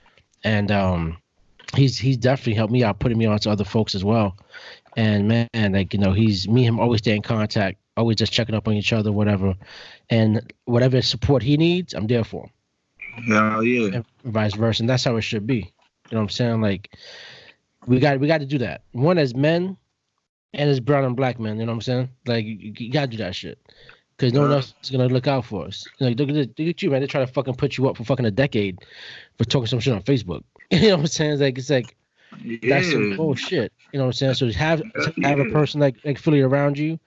And 0.43 0.71
um 0.71 1.17
he's 1.75 1.97
he's 1.97 2.17
definitely 2.17 2.53
helped 2.53 2.73
me 2.73 2.83
out, 2.83 2.99
putting 2.99 3.17
me 3.17 3.25
on 3.25 3.39
to 3.39 3.51
other 3.51 3.65
folks 3.65 3.95
as 3.95 4.03
well. 4.03 4.37
And 4.95 5.27
man, 5.27 5.73
like 5.73 5.93
you 5.93 5.99
know, 5.99 6.13
he's 6.13 6.47
me 6.47 6.65
and 6.65 6.75
him 6.75 6.79
always 6.79 6.99
stay 6.99 7.15
in 7.15 7.21
contact, 7.21 7.79
always 7.97 8.17
just 8.17 8.33
checking 8.33 8.55
up 8.55 8.67
on 8.67 8.73
each 8.75 8.93
other, 8.93 9.11
whatever. 9.11 9.55
And 10.09 10.53
whatever 10.65 11.01
support 11.01 11.43
he 11.43 11.57
needs, 11.57 11.93
I'm 11.93 12.07
there 12.07 12.23
for 12.23 12.45
him 12.45 12.51
Hell 13.25 13.63
yeah. 13.63 14.01
vice 14.25 14.55
versa. 14.55 14.83
And 14.83 14.89
that's 14.89 15.03
how 15.03 15.15
it 15.15 15.21
should 15.21 15.47
be. 15.47 15.55
You 15.55 15.63
know 16.11 16.19
what 16.19 16.21
I'm 16.23 16.29
saying? 16.29 16.61
Like 16.61 16.95
we 17.85 17.99
got 17.99 18.19
we 18.19 18.27
got 18.27 18.39
to 18.39 18.45
do 18.45 18.57
that. 18.59 18.81
One 18.91 19.17
as 19.17 19.35
men 19.35 19.77
and 20.53 20.69
as 20.69 20.79
brown 20.79 21.03
and 21.03 21.15
black 21.15 21.39
men. 21.39 21.59
You 21.59 21.65
know 21.65 21.71
what 21.71 21.77
I'm 21.77 21.81
saying? 21.81 22.09
Like 22.25 22.45
you, 22.45 22.73
you 22.77 22.91
got 22.91 23.01
to 23.01 23.07
do 23.07 23.17
that 23.17 23.35
shit. 23.35 23.59
Because 24.17 24.33
no 24.33 24.41
one 24.41 24.51
else 24.51 24.73
is 24.81 24.89
gonna 24.89 25.05
look 25.07 25.27
out 25.27 25.45
for 25.45 25.65
us. 25.65 25.85
Like 25.99 26.17
look 26.17 26.29
at 26.29 26.35
look 26.35 26.59
at 26.59 26.81
you, 26.81 26.89
man. 26.89 27.01
They 27.01 27.07
try 27.07 27.21
to 27.23 27.31
fucking 27.31 27.53
put 27.53 27.77
you 27.77 27.87
up 27.87 27.97
for 27.97 28.03
fucking 28.03 28.25
a 28.25 28.31
decade 28.31 28.79
for 29.37 29.45
talking 29.45 29.67
some 29.67 29.79
shit 29.79 29.93
on 29.93 30.01
Facebook. 30.01 30.43
You 30.71 30.89
know 30.89 30.95
what 30.95 31.01
I'm 31.01 31.07
saying? 31.07 31.31
It's 31.33 31.41
like 31.41 31.57
it's 31.57 31.69
like 31.69 31.95
that's 32.63 32.91
some 32.91 33.15
bullshit. 33.15 33.71
You 33.93 33.99
know 33.99 34.05
what 34.05 34.21
I'm 34.21 34.33
saying? 34.33 34.33
So 34.33 34.51
have 34.51 34.81
Yeah. 35.15 35.29
have 35.29 35.39
a 35.39 35.45
person 35.45 35.79
like 35.79 35.95
like 36.03 36.17
Philly 36.17 36.41
around 36.41 36.77
you 36.77 36.99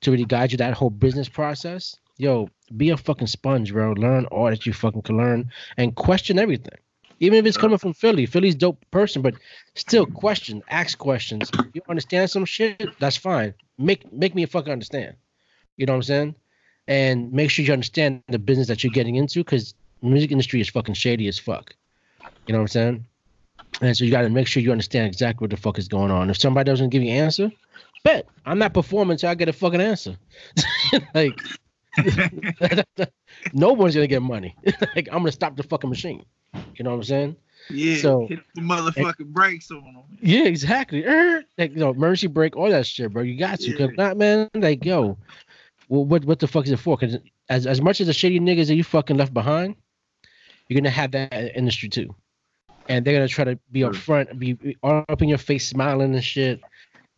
to 0.00 0.10
really 0.10 0.24
guide 0.24 0.52
you 0.52 0.58
that 0.58 0.72
whole 0.72 0.88
business 0.88 1.28
process. 1.28 1.96
Yo, 2.16 2.48
be 2.76 2.90
a 2.90 2.96
fucking 2.96 3.26
sponge, 3.26 3.72
bro. 3.72 3.92
Learn 3.92 4.26
all 4.26 4.50
that 4.50 4.66
you 4.66 4.72
fucking 4.72 5.02
can 5.02 5.16
learn 5.16 5.50
and 5.76 5.94
question 5.94 6.38
everything. 6.38 6.78
Even 7.20 7.38
if 7.38 7.46
it's 7.46 7.56
coming 7.56 7.78
from 7.78 7.94
Philly, 7.94 8.26
Philly's 8.26 8.54
dope 8.54 8.84
person, 8.90 9.22
but 9.22 9.34
still 9.74 10.04
question, 10.04 10.62
ask 10.68 10.98
questions. 10.98 11.50
If 11.54 11.74
you 11.74 11.82
understand 11.88 12.30
some 12.30 12.44
shit? 12.44 12.90
That's 12.98 13.16
fine. 13.16 13.54
Make 13.78 14.12
make 14.12 14.34
me 14.34 14.44
fucking 14.46 14.72
understand. 14.72 15.16
You 15.76 15.86
know 15.86 15.94
what 15.94 15.98
I'm 15.98 16.02
saying? 16.02 16.34
And 16.88 17.32
make 17.32 17.50
sure 17.50 17.64
you 17.64 17.72
understand 17.72 18.22
the 18.28 18.38
business 18.38 18.68
that 18.68 18.84
you're 18.84 18.92
getting 18.92 19.16
into, 19.16 19.40
because 19.40 19.74
music 20.02 20.30
industry 20.30 20.60
is 20.60 20.68
fucking 20.68 20.94
shady 20.94 21.26
as 21.28 21.38
fuck. 21.38 21.74
You 22.46 22.52
know 22.52 22.58
what 22.58 22.64
I'm 22.64 22.68
saying? 22.68 23.06
And 23.80 23.96
so 23.96 24.04
you 24.04 24.10
got 24.10 24.22
to 24.22 24.30
make 24.30 24.46
sure 24.46 24.62
you 24.62 24.72
understand 24.72 25.06
exactly 25.06 25.44
what 25.44 25.50
the 25.50 25.56
fuck 25.56 25.78
is 25.78 25.88
going 25.88 26.10
on. 26.10 26.30
If 26.30 26.38
somebody 26.38 26.70
doesn't 26.70 26.90
give 26.90 27.02
you 27.02 27.10
an 27.10 27.16
answer, 27.16 27.50
bet 28.04 28.26
I'm 28.44 28.58
not 28.58 28.74
performing 28.74 29.12
until 29.12 29.30
I 29.30 29.34
get 29.34 29.48
a 29.48 29.52
fucking 29.52 29.80
answer. 29.80 30.16
like, 31.14 31.38
no 33.52 33.72
one's 33.72 33.94
gonna 33.94 34.06
get 34.06 34.22
money. 34.22 34.56
like, 34.94 35.08
I'm 35.10 35.18
gonna 35.18 35.32
stop 35.32 35.56
the 35.56 35.62
fucking 35.62 35.90
machine. 35.90 36.24
You 36.74 36.84
know 36.84 36.90
what 36.90 36.96
I'm 36.96 37.02
saying? 37.04 37.36
Yeah. 37.70 37.96
So- 37.96 38.26
hit 38.28 38.40
the 38.54 38.60
motherfucking 38.60 39.26
brakes 39.26 39.70
on 39.70 39.82
them. 39.82 40.02
Yeah, 40.20 40.44
exactly. 40.44 41.04
Er, 41.04 41.42
Like, 41.58 41.72
you 41.72 41.78
know, 41.78 41.90
emergency 41.90 42.28
break, 42.28 42.56
all 42.56 42.70
that 42.70 42.86
shit, 42.86 43.12
bro. 43.12 43.22
You 43.22 43.38
got 43.38 43.60
to. 43.60 43.72
Cause 43.72 43.90
Yeah. 43.90 43.96
not, 44.04 44.16
man. 44.16 44.48
Like, 44.54 44.84
yo, 44.84 45.18
well, 45.88 46.04
what 46.04 46.24
what 46.24 46.38
the 46.38 46.46
fuck 46.46 46.64
is 46.66 46.72
it 46.72 46.78
for? 46.78 46.96
Because 46.96 47.18
as 47.48 47.66
as 47.66 47.80
much 47.80 48.00
as 48.00 48.06
the 48.06 48.12
shady 48.12 48.40
niggas 48.40 48.68
that 48.68 48.74
you 48.74 48.84
fucking 48.84 49.16
left 49.16 49.34
behind, 49.34 49.76
you're 50.68 50.80
gonna 50.80 50.90
have 50.90 51.12
that 51.12 51.56
industry 51.56 51.88
too, 51.88 52.14
and 52.88 53.04
they're 53.04 53.14
gonna 53.14 53.28
try 53.28 53.44
to 53.44 53.58
be 53.72 53.84
up 53.84 53.94
front, 53.94 54.38
be 54.38 54.54
be 54.54 54.76
all 54.82 55.04
up 55.08 55.22
in 55.22 55.28
your 55.28 55.38
face, 55.38 55.66
smiling 55.66 56.12
and 56.14 56.24
shit, 56.24 56.60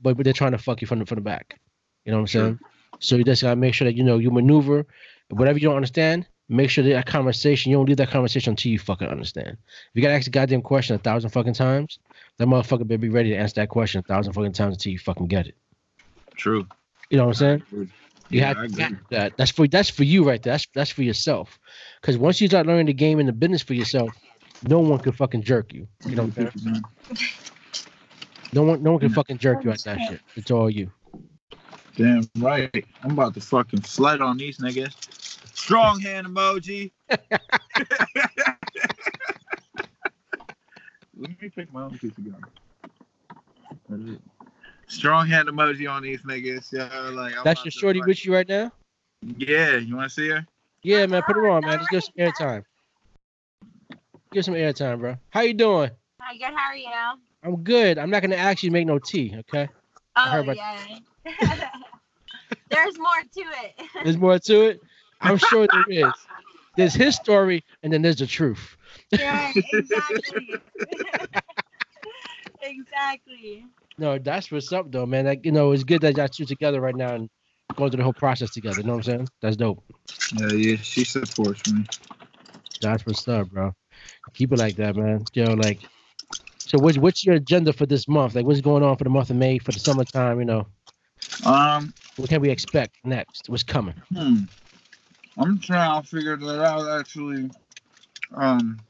but, 0.03 0.17
but 0.17 0.25
they're 0.25 0.33
trying 0.35 0.53
to 0.53 0.59
fuck 0.59 0.81
you 0.81 0.87
from 0.87 0.99
the 0.99 1.07
from 1.07 1.17
the 1.17 1.23
back. 1.23 1.59
You 2.05 2.13
know 2.13 2.19
what 2.19 2.23
I'm 2.23 2.27
Sure. 2.27 2.59
Saying? 3.01 3.09
So 3.09 3.17
you 3.17 3.25
just 3.25 3.43
gotta 3.43 3.57
make 3.57 3.75
sure 3.75 3.87
that 3.87 3.97
you 3.97 4.05
know 4.05 4.19
you 4.19 4.31
maneuver, 4.31 4.87
whatever 5.31 5.59
you 5.59 5.69
don't 5.69 5.77
understand. 5.77 6.27
Make 6.51 6.71
sure 6.71 6.83
that, 6.83 6.91
that 6.91 7.07
conversation, 7.07 7.71
you 7.71 7.77
don't 7.77 7.87
leave 7.87 7.99
that 7.99 8.11
conversation 8.11 8.53
until 8.53 8.73
you 8.73 8.79
fucking 8.79 9.09
understand. 9.09 9.49
If 9.49 9.91
you 9.95 10.03
gotta 10.03 10.15
ask 10.15 10.27
a 10.27 10.31
goddamn 10.31 10.63
question 10.63 10.97
a 10.97 10.99
thousand 10.99 11.31
fucking 11.31 11.53
times, 11.55 11.99
that 12.39 12.49
motherfucker 12.49 12.87
better 12.87 12.99
be 12.99 13.11
ready 13.11 13.31
to 13.31 13.37
answer 13.37 13.57
that 13.57 13.69
question 13.69 13.99
a 13.99 14.03
thousand 14.03 14.33
fucking 14.33 14.53
times 14.53 14.77
until 14.77 14.93
you 14.93 14.99
fucking 14.99 15.27
get 15.27 15.47
it. 15.47 15.57
True. 16.37 16.67
You 17.11 17.19
know 17.19 17.27
what 17.27 17.41
I'm 17.41 17.63
saying? 17.71 17.89
You 18.31 18.41
Yeah, 18.41 18.55
have 18.55 18.73
to 18.73 18.99
that. 19.11 19.37
That's 19.37 19.51
for 19.51 19.67
that's 19.67 19.91
for 19.91 20.05
you 20.05 20.27
right 20.27 20.43
there. 20.43 20.55
That's 20.55 20.67
that's 20.75 20.91
for 20.91 21.03
yourself. 21.03 21.59
Because 22.01 22.17
once 22.19 22.41
you 22.41 22.49
start 22.49 22.67
learning 22.67 22.87
the 22.87 22.95
game 22.95 23.19
and 23.19 23.29
the 23.29 23.33
business 23.33 23.63
for 23.63 23.75
yourself, 23.75 24.15
no 24.63 24.81
one 24.81 24.99
can 24.99 25.13
fucking 25.13 25.43
jerk 25.43 25.73
you. 25.73 25.89
You 26.05 26.17
know 26.17 26.25
what 26.25 26.39
I'm 26.39 26.51
saying? 26.65 26.85
No 28.53 28.63
one 28.63 28.83
no 28.83 28.93
one 28.93 29.01
can 29.01 29.11
fucking 29.11 29.39
jerk 29.39 29.65
you 29.65 29.71
at 29.71 29.83
that 29.85 30.01
shit. 30.01 30.21
It's 30.37 30.51
all 30.51 30.71
you. 30.71 30.91
Damn 31.99 32.31
right. 32.37 32.87
I'm 33.03 33.11
about 33.11 33.35
to 33.35 33.41
fucking 33.41 33.83
slide 33.83 34.21
on 34.21 34.37
these 34.37 34.59
niggas. 34.59 34.95
Strong 35.53 35.99
hand 35.99 36.29
emoji. 36.29 36.93
Let 37.11 37.19
me 41.17 41.37
pick 41.41 41.73
my 41.73 41.83
own 41.83 41.99
piece 41.99 42.13
of 42.17 42.25
gum. 43.91 44.21
Strong 44.87 45.27
hand 45.27 45.49
emoji 45.49 45.91
on 45.91 46.05
these 46.05 46.23
niggas. 46.23 46.73
Yeah, 46.73 46.87
like 47.11 47.37
I'm 47.37 47.43
that's 47.43 47.65
your 47.65 47.73
shorty 47.73 48.01
with 48.01 48.25
you 48.25 48.33
right 48.33 48.49
now. 48.49 48.71
Yeah, 49.37 49.75
you 49.79 49.97
want 49.97 50.09
to 50.09 50.15
see 50.15 50.29
her? 50.29 50.47
Yeah, 50.85 51.05
man, 51.07 51.23
put 51.27 51.35
her 51.35 51.49
on, 51.49 51.65
man. 51.65 51.81
Just 51.91 51.91
give 51.91 52.05
some 52.05 52.47
airtime. 52.47 52.63
Give 54.31 54.45
some 54.45 54.55
airtime, 54.55 55.01
bro. 55.01 55.17
How 55.31 55.41
you 55.41 55.55
doing? 55.55 55.91
Hi, 56.21 56.37
good. 56.37 56.55
How 56.55 56.71
are 56.71 56.77
you? 56.77 56.89
I'm 57.43 57.57
good. 57.65 57.99
I'm 57.99 58.11
not 58.11 58.23
gonna 58.23 58.37
ask 58.37 58.63
you 58.63 58.71
make 58.71 58.87
no 58.87 59.01
tea, 59.01 59.35
okay? 59.41 59.69
Oh 60.15 60.45
yeah. 60.53 60.99
There's 62.71 62.99
more 62.99 63.23
to 63.35 63.41
it. 63.41 63.75
There's 64.05 64.17
more 64.17 64.39
to 64.39 64.61
it. 64.63 64.81
I'm 65.21 65.39
sure 65.39 65.67
there 65.67 66.09
is. 66.09 66.13
There's 66.77 66.95
his 66.95 67.17
story, 67.17 67.65
and 67.83 67.93
then 67.93 68.03
there's 68.03 68.19
the 68.19 68.27
truth. 68.27 68.77
Yeah, 69.11 69.53
exactly. 69.73 70.55
exactly. 72.63 73.65
No, 73.99 74.19
that's 74.19 74.53
what's 74.53 74.73
up, 74.73 74.93
though, 74.93 75.07
man. 75.07 75.27
Like, 75.27 75.45
you 75.45 75.53
know, 75.53 75.73
it's 75.73 75.83
good 75.83 76.03
that 76.03 76.17
y'all 76.17 76.29
two 76.29 76.45
together 76.45 76.81
right 76.81 76.95
now 76.95 77.15
and 77.15 77.29
going 77.75 77.91
through 77.91 77.99
the 77.99 78.05
whole 78.05 78.13
process 78.13 78.51
together. 78.51 78.81
You 78.81 78.85
know 78.85 78.93
what 78.93 79.09
I'm 79.09 79.17
saying? 79.17 79.29
That's 79.43 79.57
dope. 79.57 79.83
Yeah, 80.37 80.53
yeah. 80.53 80.77
She 80.77 81.05
supports 81.05 81.67
me. 81.73 81.85
That's 82.81 83.05
what's 83.05 83.27
up, 83.27 83.51
bro. 83.51 83.73
Keep 84.35 84.53
it 84.53 84.59
like 84.59 84.77
that, 84.77 84.95
man. 84.95 85.25
Yo, 85.33 85.55
like, 85.55 85.81
so 86.59 86.79
what's 86.79 86.99
what's 86.99 87.25
your 87.25 87.35
agenda 87.37 87.73
for 87.73 87.87
this 87.87 88.07
month? 88.07 88.37
Like, 88.37 88.47
what's 88.47 88.61
going 88.61 88.85
on 88.85 88.97
for 88.97 89.05
the 89.05 89.11
month 89.11 89.31
of 89.31 89.37
May 89.37 89.59
for 89.59 89.73
the 89.73 89.81
summertime? 89.81 90.39
You 90.39 90.45
know. 90.45 90.67
Um. 91.45 91.93
What 92.17 92.29
can 92.29 92.41
we 92.41 92.51
expect 92.51 92.97
next? 93.05 93.49
What's 93.49 93.63
coming? 93.63 93.95
Hmm. 94.13 94.41
I'm 95.39 95.59
trying 95.59 96.03
to 96.03 96.09
figure 96.09 96.37
that 96.37 96.65
out 96.65 97.01
actually. 97.01 97.51
Um, 98.35 98.81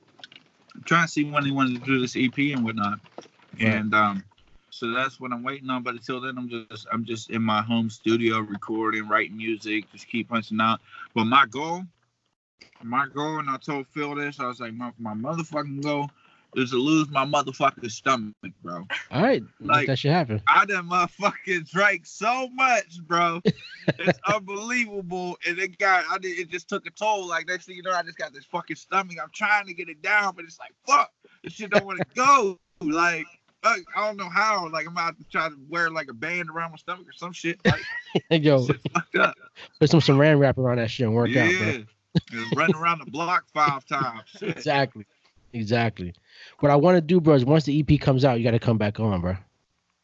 I'm 0.74 0.82
trying 0.84 1.06
to 1.06 1.12
see 1.12 1.24
when 1.24 1.44
they 1.44 1.50
wanted 1.50 1.80
to 1.80 1.86
do 1.86 2.00
this 2.00 2.16
EP 2.16 2.36
and 2.54 2.64
whatnot, 2.64 3.00
and 3.60 3.94
um, 3.94 4.24
so 4.70 4.90
that's 4.92 5.20
what 5.20 5.32
I'm 5.32 5.42
waiting 5.42 5.68
on. 5.70 5.82
But 5.82 5.94
until 5.94 6.20
then, 6.20 6.38
I'm 6.38 6.48
just 6.48 6.86
I'm 6.90 7.04
just 7.04 7.30
in 7.30 7.42
my 7.42 7.60
home 7.60 7.90
studio 7.90 8.40
recording, 8.40 9.08
writing 9.08 9.36
music, 9.36 9.90
just 9.92 10.08
keep 10.08 10.30
punching 10.30 10.60
out. 10.60 10.80
But 11.14 11.24
my 11.24 11.44
goal, 11.46 11.82
my 12.82 13.06
goal, 13.12 13.38
and 13.40 13.50
I 13.50 13.56
told 13.58 13.86
Phil 13.88 14.14
this, 14.14 14.40
I 14.40 14.46
was 14.46 14.60
like, 14.60 14.72
my, 14.72 14.92
my 14.98 15.14
motherfucking 15.14 15.82
goal 15.82 16.10
is 16.56 16.70
to 16.70 16.76
lose 16.76 17.08
my 17.10 17.24
motherfucking 17.24 17.90
stomach, 17.90 18.34
bro. 18.62 18.86
All 19.10 19.22
right, 19.22 19.42
like 19.60 19.86
that 19.86 19.98
should 19.98 20.10
happen. 20.10 20.42
I 20.46 20.64
done 20.64 20.88
motherfucking 20.88 21.70
drank 21.70 22.06
so 22.06 22.48
much, 22.48 23.00
bro. 23.06 23.40
it's 23.86 24.18
unbelievable, 24.26 25.36
and 25.46 25.58
it 25.58 25.78
got 25.78 26.04
I 26.10 26.18
did 26.18 26.38
it 26.38 26.50
just 26.50 26.68
took 26.68 26.86
a 26.86 26.90
toll. 26.90 27.26
Like 27.28 27.46
next 27.46 27.66
thing 27.66 27.76
you 27.76 27.82
know, 27.82 27.92
I 27.92 28.02
just 28.02 28.18
got 28.18 28.32
this 28.32 28.44
fucking 28.44 28.76
stomach. 28.76 29.16
I'm 29.22 29.30
trying 29.32 29.66
to 29.66 29.74
get 29.74 29.88
it 29.88 30.02
down, 30.02 30.34
but 30.34 30.44
it's 30.44 30.58
like 30.58 30.72
fuck, 30.86 31.12
this 31.44 31.54
shit 31.54 31.70
don't 31.70 31.84
want 31.84 31.98
to 31.98 32.06
go. 32.14 32.58
Like. 32.80 33.26
I 33.64 33.82
don't 33.96 34.16
know 34.16 34.28
how. 34.28 34.68
Like 34.68 34.86
I'm 34.86 34.92
about 34.92 35.18
to 35.18 35.24
try 35.24 35.48
to 35.48 35.56
wear 35.68 35.90
like 35.90 36.08
a 36.08 36.14
band 36.14 36.48
around 36.48 36.70
my 36.70 36.76
stomach 36.76 37.08
or 37.08 37.12
some 37.12 37.32
shit. 37.32 37.58
Like, 37.66 37.82
Yo, 38.30 38.66
put 39.80 39.90
some 39.90 40.00
saran 40.00 40.38
wrap 40.38 40.56
around 40.58 40.78
that 40.78 40.92
shit 40.92 41.06
and 41.06 41.14
work 41.14 41.28
yeah. 41.28 41.42
out, 41.42 41.84
bro. 42.30 42.44
running 42.54 42.76
around 42.76 43.00
the 43.04 43.10
block 43.10 43.46
five 43.52 43.84
times. 43.84 44.22
Exactly. 44.40 45.06
Exactly. 45.52 46.14
What 46.60 46.70
I 46.70 46.76
want 46.76 46.96
to 46.96 47.00
do, 47.00 47.20
bro, 47.20 47.34
is 47.34 47.44
once 47.44 47.64
the 47.64 47.80
EP 47.80 48.00
comes 48.00 48.24
out, 48.24 48.38
you 48.38 48.44
got 48.44 48.50
to 48.52 48.58
come 48.58 48.78
back 48.78 49.00
on, 49.00 49.20
bro. 49.20 49.36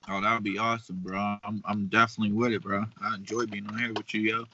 Oh, 0.09 0.21
that 0.21 0.35
would 0.35 0.45
be 0.45 0.59
awesome, 0.59 0.97
bro. 0.97 1.19
I'm 1.43 1.63
I'm 1.65 1.87
definitely 1.87 2.33
with 2.33 2.53
it, 2.53 2.63
bro. 2.63 2.85
I 3.01 3.15
enjoy 3.15 3.47
being 3.47 3.67
on 3.67 3.79
here 3.79 3.93
with 3.95 4.13
you, 4.15 4.21
yo. 4.21 4.45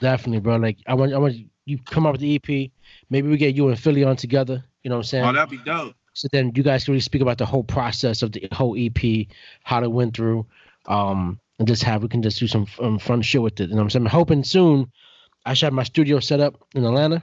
Definitely, 0.00 0.40
bro. 0.40 0.56
Like 0.56 0.78
I 0.86 0.94
want 0.94 1.12
I 1.12 1.18
want 1.18 1.36
you 1.64 1.78
come 1.78 2.06
up 2.06 2.12
with 2.12 2.20
the 2.20 2.34
EP. 2.36 2.70
Maybe 3.08 3.28
we 3.28 3.36
get 3.36 3.54
you 3.54 3.68
and 3.68 3.78
Philly 3.78 4.04
on 4.04 4.16
together. 4.16 4.62
You 4.82 4.90
know 4.90 4.96
what 4.96 5.00
I'm 5.00 5.04
saying? 5.04 5.24
Oh, 5.24 5.32
that'd 5.32 5.50
be 5.50 5.58
dope. 5.58 5.94
So 6.12 6.28
then 6.32 6.52
you 6.54 6.62
guys 6.62 6.84
can 6.84 6.92
really 6.92 7.00
speak 7.00 7.22
about 7.22 7.38
the 7.38 7.46
whole 7.46 7.64
process 7.64 8.22
of 8.22 8.32
the 8.32 8.48
whole 8.52 8.76
EP, 8.78 9.26
how 9.62 9.82
it 9.82 9.90
went 9.90 10.14
through, 10.14 10.44
um, 10.86 11.38
and 11.58 11.68
just 11.68 11.82
have 11.84 12.02
we 12.02 12.08
can 12.08 12.22
just 12.22 12.38
do 12.38 12.46
some 12.46 12.66
um, 12.80 12.98
fun 12.98 13.22
shit 13.22 13.40
with 13.40 13.60
it. 13.60 13.68
You 13.68 13.68
know 13.70 13.76
what 13.76 13.82
I'm 13.82 13.90
saying? 13.90 14.06
I'm 14.06 14.10
hoping 14.10 14.44
soon. 14.44 14.90
I 15.46 15.54
should 15.54 15.66
have 15.66 15.72
my 15.72 15.84
studio 15.84 16.20
set 16.20 16.40
up 16.40 16.56
in 16.74 16.84
Atlanta, 16.84 17.22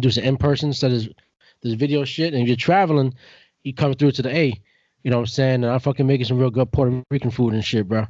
do 0.00 0.10
some 0.10 0.24
in 0.24 0.36
person 0.38 0.70
instead 0.70 0.92
of 0.92 1.08
this 1.62 1.74
video 1.74 2.04
shit. 2.04 2.32
And 2.32 2.42
if 2.42 2.48
you're 2.48 2.56
traveling, 2.56 3.14
you 3.62 3.74
come 3.74 3.94
through 3.94 4.12
to 4.12 4.22
the 4.22 4.34
A. 4.34 4.54
You 5.02 5.10
know 5.10 5.18
what 5.18 5.22
I'm 5.22 5.26
saying? 5.26 5.64
And 5.64 5.66
I'm 5.66 5.80
fucking 5.80 6.06
making 6.06 6.26
some 6.26 6.38
real 6.38 6.50
good 6.50 6.72
Puerto 6.72 7.02
Rican 7.10 7.30
food 7.30 7.54
and 7.54 7.64
shit, 7.64 7.88
bro. 7.88 8.06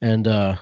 And 0.00 0.26
uh 0.26 0.56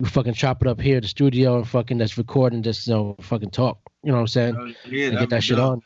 we 0.00 0.08
fucking 0.08 0.34
chop 0.34 0.60
it 0.62 0.68
up 0.68 0.80
here 0.80 0.96
at 0.96 1.02
the 1.02 1.08
studio 1.08 1.56
and 1.56 1.68
fucking 1.68 1.98
just 1.98 2.18
recording, 2.18 2.62
just 2.62 2.86
you 2.86 2.94
know, 2.94 3.16
fucking 3.20 3.50
talk. 3.50 3.78
You 4.02 4.10
know 4.10 4.16
what 4.16 4.22
I'm 4.22 4.26
saying? 4.28 4.56
Uh, 4.56 4.72
yeah, 4.88 5.08
and 5.08 5.18
get 5.18 5.30
that 5.30 5.44
shit 5.44 5.58
on. 5.58 5.82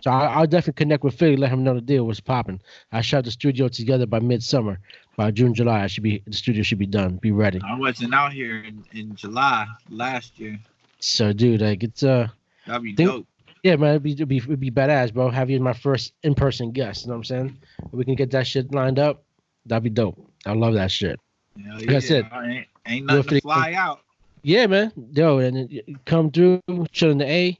So 0.00 0.10
I, 0.10 0.40
will 0.40 0.46
definitely 0.46 0.80
connect 0.80 1.04
with 1.04 1.14
Philly, 1.14 1.36
let 1.36 1.50
him 1.50 1.62
know 1.62 1.74
the 1.74 1.80
deal 1.80 2.04
was 2.04 2.20
popping. 2.20 2.60
I 2.90 3.02
shot 3.02 3.24
the 3.24 3.30
studio 3.30 3.68
together 3.68 4.06
by 4.06 4.20
midsummer. 4.20 4.80
By 5.16 5.30
June, 5.30 5.54
July, 5.54 5.82
I 5.82 5.86
should 5.86 6.02
be 6.02 6.22
the 6.26 6.32
studio 6.32 6.62
should 6.62 6.78
be 6.78 6.86
done, 6.86 7.16
be 7.16 7.32
ready. 7.32 7.60
I 7.64 7.78
wasn't 7.78 8.14
out 8.14 8.32
here 8.32 8.62
in, 8.64 8.84
in 8.92 9.14
July 9.14 9.66
last 9.90 10.38
year. 10.38 10.58
So, 11.00 11.32
dude, 11.32 11.60
like 11.60 11.82
it's 11.82 12.02
uh, 12.02 12.28
that'd 12.66 12.82
be 12.82 12.94
think, 12.94 13.10
dope. 13.10 13.26
Yeah, 13.62 13.76
man, 13.76 13.90
it'd 13.90 14.02
be, 14.02 14.12
it'd 14.12 14.28
be, 14.28 14.38
it'd 14.38 14.60
be 14.60 14.70
badass, 14.70 15.14
bro. 15.14 15.30
Have 15.30 15.48
you 15.48 15.56
as 15.56 15.62
my 15.62 15.72
first 15.72 16.14
in 16.24 16.34
person 16.34 16.72
guest. 16.72 17.04
You 17.04 17.08
know 17.08 17.14
what 17.14 17.18
I'm 17.18 17.24
saying? 17.24 17.58
If 17.84 17.92
we 17.92 18.04
can 18.04 18.16
get 18.16 18.30
that 18.32 18.46
shit 18.46 18.74
lined 18.74 18.98
up, 18.98 19.22
that'd 19.66 19.84
be 19.84 19.90
dope. 19.90 20.18
I 20.44 20.52
love 20.52 20.74
that 20.74 20.90
shit. 20.90 21.20
Yeah, 21.56 21.74
like 21.74 21.90
yeah. 21.90 21.96
I 21.96 22.00
said, 22.00 22.28
ain't, 22.34 22.66
ain't 22.86 23.06
nothing 23.06 23.38
to 23.38 23.40
fly 23.40 23.74
out. 23.74 24.00
Yeah, 24.42 24.66
man. 24.66 24.92
Yo, 25.12 25.38
and 25.38 25.80
come 26.04 26.30
through, 26.30 26.60
chill 26.90 27.10
in 27.10 27.18
the 27.18 27.26
A. 27.26 27.58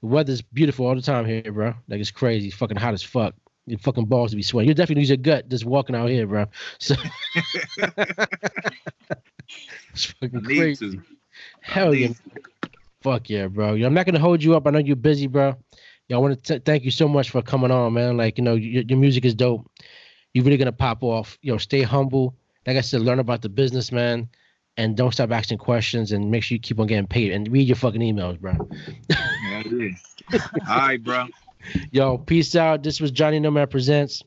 The 0.00 0.06
weather's 0.08 0.42
beautiful 0.42 0.86
all 0.86 0.96
the 0.96 1.02
time 1.02 1.24
here, 1.24 1.42
bro. 1.42 1.74
Like 1.88 2.00
it's 2.00 2.10
crazy. 2.10 2.48
It's 2.48 2.56
fucking 2.56 2.76
hot 2.76 2.94
as 2.94 3.02
fuck. 3.02 3.34
Your 3.66 3.78
fucking 3.78 4.06
balls 4.06 4.30
to 4.30 4.36
be 4.36 4.42
sweating. 4.42 4.68
You 4.68 4.74
definitely 4.74 5.02
use 5.02 5.10
your 5.10 5.16
gut 5.16 5.48
just 5.48 5.64
walking 5.64 5.94
out 5.94 6.08
here, 6.08 6.26
bro. 6.26 6.46
So 6.78 6.94
it's 9.92 10.06
fucking 10.06 10.42
crazy. 10.42 11.00
Hell 11.60 11.94
yeah. 11.94 12.08
Fuck 13.06 13.30
yeah, 13.30 13.46
bro. 13.46 13.76
I'm 13.76 13.94
not 13.94 14.04
gonna 14.04 14.18
hold 14.18 14.42
you 14.42 14.56
up. 14.56 14.66
I 14.66 14.70
know 14.70 14.80
you're 14.80 14.96
busy, 14.96 15.28
bro. 15.28 15.54
Yo, 16.08 16.16
I 16.16 16.20
want 16.20 16.42
to 16.42 16.58
thank 16.58 16.82
you 16.82 16.90
so 16.90 17.06
much 17.06 17.30
for 17.30 17.40
coming 17.40 17.70
on, 17.70 17.92
man. 17.92 18.16
Like, 18.16 18.36
you 18.36 18.42
know, 18.42 18.56
your, 18.56 18.82
your 18.82 18.98
music 18.98 19.24
is 19.24 19.32
dope. 19.32 19.70
You're 20.34 20.44
really 20.44 20.56
gonna 20.56 20.72
pop 20.72 21.04
off. 21.04 21.38
Yo, 21.40 21.56
stay 21.56 21.82
humble. 21.82 22.34
Like 22.66 22.76
I 22.76 22.80
said, 22.80 23.02
learn 23.02 23.20
about 23.20 23.42
the 23.42 23.48
business, 23.48 23.92
man, 23.92 24.28
and 24.76 24.96
don't 24.96 25.12
stop 25.12 25.30
asking 25.30 25.58
questions. 25.58 26.10
And 26.10 26.32
make 26.32 26.42
sure 26.42 26.56
you 26.56 26.58
keep 26.58 26.80
on 26.80 26.88
getting 26.88 27.06
paid. 27.06 27.30
And 27.30 27.48
read 27.52 27.68
your 27.68 27.76
fucking 27.76 28.00
emails, 28.00 28.40
bro. 28.40 28.54
yeah, 29.08 29.90
All 30.68 30.76
right, 30.76 31.00
bro. 31.00 31.28
Yo, 31.92 32.18
peace 32.18 32.56
out. 32.56 32.82
This 32.82 33.00
was 33.00 33.12
Johnny 33.12 33.38
Nomad 33.38 33.70
presents. 33.70 34.24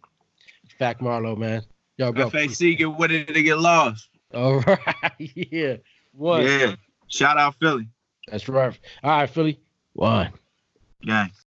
FAC 0.78 1.02
Marlo, 1.02 1.38
man. 1.38 1.64
Yo, 1.98 2.14
bro. 2.14 2.30
FAC 2.30 2.78
get 2.78 2.86
what 2.86 3.10
did 3.10 3.28
they 3.28 3.44
get 3.44 3.60
lost? 3.60 4.08
All 4.34 4.60
right, 4.68 5.14
yeah. 5.18 5.76
What? 6.14 6.44
Yeah. 6.44 6.76
Shout 7.10 7.38
out 7.38 7.56
Philly. 7.60 7.90
That's 8.32 8.48
right. 8.50 8.78
All 9.04 9.10
right, 9.12 9.30
Philly. 9.30 9.60
One. 9.94 10.34
Yeah. 11.02 11.30